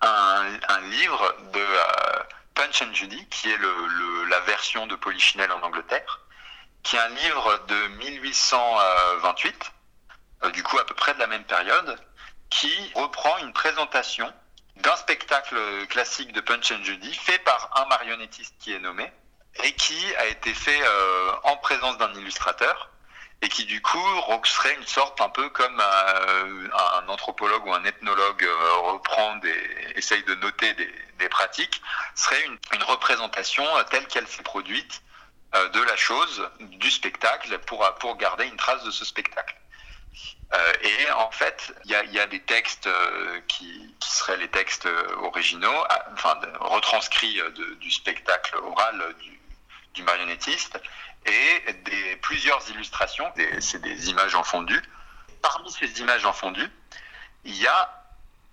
un, 0.00 0.58
un, 0.68 0.80
livre 0.80 1.36
de 1.52 1.60
euh, 1.60 2.22
Punch 2.54 2.80
and 2.82 2.94
Judy, 2.94 3.28
qui 3.28 3.50
est 3.50 3.58
le, 3.58 3.86
le, 3.86 4.24
la 4.24 4.40
version 4.40 4.86
de 4.86 4.96
Polichinelle 4.96 5.52
en 5.52 5.62
Angleterre, 5.62 6.23
qui 6.84 6.96
est 6.96 7.00
un 7.00 7.08
livre 7.08 7.64
de 7.66 7.86
1828, 7.96 9.72
du 10.52 10.62
coup 10.62 10.78
à 10.78 10.84
peu 10.84 10.94
près 10.94 11.14
de 11.14 11.18
la 11.18 11.26
même 11.26 11.44
période, 11.44 11.98
qui 12.50 12.92
reprend 12.94 13.36
une 13.38 13.52
présentation 13.52 14.32
d'un 14.76 14.96
spectacle 14.96 15.56
classique 15.88 16.32
de 16.32 16.40
Punch 16.40 16.72
and 16.72 16.82
Judy 16.82 17.14
fait 17.14 17.38
par 17.40 17.70
un 17.76 17.86
marionnettiste 17.86 18.54
qui 18.60 18.72
est 18.72 18.78
nommé 18.80 19.10
et 19.62 19.72
qui 19.72 20.14
a 20.16 20.26
été 20.26 20.52
fait 20.52 20.80
euh, 20.82 21.32
en 21.44 21.56
présence 21.56 21.96
d'un 21.98 22.12
illustrateur 22.14 22.90
et 23.40 23.48
qui 23.48 23.64
du 23.64 23.80
coup 23.80 24.04
serait 24.44 24.74
une 24.74 24.86
sorte 24.86 25.20
un 25.20 25.28
peu 25.28 25.48
comme 25.50 25.80
euh, 25.80 26.68
un 26.98 27.08
anthropologue 27.08 27.66
ou 27.66 27.72
un 27.72 27.84
ethnologue 27.84 28.44
euh, 28.44 28.74
reprend 28.92 29.36
des 29.36 29.92
essaye 29.96 30.22
de 30.24 30.34
noter 30.34 30.74
des, 30.74 31.28
pratiques 31.30 31.80
serait 32.14 32.44
une 32.44 32.82
représentation 32.82 33.64
telle 33.90 34.06
qu'elle 34.06 34.28
s'est 34.28 34.42
produite 34.42 35.02
de 35.54 35.82
la 35.82 35.96
chose 35.96 36.50
du 36.60 36.90
spectacle 36.90 37.58
pour 37.60 37.88
pour 38.00 38.16
garder 38.16 38.44
une 38.46 38.56
trace 38.56 38.82
de 38.84 38.90
ce 38.90 39.04
spectacle 39.04 39.56
euh, 40.52 40.72
et 40.82 41.10
en 41.12 41.30
fait, 41.30 41.74
il 41.84 41.90
y 41.90 42.14
y 42.14 42.20
a, 42.20 42.26
des 42.26 42.40
textes 42.40 42.86
euh, 42.86 43.40
qui, 43.48 43.94
qui, 43.98 44.10
seraient 44.10 44.36
les 44.36 44.48
textes 44.48 44.88
originaux, 45.22 45.84
enfin 46.12 46.38
retranscrits 46.60 47.36
de, 47.36 47.74
du 47.74 47.90
spectacle 47.90 48.56
oral 48.56 49.14
du, 49.20 49.40
du 49.94 50.02
marionnettiste, 50.02 50.78
et 51.26 51.72
des, 51.84 52.16
plusieurs 52.16 52.68
illustrations, 52.70 53.32
c'est 53.60 53.80
des 53.80 54.10
images 54.10 54.34
en 54.34 54.44
fondu. 54.44 54.80
Parmi 55.42 55.70
ces 55.72 56.00
images 56.00 56.24
en 56.24 56.32
fondu, 56.32 56.70
il 57.44 57.56
y 57.56 57.66
a 57.66 58.04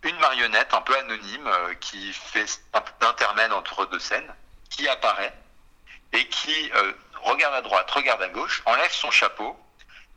une 0.04 0.18
marionnette 0.20 0.74
un 0.74 0.82
peu 0.82 0.98
anonyme 0.98 1.48
euh, 1.48 1.74
qui 1.76 2.14
fait 2.14 2.62
un 2.74 2.82
peu 2.82 2.92
d'intermède 3.00 3.54
entre 3.54 3.86
deux 3.88 4.00
scènes, 4.00 4.34
qui 4.70 4.88
apparaît 4.88 5.34
et 6.14 6.26
qui 6.28 6.72
euh, 6.76 6.94
regarde 7.24 7.56
à 7.56 7.62
droite, 7.62 7.90
regarde 7.92 8.22
à 8.22 8.30
gauche, 8.30 8.62
enlève 8.66 8.92
son 8.92 9.12
chapeau 9.12 9.58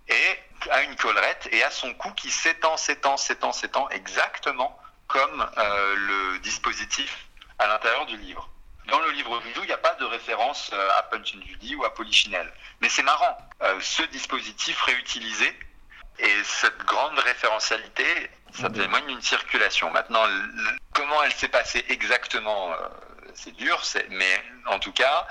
et 0.08 0.70
a 0.70 0.82
une 0.82 0.96
collerette 0.96 1.48
et 1.52 1.62
a 1.62 1.70
son 1.70 1.94
cou 1.94 2.10
qui 2.12 2.30
s'étend, 2.30 2.76
s'étend, 2.76 3.16
s'étend, 3.16 3.52
s'étend, 3.52 3.88
exactement 3.90 4.78
comme 5.06 5.46
euh, 5.58 5.94
le 5.96 6.38
dispositif 6.40 7.26
à 7.58 7.66
l'intérieur 7.66 8.06
du 8.06 8.16
livre. 8.16 8.48
Dans 8.88 8.98
le 9.00 9.10
livre 9.12 9.40
vidéo, 9.40 9.62
il 9.62 9.66
n'y 9.66 9.72
a 9.72 9.78
pas 9.78 9.94
de 9.94 10.04
référence 10.04 10.70
euh, 10.72 10.88
à 10.98 11.02
Punch 11.04 11.34
and 11.34 11.46
Judy 11.46 11.74
ou 11.74 11.84
à 11.84 11.94
Polichinelle. 11.94 12.52
Mais 12.80 12.88
c'est 12.88 13.02
marrant, 13.02 13.36
euh, 13.62 13.78
ce 13.80 14.02
dispositif 14.04 14.80
réutilisé 14.82 15.58
et 16.18 16.44
cette 16.44 16.78
grande 16.84 17.18
référentialité, 17.18 18.04
ça 18.52 18.68
témoigne 18.70 19.06
d'une 19.06 19.22
circulation. 19.22 19.90
Maintenant, 19.90 20.24
comment 20.92 21.22
elle 21.22 21.32
s'est 21.32 21.48
passée 21.48 21.84
exactement, 21.88 22.72
euh, 22.72 22.76
c'est 23.34 23.56
dur, 23.56 23.82
mais 24.10 24.42
en 24.66 24.78
tout 24.78 24.92
cas, 24.92 25.26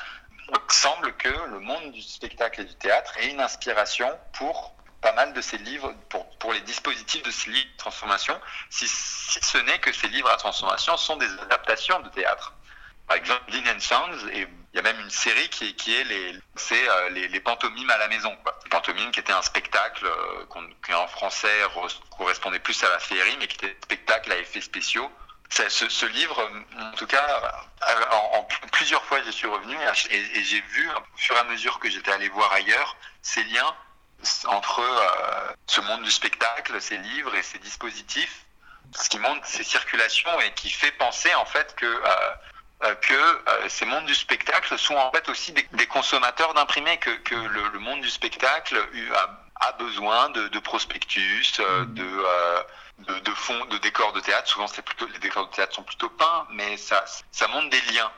il 0.50 0.74
semble 0.74 1.14
que 1.14 1.30
le 1.30 1.60
monde 1.60 1.92
du 1.92 2.02
spectacle 2.02 2.62
et 2.62 2.66
du 2.66 2.76
théâtre 2.76 3.18
ait 3.18 3.30
une 3.30 3.40
inspiration 3.40 4.10
pour 4.34 4.76
pas 5.02 5.14
mal 5.14 5.34
de 5.34 5.42
ces 5.42 5.58
livres, 5.58 5.94
pour, 6.10 6.28
pour 6.38 6.54
les 6.54 6.62
dispositifs 6.62 7.24
de 7.24 7.32
ces 7.32 7.50
livres 7.50 7.72
de 7.74 7.78
transformation, 7.78 8.40
si, 8.70 8.88
si 8.88 9.40
ce 9.42 9.58
n'est 9.58 9.80
que 9.80 9.92
ces 9.92 10.08
livres 10.08 10.30
à 10.30 10.38
transformation 10.38 10.96
sont 10.98 11.18
des 11.18 11.30
adaptations 11.42 12.00
de 12.00 12.10
théâtre. 12.10 12.54
Par 13.08 13.18
exemple, 13.18 13.44
Lynn 13.50 13.68
and 13.68 13.80
Sounds, 13.82 14.30
il 14.34 14.48
y 14.74 14.80
a 14.80 14.82
même 14.82 15.00
une 15.02 15.10
série 15.10 15.50
qui 15.50 15.70
est, 15.70 15.74
qui 15.74 15.94
est 15.94 16.06
euh, 16.10 17.10
les, 17.10 17.28
les, 17.28 17.40
pantomimes 17.42 17.90
à 17.90 17.98
la 17.98 18.08
maison. 18.08 18.36
Les 18.64 18.70
pantomimes 18.70 19.12
qui 19.12 19.20
était 19.20 19.34
un 19.34 19.42
spectacle 19.42 20.06
euh, 20.06 20.46
qui 20.86 20.94
en 20.94 21.08
français 21.08 21.64
correspondait 22.18 22.60
plus 22.60 22.82
à 22.84 22.90
la 22.90 23.00
féerie, 23.00 23.36
mais 23.40 23.48
qui 23.48 23.58
était 23.58 23.76
un 23.78 23.84
spectacle 23.84 24.32
à 24.32 24.38
effets 24.38 24.62
spéciaux. 24.62 25.12
Ce, 25.56 26.06
livre, 26.08 26.50
en 26.80 26.92
tout 26.94 27.06
cas, 27.06 27.68
en, 28.12 28.40
en 28.40 28.44
plusieurs 28.72 29.04
fois, 29.06 29.22
je 29.24 29.30
suis 29.30 29.48
revenu 29.48 29.76
et, 30.10 30.44
j'ai 30.44 30.62
vu, 30.62 30.90
au 30.90 31.18
fur 31.18 31.36
et 31.36 31.40
à 31.40 31.44
mesure 31.44 31.80
que 31.80 31.90
j'étais 31.90 32.12
allé 32.12 32.28
voir 32.30 32.52
ailleurs, 32.54 32.96
ces 33.22 33.44
liens 33.44 33.76
entre 34.48 34.80
euh, 34.80 35.54
ce 35.68 35.82
monde 35.82 36.02
du 36.04 36.12
spectacle, 36.12 36.82
ces 36.82 36.98
livres 36.98 37.36
et 37.36 37.44
ces 37.44 37.60
dispositifs, 37.60 38.46
ce 38.96 39.10
qui 39.10 39.20
montre 39.20 39.46
ces 39.46 39.64
circulations 39.64 40.40
et 40.42 40.54
qui 40.54 40.70
fait 40.70 40.92
penser 40.92 41.34
en 41.36 41.46
fait 41.46 41.76
que 41.76 41.86
euh, 41.86 42.96
euh, 43.12 43.70
ces 43.70 43.86
mondes 43.86 44.06
du 44.06 44.16
spectacle 44.16 44.78
sont 44.78 44.96
en 44.96 45.12
fait 45.12 45.30
aussi 45.30 45.52
des, 45.52 45.88
consommateurs 45.88 46.54
d'imprimés, 46.54 46.98
que, 46.98 47.12
que 47.12 47.36
le, 47.36 47.70
le, 47.70 47.80
monde 47.80 48.02
du 48.02 48.10
spectacle 48.10 48.78
a, 49.16 49.43
a 49.68 49.72
besoin 49.78 50.30
de, 50.30 50.48
de 50.50 50.60
prospectus, 50.60 51.60
euh, 51.60 51.86
de, 51.86 52.04
de, 53.08 53.20
de 53.20 53.32
fonds, 53.32 53.66
de 53.72 53.78
décors 53.78 54.12
de 54.14 54.20
théâtre. 54.20 54.48
Souvent, 54.48 54.68
c'est 54.68 54.82
plutôt 54.82 55.08
les 55.08 55.20
décors 55.20 55.48
de 55.50 55.56
théâtre 55.56 55.76
sont 55.76 55.84
plutôt 55.84 56.10
peints, 56.10 56.46
mais 56.52 56.76
ça, 56.78 57.04
ça 57.32 57.48
montre 57.48 57.70
des 57.70 57.82
liens. 57.94 58.12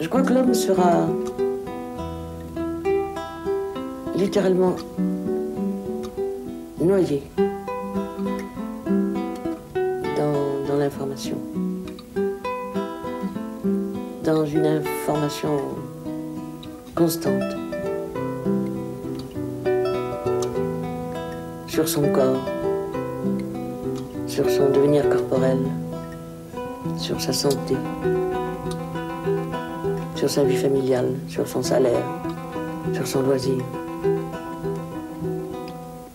Je 0.00 0.08
crois 0.08 0.22
que 0.22 0.32
l'homme 0.32 0.54
sera 0.54 1.06
littéralement 4.14 4.76
noyé 6.78 7.22
Dans 14.22 14.44
une 14.46 14.66
information 14.66 15.58
constante. 16.94 17.56
Sur 21.66 21.88
son 21.88 22.02
corps, 22.12 22.44
sur 24.28 24.48
son 24.48 24.70
devenir 24.70 25.08
corporel, 25.08 25.58
sur 26.96 27.20
sa 27.20 27.32
santé, 27.32 27.74
sur 30.14 30.30
sa 30.30 30.44
vie 30.44 30.56
familiale, 30.56 31.14
sur 31.26 31.48
son 31.48 31.62
salaire, 31.62 32.04
sur 32.92 33.06
son 33.08 33.22
loisir. 33.22 33.64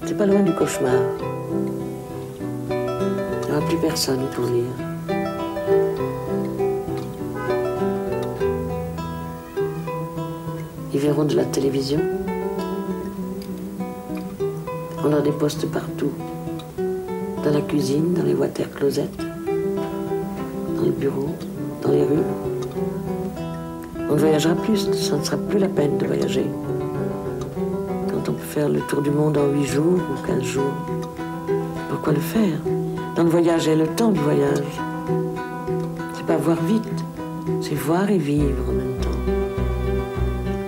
C'est 0.05 0.17
pas 0.17 0.25
loin 0.25 0.39
du 0.41 0.53
cauchemar. 0.53 1.30
Personne 3.79 4.27
pour 4.35 4.45
lire. 4.45 4.65
Ils 10.93 10.99
verront 10.99 11.23
de 11.23 11.35
la 11.35 11.45
télévision. 11.45 11.99
On 15.03 15.13
a 15.13 15.21
des 15.21 15.31
postes 15.31 15.65
partout. 15.71 16.11
Dans 17.43 17.51
la 17.51 17.61
cuisine, 17.61 18.13
dans 18.13 18.23
les 18.23 18.35
water 18.35 18.69
closets, 18.71 19.09
dans 20.77 20.83
le 20.83 20.91
bureau, 20.91 21.29
dans 21.81 21.91
les 21.91 22.03
rues. 22.03 22.27
On 24.09 24.13
ne 24.13 24.19
voyagera 24.19 24.53
plus, 24.55 24.91
ça 24.91 25.17
ne 25.17 25.23
sera 25.23 25.37
plus 25.37 25.59
la 25.59 25.69
peine 25.69 25.97
de 25.97 26.05
voyager 26.05 26.45
on 28.27 28.33
peut 28.33 28.39
faire 28.39 28.69
le 28.69 28.79
tour 28.81 29.01
du 29.01 29.09
monde 29.09 29.37
en 29.37 29.47
8 29.47 29.65
jours 29.65 29.99
ou 29.99 30.27
15 30.27 30.43
jours. 30.43 30.73
Pourquoi 31.89 32.13
le 32.13 32.19
faire? 32.19 32.59
Le 33.23 33.29
voyage 33.29 33.67
et 33.67 33.75
le 33.75 33.85
temps 33.85 34.09
du 34.09 34.19
voyage. 34.19 34.63
C'est 36.15 36.25
pas 36.25 36.37
voir 36.37 36.57
vite, 36.63 37.05
c'est 37.61 37.75
voir 37.75 38.09
et 38.09 38.17
vivre 38.17 38.67
en 38.67 38.71
même 38.71 38.95
temps. 38.99 39.33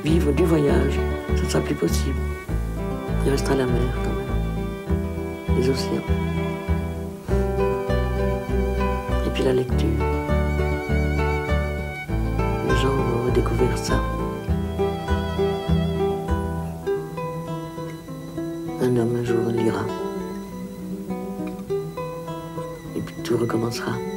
Vivre 0.04 0.32
du 0.32 0.44
voyage, 0.44 1.00
ce 1.36 1.42
ne 1.42 1.50
sera 1.50 1.64
plus 1.64 1.74
possible. 1.74 2.16
Il 3.26 3.32
restera 3.32 3.56
la 3.56 3.66
mer 3.66 3.82
quand 4.04 4.14
même, 4.20 5.60
les 5.60 5.68
océans. 5.68 5.94
Et 9.26 9.30
puis 9.34 9.44
la 9.44 9.54
lecture. 9.54 9.88
Les 12.70 12.76
gens 12.76 12.90
vont 12.90 13.26
redécouvrir 13.26 13.76
ça. 13.76 14.00
un 18.80 18.98
homme 18.98 19.16
un 19.16 19.24
jour 19.24 19.50
lira. 19.50 20.03
Tout 23.34 23.40
recommencera. 23.40 24.13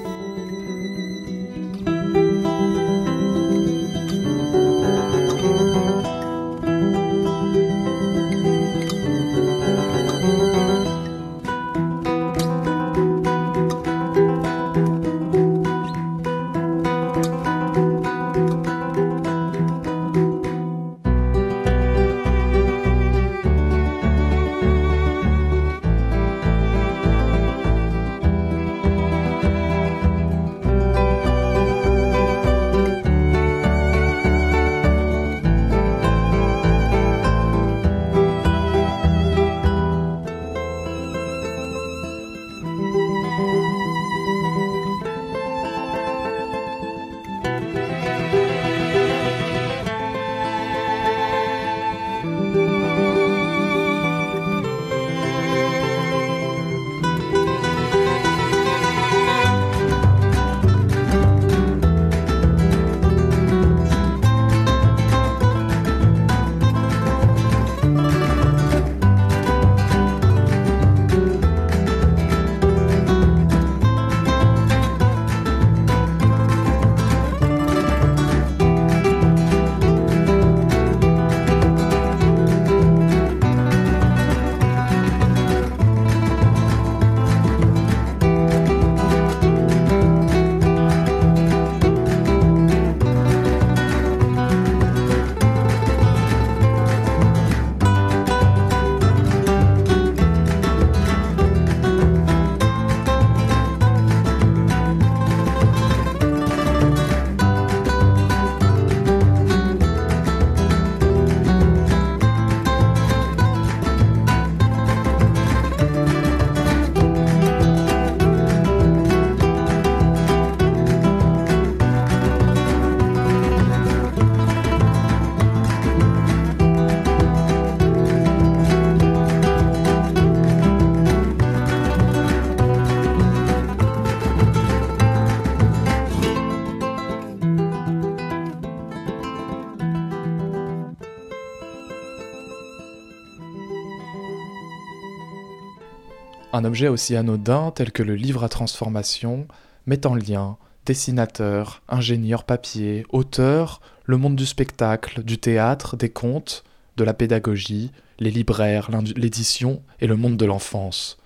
Un 146.56 146.64
objet 146.64 146.88
aussi 146.88 147.16
anodin 147.16 147.70
tel 147.70 147.92
que 147.92 148.02
le 148.02 148.14
livre 148.14 148.42
à 148.42 148.48
transformation 148.48 149.46
met 149.84 150.06
en 150.06 150.14
lien 150.14 150.56
dessinateur, 150.86 151.82
ingénieur 151.86 152.44
papier, 152.44 153.04
auteur, 153.10 153.82
le 154.06 154.16
monde 154.16 154.36
du 154.36 154.46
spectacle, 154.46 155.22
du 155.22 155.36
théâtre, 155.36 155.98
des 155.98 156.08
contes, 156.08 156.64
de 156.96 157.04
la 157.04 157.12
pédagogie, 157.12 157.92
les 158.18 158.30
libraires, 158.30 158.88
l'édition 159.16 159.82
et 160.00 160.06
le 160.06 160.16
monde 160.16 160.38
de 160.38 160.46
l'enfance. 160.46 161.18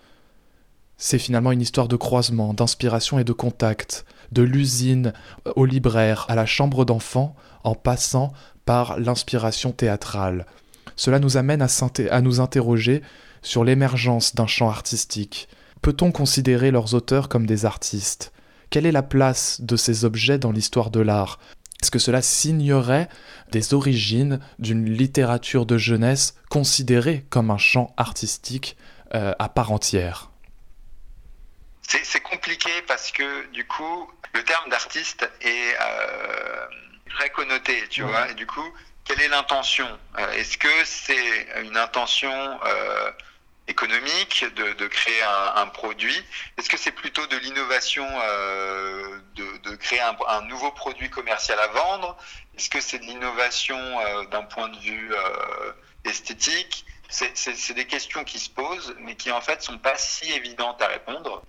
C'est 0.97 1.21
finalement 1.21 1.53
une 1.53 1.63
histoire 1.63 1.87
de 1.87 1.95
croisement, 1.95 2.53
d'inspiration 2.53 3.21
et 3.21 3.25
de 3.25 3.33
contact, 3.33 4.07
de 4.33 4.43
l'usine 4.43 5.13
au 5.55 5.65
libraire, 5.65 6.27
à 6.29 6.35
la 6.35 6.45
chambre 6.45 6.85
d'enfant, 6.85 7.37
en 7.63 7.77
passant 7.77 8.33
par 8.65 8.99
l'inspiration 8.99 9.71
théâtrale. 9.71 10.47
Cela 10.97 11.21
nous 11.21 11.37
amène 11.37 11.63
à, 11.63 11.69
à 12.11 12.21
nous 12.21 12.41
interroger 12.41 13.03
sur 13.43 13.65
l'émergence 13.65 14.35
d'un 14.35 14.47
champ 14.47 14.69
artistique. 14.69 15.49
Peut-on 15.83 16.13
considérer 16.13 16.71
leurs 16.71 16.95
auteurs 16.95 17.29
comme 17.29 17.47
des 17.47 17.65
artistes? 17.65 18.33
Quelle 18.71 18.87
est 18.87 18.93
la 18.93 19.03
place 19.03 19.61
de 19.61 19.77
ces 19.77 20.05
objets 20.05 20.39
dans 20.39 20.53
l'histoire 20.53 20.91
de 20.91 21.01
l'art? 21.01 21.39
Est-ce 21.83 21.91
que 21.91 21.99
cela 21.99 22.21
signerait 22.21 23.09
des 23.51 23.73
origines 23.73 24.41
d'une 24.59 24.85
littérature 24.85 25.65
de 25.65 25.79
jeunesse 25.79 26.35
considérée 26.51 27.25
comme 27.31 27.51
un 27.51 27.59
champ 27.59 27.95
artistique 27.97 28.77
euh, 29.15 29.33
à 29.39 29.49
part 29.49 29.73
entière? 29.73 30.31
C'est 31.83 32.23
compliqué 32.23 32.71
parce 32.87 33.11
que 33.11 33.51
du 33.53 33.67
coup, 33.67 34.09
le 34.35 34.45
terme 34.45 34.71
d'artiste 34.71 35.29
est 35.41 35.75
euh, 35.81 36.67
très 37.09 37.31
connoté, 37.31 37.75
tu 37.89 38.03
vois. 38.03 38.31
Et 38.31 38.35
du 38.35 38.47
coup, 38.47 38.65
quelle 39.05 39.21
est 39.23 39.29
l'intention? 39.29 39.89
Euh, 40.19 40.33
Est-ce 40.33 40.57
que 40.57 40.69
c'est 40.85 41.65
une 41.65 41.77
intention 41.77 42.31
euh, 42.31 43.11
économique 43.71 44.45
de, 44.55 44.87
créer 44.89 45.23
un, 45.57 45.67
produit 45.69 46.23
Est-ce 46.59 46.69
que 46.69 46.77
c'est 46.77 46.93
plutôt 46.93 47.27
de 47.27 47.37
l'innovation 47.37 48.07
euh, 48.23 49.19
de, 49.35 49.77
créer 49.77 50.01
un, 50.01 50.43
nouveau 50.43 50.71
produit 50.73 51.09
commercial 51.09 51.59
à 51.59 51.69
vendre? 51.69 52.17
Est-ce 52.57 52.69
que 52.69 52.81
c'est 52.81 52.99
de 52.99 53.05
l'innovation 53.05 53.79
d'un 54.31 54.43
point 54.43 54.69
de 54.69 54.79
vue 54.79 55.13
esthétique? 56.05 56.85
C'est 57.09 57.75
des 57.75 57.87
questions 57.87 58.25
qui 58.25 58.39
se 58.39 58.51
posent, 58.51 58.95
mais 58.99 59.15
qui 59.15 59.31
en 59.33 59.41
fait 59.41 59.63
sont 59.63 59.79
pas 59.79 59.97
si 59.97 60.31
évidentes 60.33 60.83
à 60.83 60.89
répondre. 60.89 61.43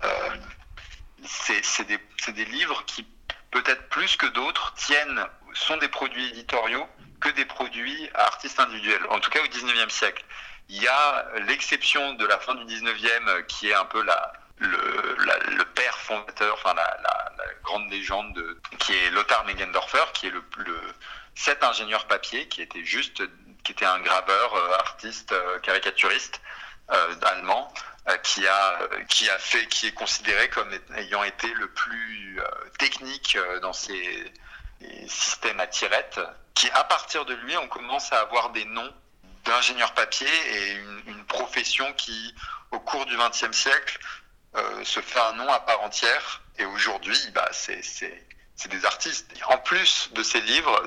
c'est 1.25 1.87
des, 1.87 1.99
des 2.33 2.45
livres 2.45 2.83
qui 2.85 3.05
peut-être 3.51 3.89
plus 3.89 4.15
que 4.15 4.25
d'autres, 4.27 4.73
tiennent, 4.75 5.25
sont 5.53 5.77
des 5.77 5.89
produits 5.89 6.29
éditoriaux 6.29 6.87
que 7.19 7.29
des 7.29 7.45
produits 7.45 8.09
à 8.15 8.23
artistes 8.23 8.59
individuels, 8.59 9.05
en 9.09 9.19
tout 9.19 9.29
cas 9.29 9.41
au 9.41 9.47
19e 9.47 9.89
siècle. 9.89 10.25
Il 10.73 10.81
y 10.81 10.87
a 10.87 11.25
l'exception 11.47 12.13
de 12.13 12.25
la 12.25 12.39
fin 12.39 12.55
du 12.55 12.63
19e 12.63 13.45
qui 13.47 13.69
est 13.69 13.73
un 13.73 13.83
peu 13.83 14.01
le, 14.59 15.63
père 15.75 15.97
fondateur, 15.97 16.53
enfin 16.53 16.73
la, 16.73 16.97
grande 17.61 17.91
légende, 17.91 18.33
de, 18.33 18.57
qui 18.79 18.93
est 18.93 19.09
Lothar 19.11 19.43
Megendorfer, 19.43 20.13
qui 20.13 20.27
est 20.27 20.29
le, 20.29 20.41
cet 21.35 21.65
ingénieur 21.65 22.07
papier 22.07 22.47
qui 22.47 22.61
était 22.61 22.85
juste, 22.85 23.21
qui 23.65 23.73
était 23.73 23.85
un 23.85 23.99
graveur, 23.99 24.55
euh, 24.55 24.73
artiste, 24.75 25.33
euh, 25.33 25.59
caricaturiste 25.59 26.39
euh, 26.89 27.15
allemand, 27.21 27.73
qui 28.23 28.47
a 28.47 28.79
qui 29.09 29.29
a 29.29 29.37
fait, 29.39 29.67
qui 29.67 29.87
est 29.87 29.93
considéré 29.93 30.49
comme 30.49 30.71
ayant 30.95 31.23
été 31.23 31.53
le 31.53 31.67
plus 31.69 32.39
technique 32.79 33.37
dans 33.61 33.73
ses 33.73 34.33
systèmes 35.07 35.59
à 35.59 35.67
tirettes, 35.67 36.19
qui 36.55 36.69
à 36.71 36.83
partir 36.85 37.25
de 37.25 37.33
lui, 37.35 37.57
on 37.57 37.67
commence 37.67 38.11
à 38.13 38.21
avoir 38.21 38.51
des 38.51 38.65
noms 38.65 38.91
d'ingénieurs 39.45 39.93
papier 39.93 40.27
et 40.27 40.73
une, 41.07 41.25
profession 41.25 41.91
qui, 41.93 42.35
au 42.71 42.79
cours 42.79 43.05
du 43.05 43.15
XXe 43.15 43.55
siècle, 43.55 43.99
euh, 44.55 44.83
se 44.83 44.99
fait 44.99 45.19
un 45.19 45.33
nom 45.33 45.47
à 45.47 45.59
part 45.61 45.81
entière. 45.81 46.41
Et 46.57 46.65
aujourd'hui, 46.65 47.17
bah, 47.33 47.49
c'est 47.51 47.81
des 48.67 48.85
artistes. 48.85 49.31
En 49.47 49.57
plus 49.57 50.09
de 50.13 50.23
ces 50.23 50.41
livres, 50.41 50.83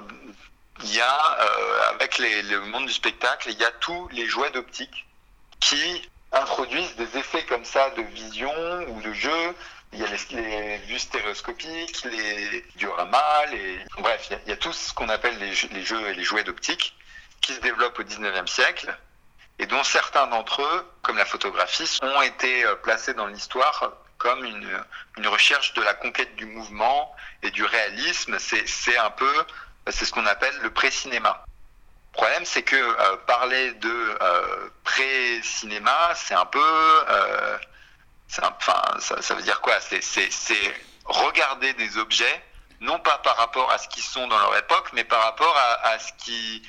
il 0.82 0.94
y 0.94 1.00
a, 1.00 1.38
euh, 1.40 1.90
avec 1.90 2.18
le 2.18 2.58
monde 2.66 2.86
du 2.86 2.92
spectacle, 2.92 3.50
il 3.50 3.58
y 3.58 3.64
a 3.64 3.70
tous 3.70 4.08
les 4.08 4.26
jouets 4.26 4.50
d'optique 4.50 5.06
qui 5.60 6.10
introduisent 6.32 6.96
des 6.96 7.16
effets 7.16 7.44
comme 7.46 7.64
ça 7.64 7.90
de 7.90 8.02
vision 8.02 8.52
ou 8.88 9.00
de 9.00 9.12
jeu 9.12 9.54
il 9.94 10.00
y 10.00 10.04
a 10.04 10.08
les, 10.08 10.78
vues 10.78 10.98
stéréoscopiques, 10.98 12.04
les 12.04 12.64
dioramas, 12.76 13.46
les... 13.52 13.78
bref, 13.98 14.28
il 14.30 14.50
y, 14.50 14.52
a, 14.52 14.56
tout 14.56 14.72
ce 14.72 14.92
qu'on 14.92 15.08
appelle 15.08 15.38
les, 15.38 15.52
jeux 15.54 16.08
et 16.08 16.14
les 16.14 16.24
jouets 16.24 16.44
d'optique 16.44 16.94
qui 17.46 17.54
se 17.54 17.60
développent 17.60 17.98
au 17.98 18.02
19e 18.02 18.46
siècle 18.46 18.96
et 19.58 19.66
dont 19.66 19.84
certains 19.84 20.26
d'entre 20.26 20.62
eux, 20.62 20.92
comme 21.02 21.16
la 21.16 21.24
photographie, 21.24 21.98
ont 22.02 22.22
été 22.22 22.64
euh, 22.64 22.74
placés 22.76 23.14
dans 23.14 23.26
l'histoire 23.26 23.92
comme 24.18 24.44
une, 24.44 24.84
une, 25.18 25.26
recherche 25.26 25.74
de 25.74 25.82
la 25.82 25.92
conquête 25.92 26.34
du 26.36 26.46
mouvement 26.46 27.14
et 27.42 27.50
du 27.50 27.64
réalisme. 27.64 28.38
C'est 28.38 28.96
un 28.96 29.10
peu, 29.10 29.44
c'est 29.90 30.04
ce 30.04 30.12
qu'on 30.12 30.26
appelle 30.26 30.56
le 30.62 30.70
pré-cinéma. 30.70 31.44
Le 32.14 32.16
problème, 32.16 32.44
c'est 32.44 32.62
que 32.62 32.76
euh, 32.76 33.16
parler 33.26 33.72
de 33.72 34.16
euh, 34.22 34.68
pré-cinéma, 34.84 36.12
c'est 36.14 36.34
un 36.34 36.46
peu 36.46 36.60
euh, 37.08 37.58
enfin, 38.40 38.82
ça, 39.00 39.34
veut 39.34 39.42
dire 39.42 39.60
quoi? 39.60 39.80
C'est 39.80 40.00
regarder 41.04 41.72
des 41.74 41.98
objets, 41.98 42.44
non 42.80 43.00
pas 43.00 43.18
par 43.18 43.36
rapport 43.36 43.70
à 43.72 43.78
ce 43.78 43.88
qu'ils 43.88 44.04
sont 44.04 44.28
dans 44.28 44.38
leur 44.38 44.56
époque, 44.56 44.90
mais 44.92 45.02
par 45.02 45.24
rapport 45.24 45.56
à, 45.82 45.98
ce 45.98 46.12
qui 46.24 46.62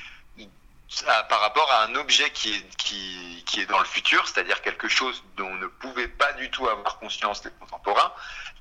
par 1.30 1.42
rapport 1.42 1.72
à 1.72 1.84
un 1.84 1.96
objet 1.96 2.30
qui 2.32 2.54
est, 2.56 2.78
qui, 2.78 3.44
qui 3.46 3.62
est 3.62 3.66
dans 3.66 3.80
le 3.80 3.86
futur, 3.86 4.28
c'est-à-dire 4.28 4.62
quelque 4.62 4.88
chose 4.88 5.24
dont 5.36 5.48
on 5.48 5.56
ne 5.56 5.68
pouvait 5.68 6.08
pas 6.08 6.32
du 6.34 6.50
tout 6.52 6.68
avoir 6.68 7.00
conscience 7.00 7.44
les 7.44 7.52
contemporains, 7.60 8.12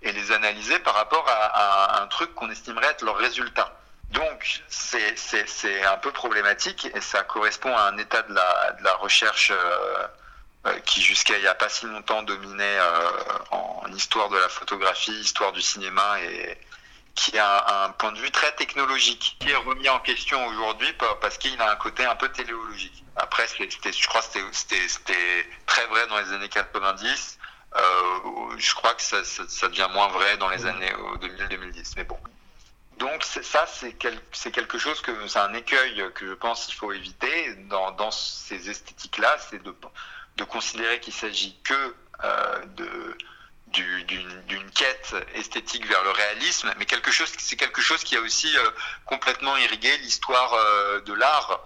et 0.04 0.12
les 0.12 0.32
analyser 0.32 0.78
par 0.80 0.94
rapport 0.94 1.26
à, 1.28 2.02
un 2.02 2.06
truc 2.08 2.34
qu'on 2.34 2.50
estimerait 2.50 2.88
être 2.88 3.04
leur 3.04 3.16
résultat. 3.16 3.72
Donc 4.10 4.62
c'est 4.68 5.84
un 5.84 5.96
peu 5.96 6.12
problématique 6.12 6.88
et 6.94 7.00
ça 7.00 7.24
correspond 7.24 7.74
à 7.76 7.88
un 7.88 7.98
état 7.98 8.22
de 8.22 8.34
la, 8.34 8.72
de 8.78 8.84
la 8.84 8.94
recherche 8.94 9.50
euh, 9.50 10.06
euh, 10.66 10.78
qui 10.80 11.02
jusqu'à 11.02 11.36
il 11.36 11.40
n'y 11.40 11.48
a 11.48 11.54
pas 11.54 11.68
si 11.68 11.86
longtemps 11.86 12.22
dominait 12.22 12.78
euh, 12.78 13.10
en 13.50 13.90
histoire 13.92 14.28
de 14.28 14.36
la 14.36 14.48
photographie, 14.48 15.12
histoire 15.12 15.52
du 15.52 15.62
cinéma 15.62 16.20
et 16.20 16.58
qui 17.14 17.38
a 17.38 17.84
un 17.84 17.90
point 17.90 18.12
de 18.12 18.18
vue 18.18 18.30
très 18.30 18.52
technologique, 18.56 19.36
qui 19.38 19.50
est 19.50 19.56
remis 19.56 19.88
en 19.88 20.00
question 20.00 20.44
aujourd'hui 20.46 20.92
parce 21.20 21.38
qu'il 21.38 21.60
a 21.60 21.70
un 21.70 21.76
côté 21.76 22.04
un 22.04 22.16
peu 22.16 22.28
téléologique. 22.28 23.04
Après, 23.16 23.46
je 23.46 24.08
crois 24.08 24.20
que 24.22 24.38
c'était 24.52 25.46
très 25.66 25.86
vrai 25.86 26.06
dans 26.08 26.18
les 26.18 26.32
années 26.32 26.48
90. 26.48 27.38
Euh, 27.76 27.80
je 28.56 28.74
crois 28.74 28.94
que 28.94 29.02
ça, 29.02 29.18
devient 29.68 29.88
moins 29.92 30.08
vrai 30.08 30.36
dans 30.38 30.48
les 30.48 30.66
années 30.66 30.92
2000-2010. 31.20 31.94
Mais 31.96 32.04
bon. 32.04 32.18
Donc 32.98 33.22
ça, 33.24 33.66
c'est 33.66 33.92
quelque 33.92 34.78
chose 34.78 35.00
que 35.00 35.28
c'est 35.28 35.38
un 35.38 35.54
écueil 35.54 36.04
que 36.14 36.26
je 36.26 36.34
pense 36.34 36.66
qu'il 36.66 36.74
faut 36.74 36.92
éviter 36.92 37.54
dans, 37.68 38.10
ces 38.10 38.70
esthétiques-là, 38.70 39.36
c'est 39.50 39.62
de 39.62 39.74
de 40.36 40.44
considérer 40.44 40.98
qu'il 41.00 41.12
s'agit 41.12 41.56
que 41.62 41.94
euh, 42.24 42.64
de 42.76 43.16
d'une 43.74 44.70
quête 44.70 45.14
esthétique 45.34 45.86
vers 45.86 46.02
le 46.04 46.10
réalisme, 46.10 46.72
mais 46.78 46.86
quelque 46.86 47.10
chose, 47.10 47.32
c'est 47.38 47.56
quelque 47.56 47.80
chose 47.80 48.02
qui 48.04 48.16
a 48.16 48.20
aussi 48.20 48.56
euh, 48.56 48.70
complètement 49.04 49.56
irrigué 49.56 49.96
l'histoire 49.98 50.52
euh, 50.54 51.00
de 51.00 51.12
l'art 51.12 51.60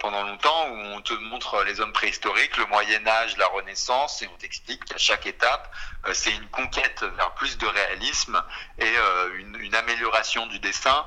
pendant 0.00 0.22
longtemps, 0.22 0.68
où 0.68 0.76
on 0.76 1.02
te 1.02 1.12
montre 1.14 1.62
les 1.64 1.80
hommes 1.80 1.92
préhistoriques, 1.92 2.56
le 2.56 2.64
Moyen 2.66 3.06
Âge, 3.06 3.36
la 3.36 3.48
Renaissance, 3.48 4.22
et 4.22 4.28
on 4.32 4.36
t'explique 4.38 4.82
qu'à 4.84 4.96
chaque 4.96 5.26
étape, 5.26 5.70
c'est 6.12 6.30
une 6.30 6.48
conquête 6.48 7.04
vers 7.16 7.32
plus 7.32 7.58
de 7.58 7.66
réalisme 7.66 8.40
et 8.78 8.94
une, 9.34 9.56
une, 9.56 9.74
amélioration 9.74 10.46
du 10.46 10.58
dessin, 10.60 11.04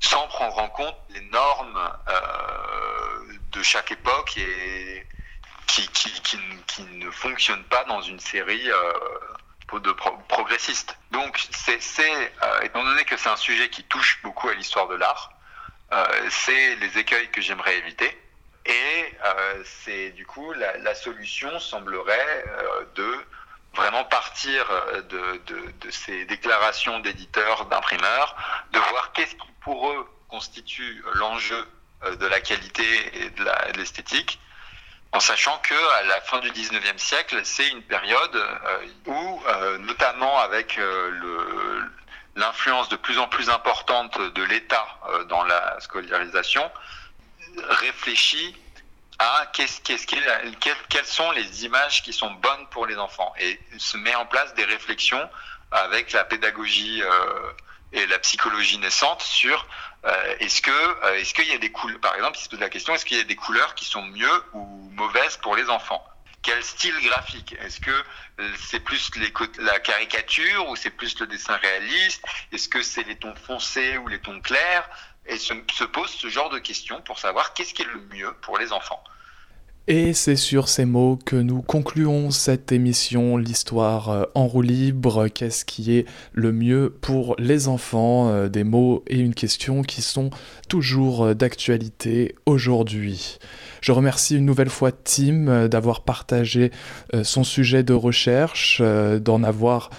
sans 0.00 0.28
prendre 0.28 0.58
en 0.58 0.68
compte 0.68 0.96
les 1.08 1.22
normes 1.22 1.92
de 3.52 3.62
chaque 3.62 3.90
époque 3.90 4.36
et 4.36 5.06
qui, 5.66 5.88
qui, 5.88 6.38
qui, 6.66 6.82
ne 6.82 7.10
fonctionne 7.10 7.62
pas 7.64 7.84
dans 7.84 8.00
une 8.02 8.20
série 8.20 8.70
euh, 8.70 9.78
de 9.80 9.92
progressistes. 10.28 10.96
Donc, 11.10 11.46
c'est, 11.50 11.80
euh, 12.42 12.60
étant 12.62 12.84
donné 12.84 13.04
que 13.04 13.16
c'est 13.16 13.28
un 13.28 13.36
sujet 13.36 13.68
qui 13.70 13.82
touche 13.84 14.20
beaucoup 14.22 14.48
à 14.48 14.54
l'histoire 14.54 14.88
de 14.88 14.94
l'art, 14.94 15.32
euh, 15.92 16.28
c'est 16.30 16.76
les 16.76 16.98
écueils 16.98 17.28
que 17.30 17.40
j'aimerais 17.40 17.76
éviter. 17.78 18.20
Et 18.66 19.14
c'est 19.64 20.10
du 20.12 20.24
coup 20.24 20.54
la, 20.54 20.94
solution 20.94 21.60
semblerait 21.60 22.44
de 22.94 23.14
vraiment 23.74 24.04
partir 24.04 24.66
de, 25.10 25.42
de, 25.44 25.70
de 25.80 25.90
ces 25.90 26.24
déclarations 26.24 26.98
d'éditeurs, 27.00 27.66
d'imprimeurs, 27.66 28.34
de 28.72 28.78
voir 28.78 29.12
qu'est-ce 29.12 29.34
qui 29.34 29.48
pour 29.60 29.90
eux 29.90 30.08
constitue 30.28 31.04
l'enjeu 31.12 31.62
de 32.18 32.26
la 32.26 32.40
qualité 32.40 32.84
et 33.22 33.30
de 33.30 33.76
l'esthétique, 33.76 34.40
en 35.14 35.20
sachant 35.20 35.56
que 35.58 35.74
à 36.00 36.02
la 36.02 36.20
fin 36.22 36.40
du 36.40 36.50
19e 36.50 36.98
siècle, 36.98 37.40
c'est 37.44 37.68
une 37.68 37.82
période 37.82 38.34
euh, 38.34 38.86
où, 39.06 39.42
euh, 39.46 39.78
notamment 39.78 40.40
avec 40.40 40.76
euh, 40.76 41.82
l'influence 42.34 42.88
de 42.88 42.96
plus 42.96 43.20
en 43.20 43.28
plus 43.28 43.48
importante 43.48 44.20
de 44.20 44.42
l'État 44.42 44.86
dans 45.28 45.44
la 45.44 45.78
scolarisation, 45.78 46.68
réfléchit 47.68 48.56
à 49.20 49.46
qu'est-ce, 49.52 49.80
quelles 49.80 51.06
sont 51.06 51.30
les 51.30 51.64
images 51.64 52.02
qui 52.02 52.12
sont 52.12 52.32
bonnes 52.32 52.66
pour 52.72 52.86
les 52.86 52.96
enfants. 52.96 53.32
Et 53.38 53.60
se 53.78 53.96
met 53.96 54.16
en 54.16 54.26
place 54.26 54.52
des 54.54 54.64
réflexions 54.64 55.30
avec 55.70 56.10
la 56.10 56.24
pédagogie 56.24 57.04
et 57.92 58.04
la 58.08 58.18
psychologie 58.18 58.78
naissante 58.78 59.22
sur 59.22 59.64
euh, 60.04 60.36
est-ce 60.40 60.60
que 60.60 60.70
euh, 60.70 61.14
est-ce 61.14 61.32
qu'il 61.32 61.48
y 61.48 61.52
a 61.52 61.58
des 61.58 61.70
couleurs 61.70 62.00
par 62.00 62.14
exemple 62.14 62.38
il 62.38 62.42
se 62.42 62.48
pose 62.48 62.60
la 62.60 62.68
question 62.68 62.94
est-ce 62.94 63.04
qu'il 63.04 63.16
y 63.16 63.20
a 63.20 63.24
des 63.24 63.36
couleurs 63.36 63.74
qui 63.74 63.84
sont 63.84 64.02
mieux 64.02 64.44
ou 64.52 64.90
mauvaises 64.92 65.36
pour 65.38 65.56
les 65.56 65.68
enfants? 65.70 66.04
Quel 66.42 66.62
style 66.62 66.94
graphique? 67.00 67.56
Est-ce 67.58 67.80
que 67.80 68.04
c'est 68.58 68.80
plus 68.80 69.10
la 69.58 69.80
caricature 69.80 70.68
ou 70.68 70.76
c'est 70.76 70.90
plus 70.90 71.18
le 71.18 71.26
dessin 71.26 71.56
réaliste? 71.56 72.22
Est-ce 72.52 72.68
que 72.68 72.82
c'est 72.82 73.04
les 73.04 73.16
tons 73.16 73.34
foncés 73.34 73.96
ou 73.96 74.08
les 74.08 74.20
tons 74.20 74.42
clairs? 74.42 74.86
Et 75.24 75.38
se, 75.38 75.54
se 75.72 75.84
pose 75.84 76.10
ce 76.10 76.28
genre 76.28 76.50
de 76.50 76.58
questions 76.58 77.00
pour 77.00 77.18
savoir 77.18 77.54
qu'est-ce 77.54 77.72
qui 77.72 77.80
est 77.80 77.86
le 77.86 78.00
mieux 78.12 78.30
pour 78.42 78.58
les 78.58 78.72
enfants. 78.72 79.02
Et 79.86 80.14
c'est 80.14 80.36
sur 80.36 80.70
ces 80.70 80.86
mots 80.86 81.18
que 81.26 81.36
nous 81.36 81.60
concluons 81.60 82.30
cette 82.30 82.72
émission, 82.72 83.36
l'histoire 83.36 84.08
euh, 84.08 84.24
en 84.34 84.46
roue 84.46 84.62
libre, 84.62 85.28
qu'est-ce 85.28 85.66
qui 85.66 85.94
est 85.94 86.06
le 86.32 86.52
mieux 86.52 86.88
pour 87.02 87.36
les 87.38 87.68
enfants, 87.68 88.30
euh, 88.30 88.48
des 88.48 88.64
mots 88.64 89.04
et 89.08 89.18
une 89.18 89.34
question 89.34 89.82
qui 89.82 90.00
sont 90.00 90.30
toujours 90.70 91.24
euh, 91.24 91.34
d'actualité 91.34 92.34
aujourd'hui. 92.46 93.36
Je 93.82 93.92
remercie 93.92 94.38
une 94.38 94.46
nouvelle 94.46 94.70
fois 94.70 94.90
Tim 94.90 95.68
d'avoir 95.68 96.04
partagé 96.04 96.70
son 97.22 97.44
sujet 97.44 97.82
de 97.82 97.92
recherche, 97.92 98.80
d'en 98.80 99.42
avoir 99.42 99.90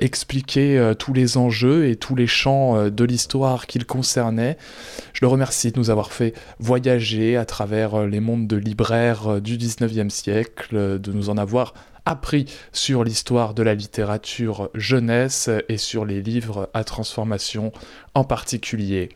expliqué 0.00 0.94
tous 0.98 1.12
les 1.12 1.36
enjeux 1.36 1.86
et 1.86 1.96
tous 1.96 2.14
les 2.14 2.26
champs 2.26 2.88
de 2.88 3.04
l'histoire 3.04 3.66
qu'il 3.66 3.84
concernait. 3.84 4.56
Je 5.12 5.20
le 5.20 5.26
remercie 5.26 5.72
de 5.72 5.78
nous 5.78 5.90
avoir 5.90 6.10
fait 6.10 6.32
voyager 6.58 7.36
à 7.36 7.44
travers 7.44 8.06
les 8.06 8.20
mondes 8.20 8.46
de 8.46 8.56
libraires 8.56 9.33
du 9.40 9.56
19e 9.56 10.10
siècle, 10.10 10.98
de 11.00 11.12
nous 11.12 11.30
en 11.30 11.36
avoir 11.36 11.74
appris 12.06 12.46
sur 12.72 13.04
l'histoire 13.04 13.54
de 13.54 13.62
la 13.62 13.74
littérature 13.74 14.70
jeunesse 14.74 15.48
et 15.68 15.78
sur 15.78 16.04
les 16.04 16.22
livres 16.22 16.68
à 16.74 16.84
transformation 16.84 17.72
en 18.14 18.24
particulier. 18.24 19.08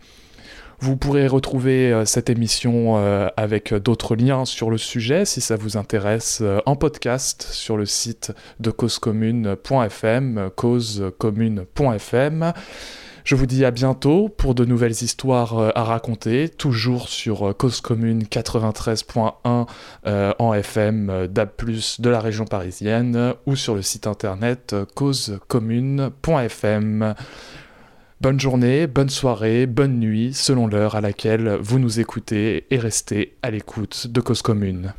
Vous 0.80 0.96
pourrez 0.96 1.26
retrouver 1.26 1.92
euh, 1.92 2.04
cette 2.04 2.30
émission 2.30 2.98
euh, 2.98 3.26
avec 3.36 3.74
d'autres 3.74 4.14
liens 4.14 4.44
sur 4.44 4.70
le 4.70 4.78
sujet 4.78 5.24
si 5.24 5.40
ça 5.40 5.56
vous 5.56 5.76
intéresse 5.76 6.38
euh, 6.40 6.60
en 6.66 6.76
podcast 6.76 7.48
sur 7.50 7.76
le 7.76 7.84
site 7.84 8.30
de 8.60 8.70
causecommune.fm, 8.70 10.50
causecommune.fm. 10.54 12.52
Je 13.29 13.35
vous 13.35 13.45
dis 13.45 13.66
à 13.66 13.70
bientôt 13.70 14.31
pour 14.31 14.55
de 14.55 14.64
nouvelles 14.64 15.03
histoires 15.03 15.76
à 15.76 15.85
raconter, 15.85 16.49
toujours 16.49 17.11
sur 17.11 17.55
Cause 17.59 17.83
Commune 17.83 18.22
93.1 18.22 19.66
en 20.39 20.55
FM 20.55 21.26
DAB+, 21.26 21.51
de 21.99 22.09
la 22.09 22.20
région 22.20 22.47
parisienne 22.47 23.35
ou 23.45 23.55
sur 23.55 23.74
le 23.74 23.83
site 23.83 24.07
internet 24.07 24.74
causecommune.fm. 24.95 27.14
Bonne 28.22 28.41
journée, 28.41 28.87
bonne 28.87 29.11
soirée, 29.11 29.66
bonne 29.66 30.01
nuit, 30.01 30.33
selon 30.33 30.66
l'heure 30.66 30.95
à 30.95 31.03
laquelle 31.03 31.59
vous 31.61 31.79
nous 31.79 32.01
écoutez 32.01 32.64
et 32.70 32.79
restez 32.79 33.37
à 33.43 33.51
l'écoute 33.51 34.07
de 34.07 34.22
Cause 34.22 34.41
Commune. 34.41 34.95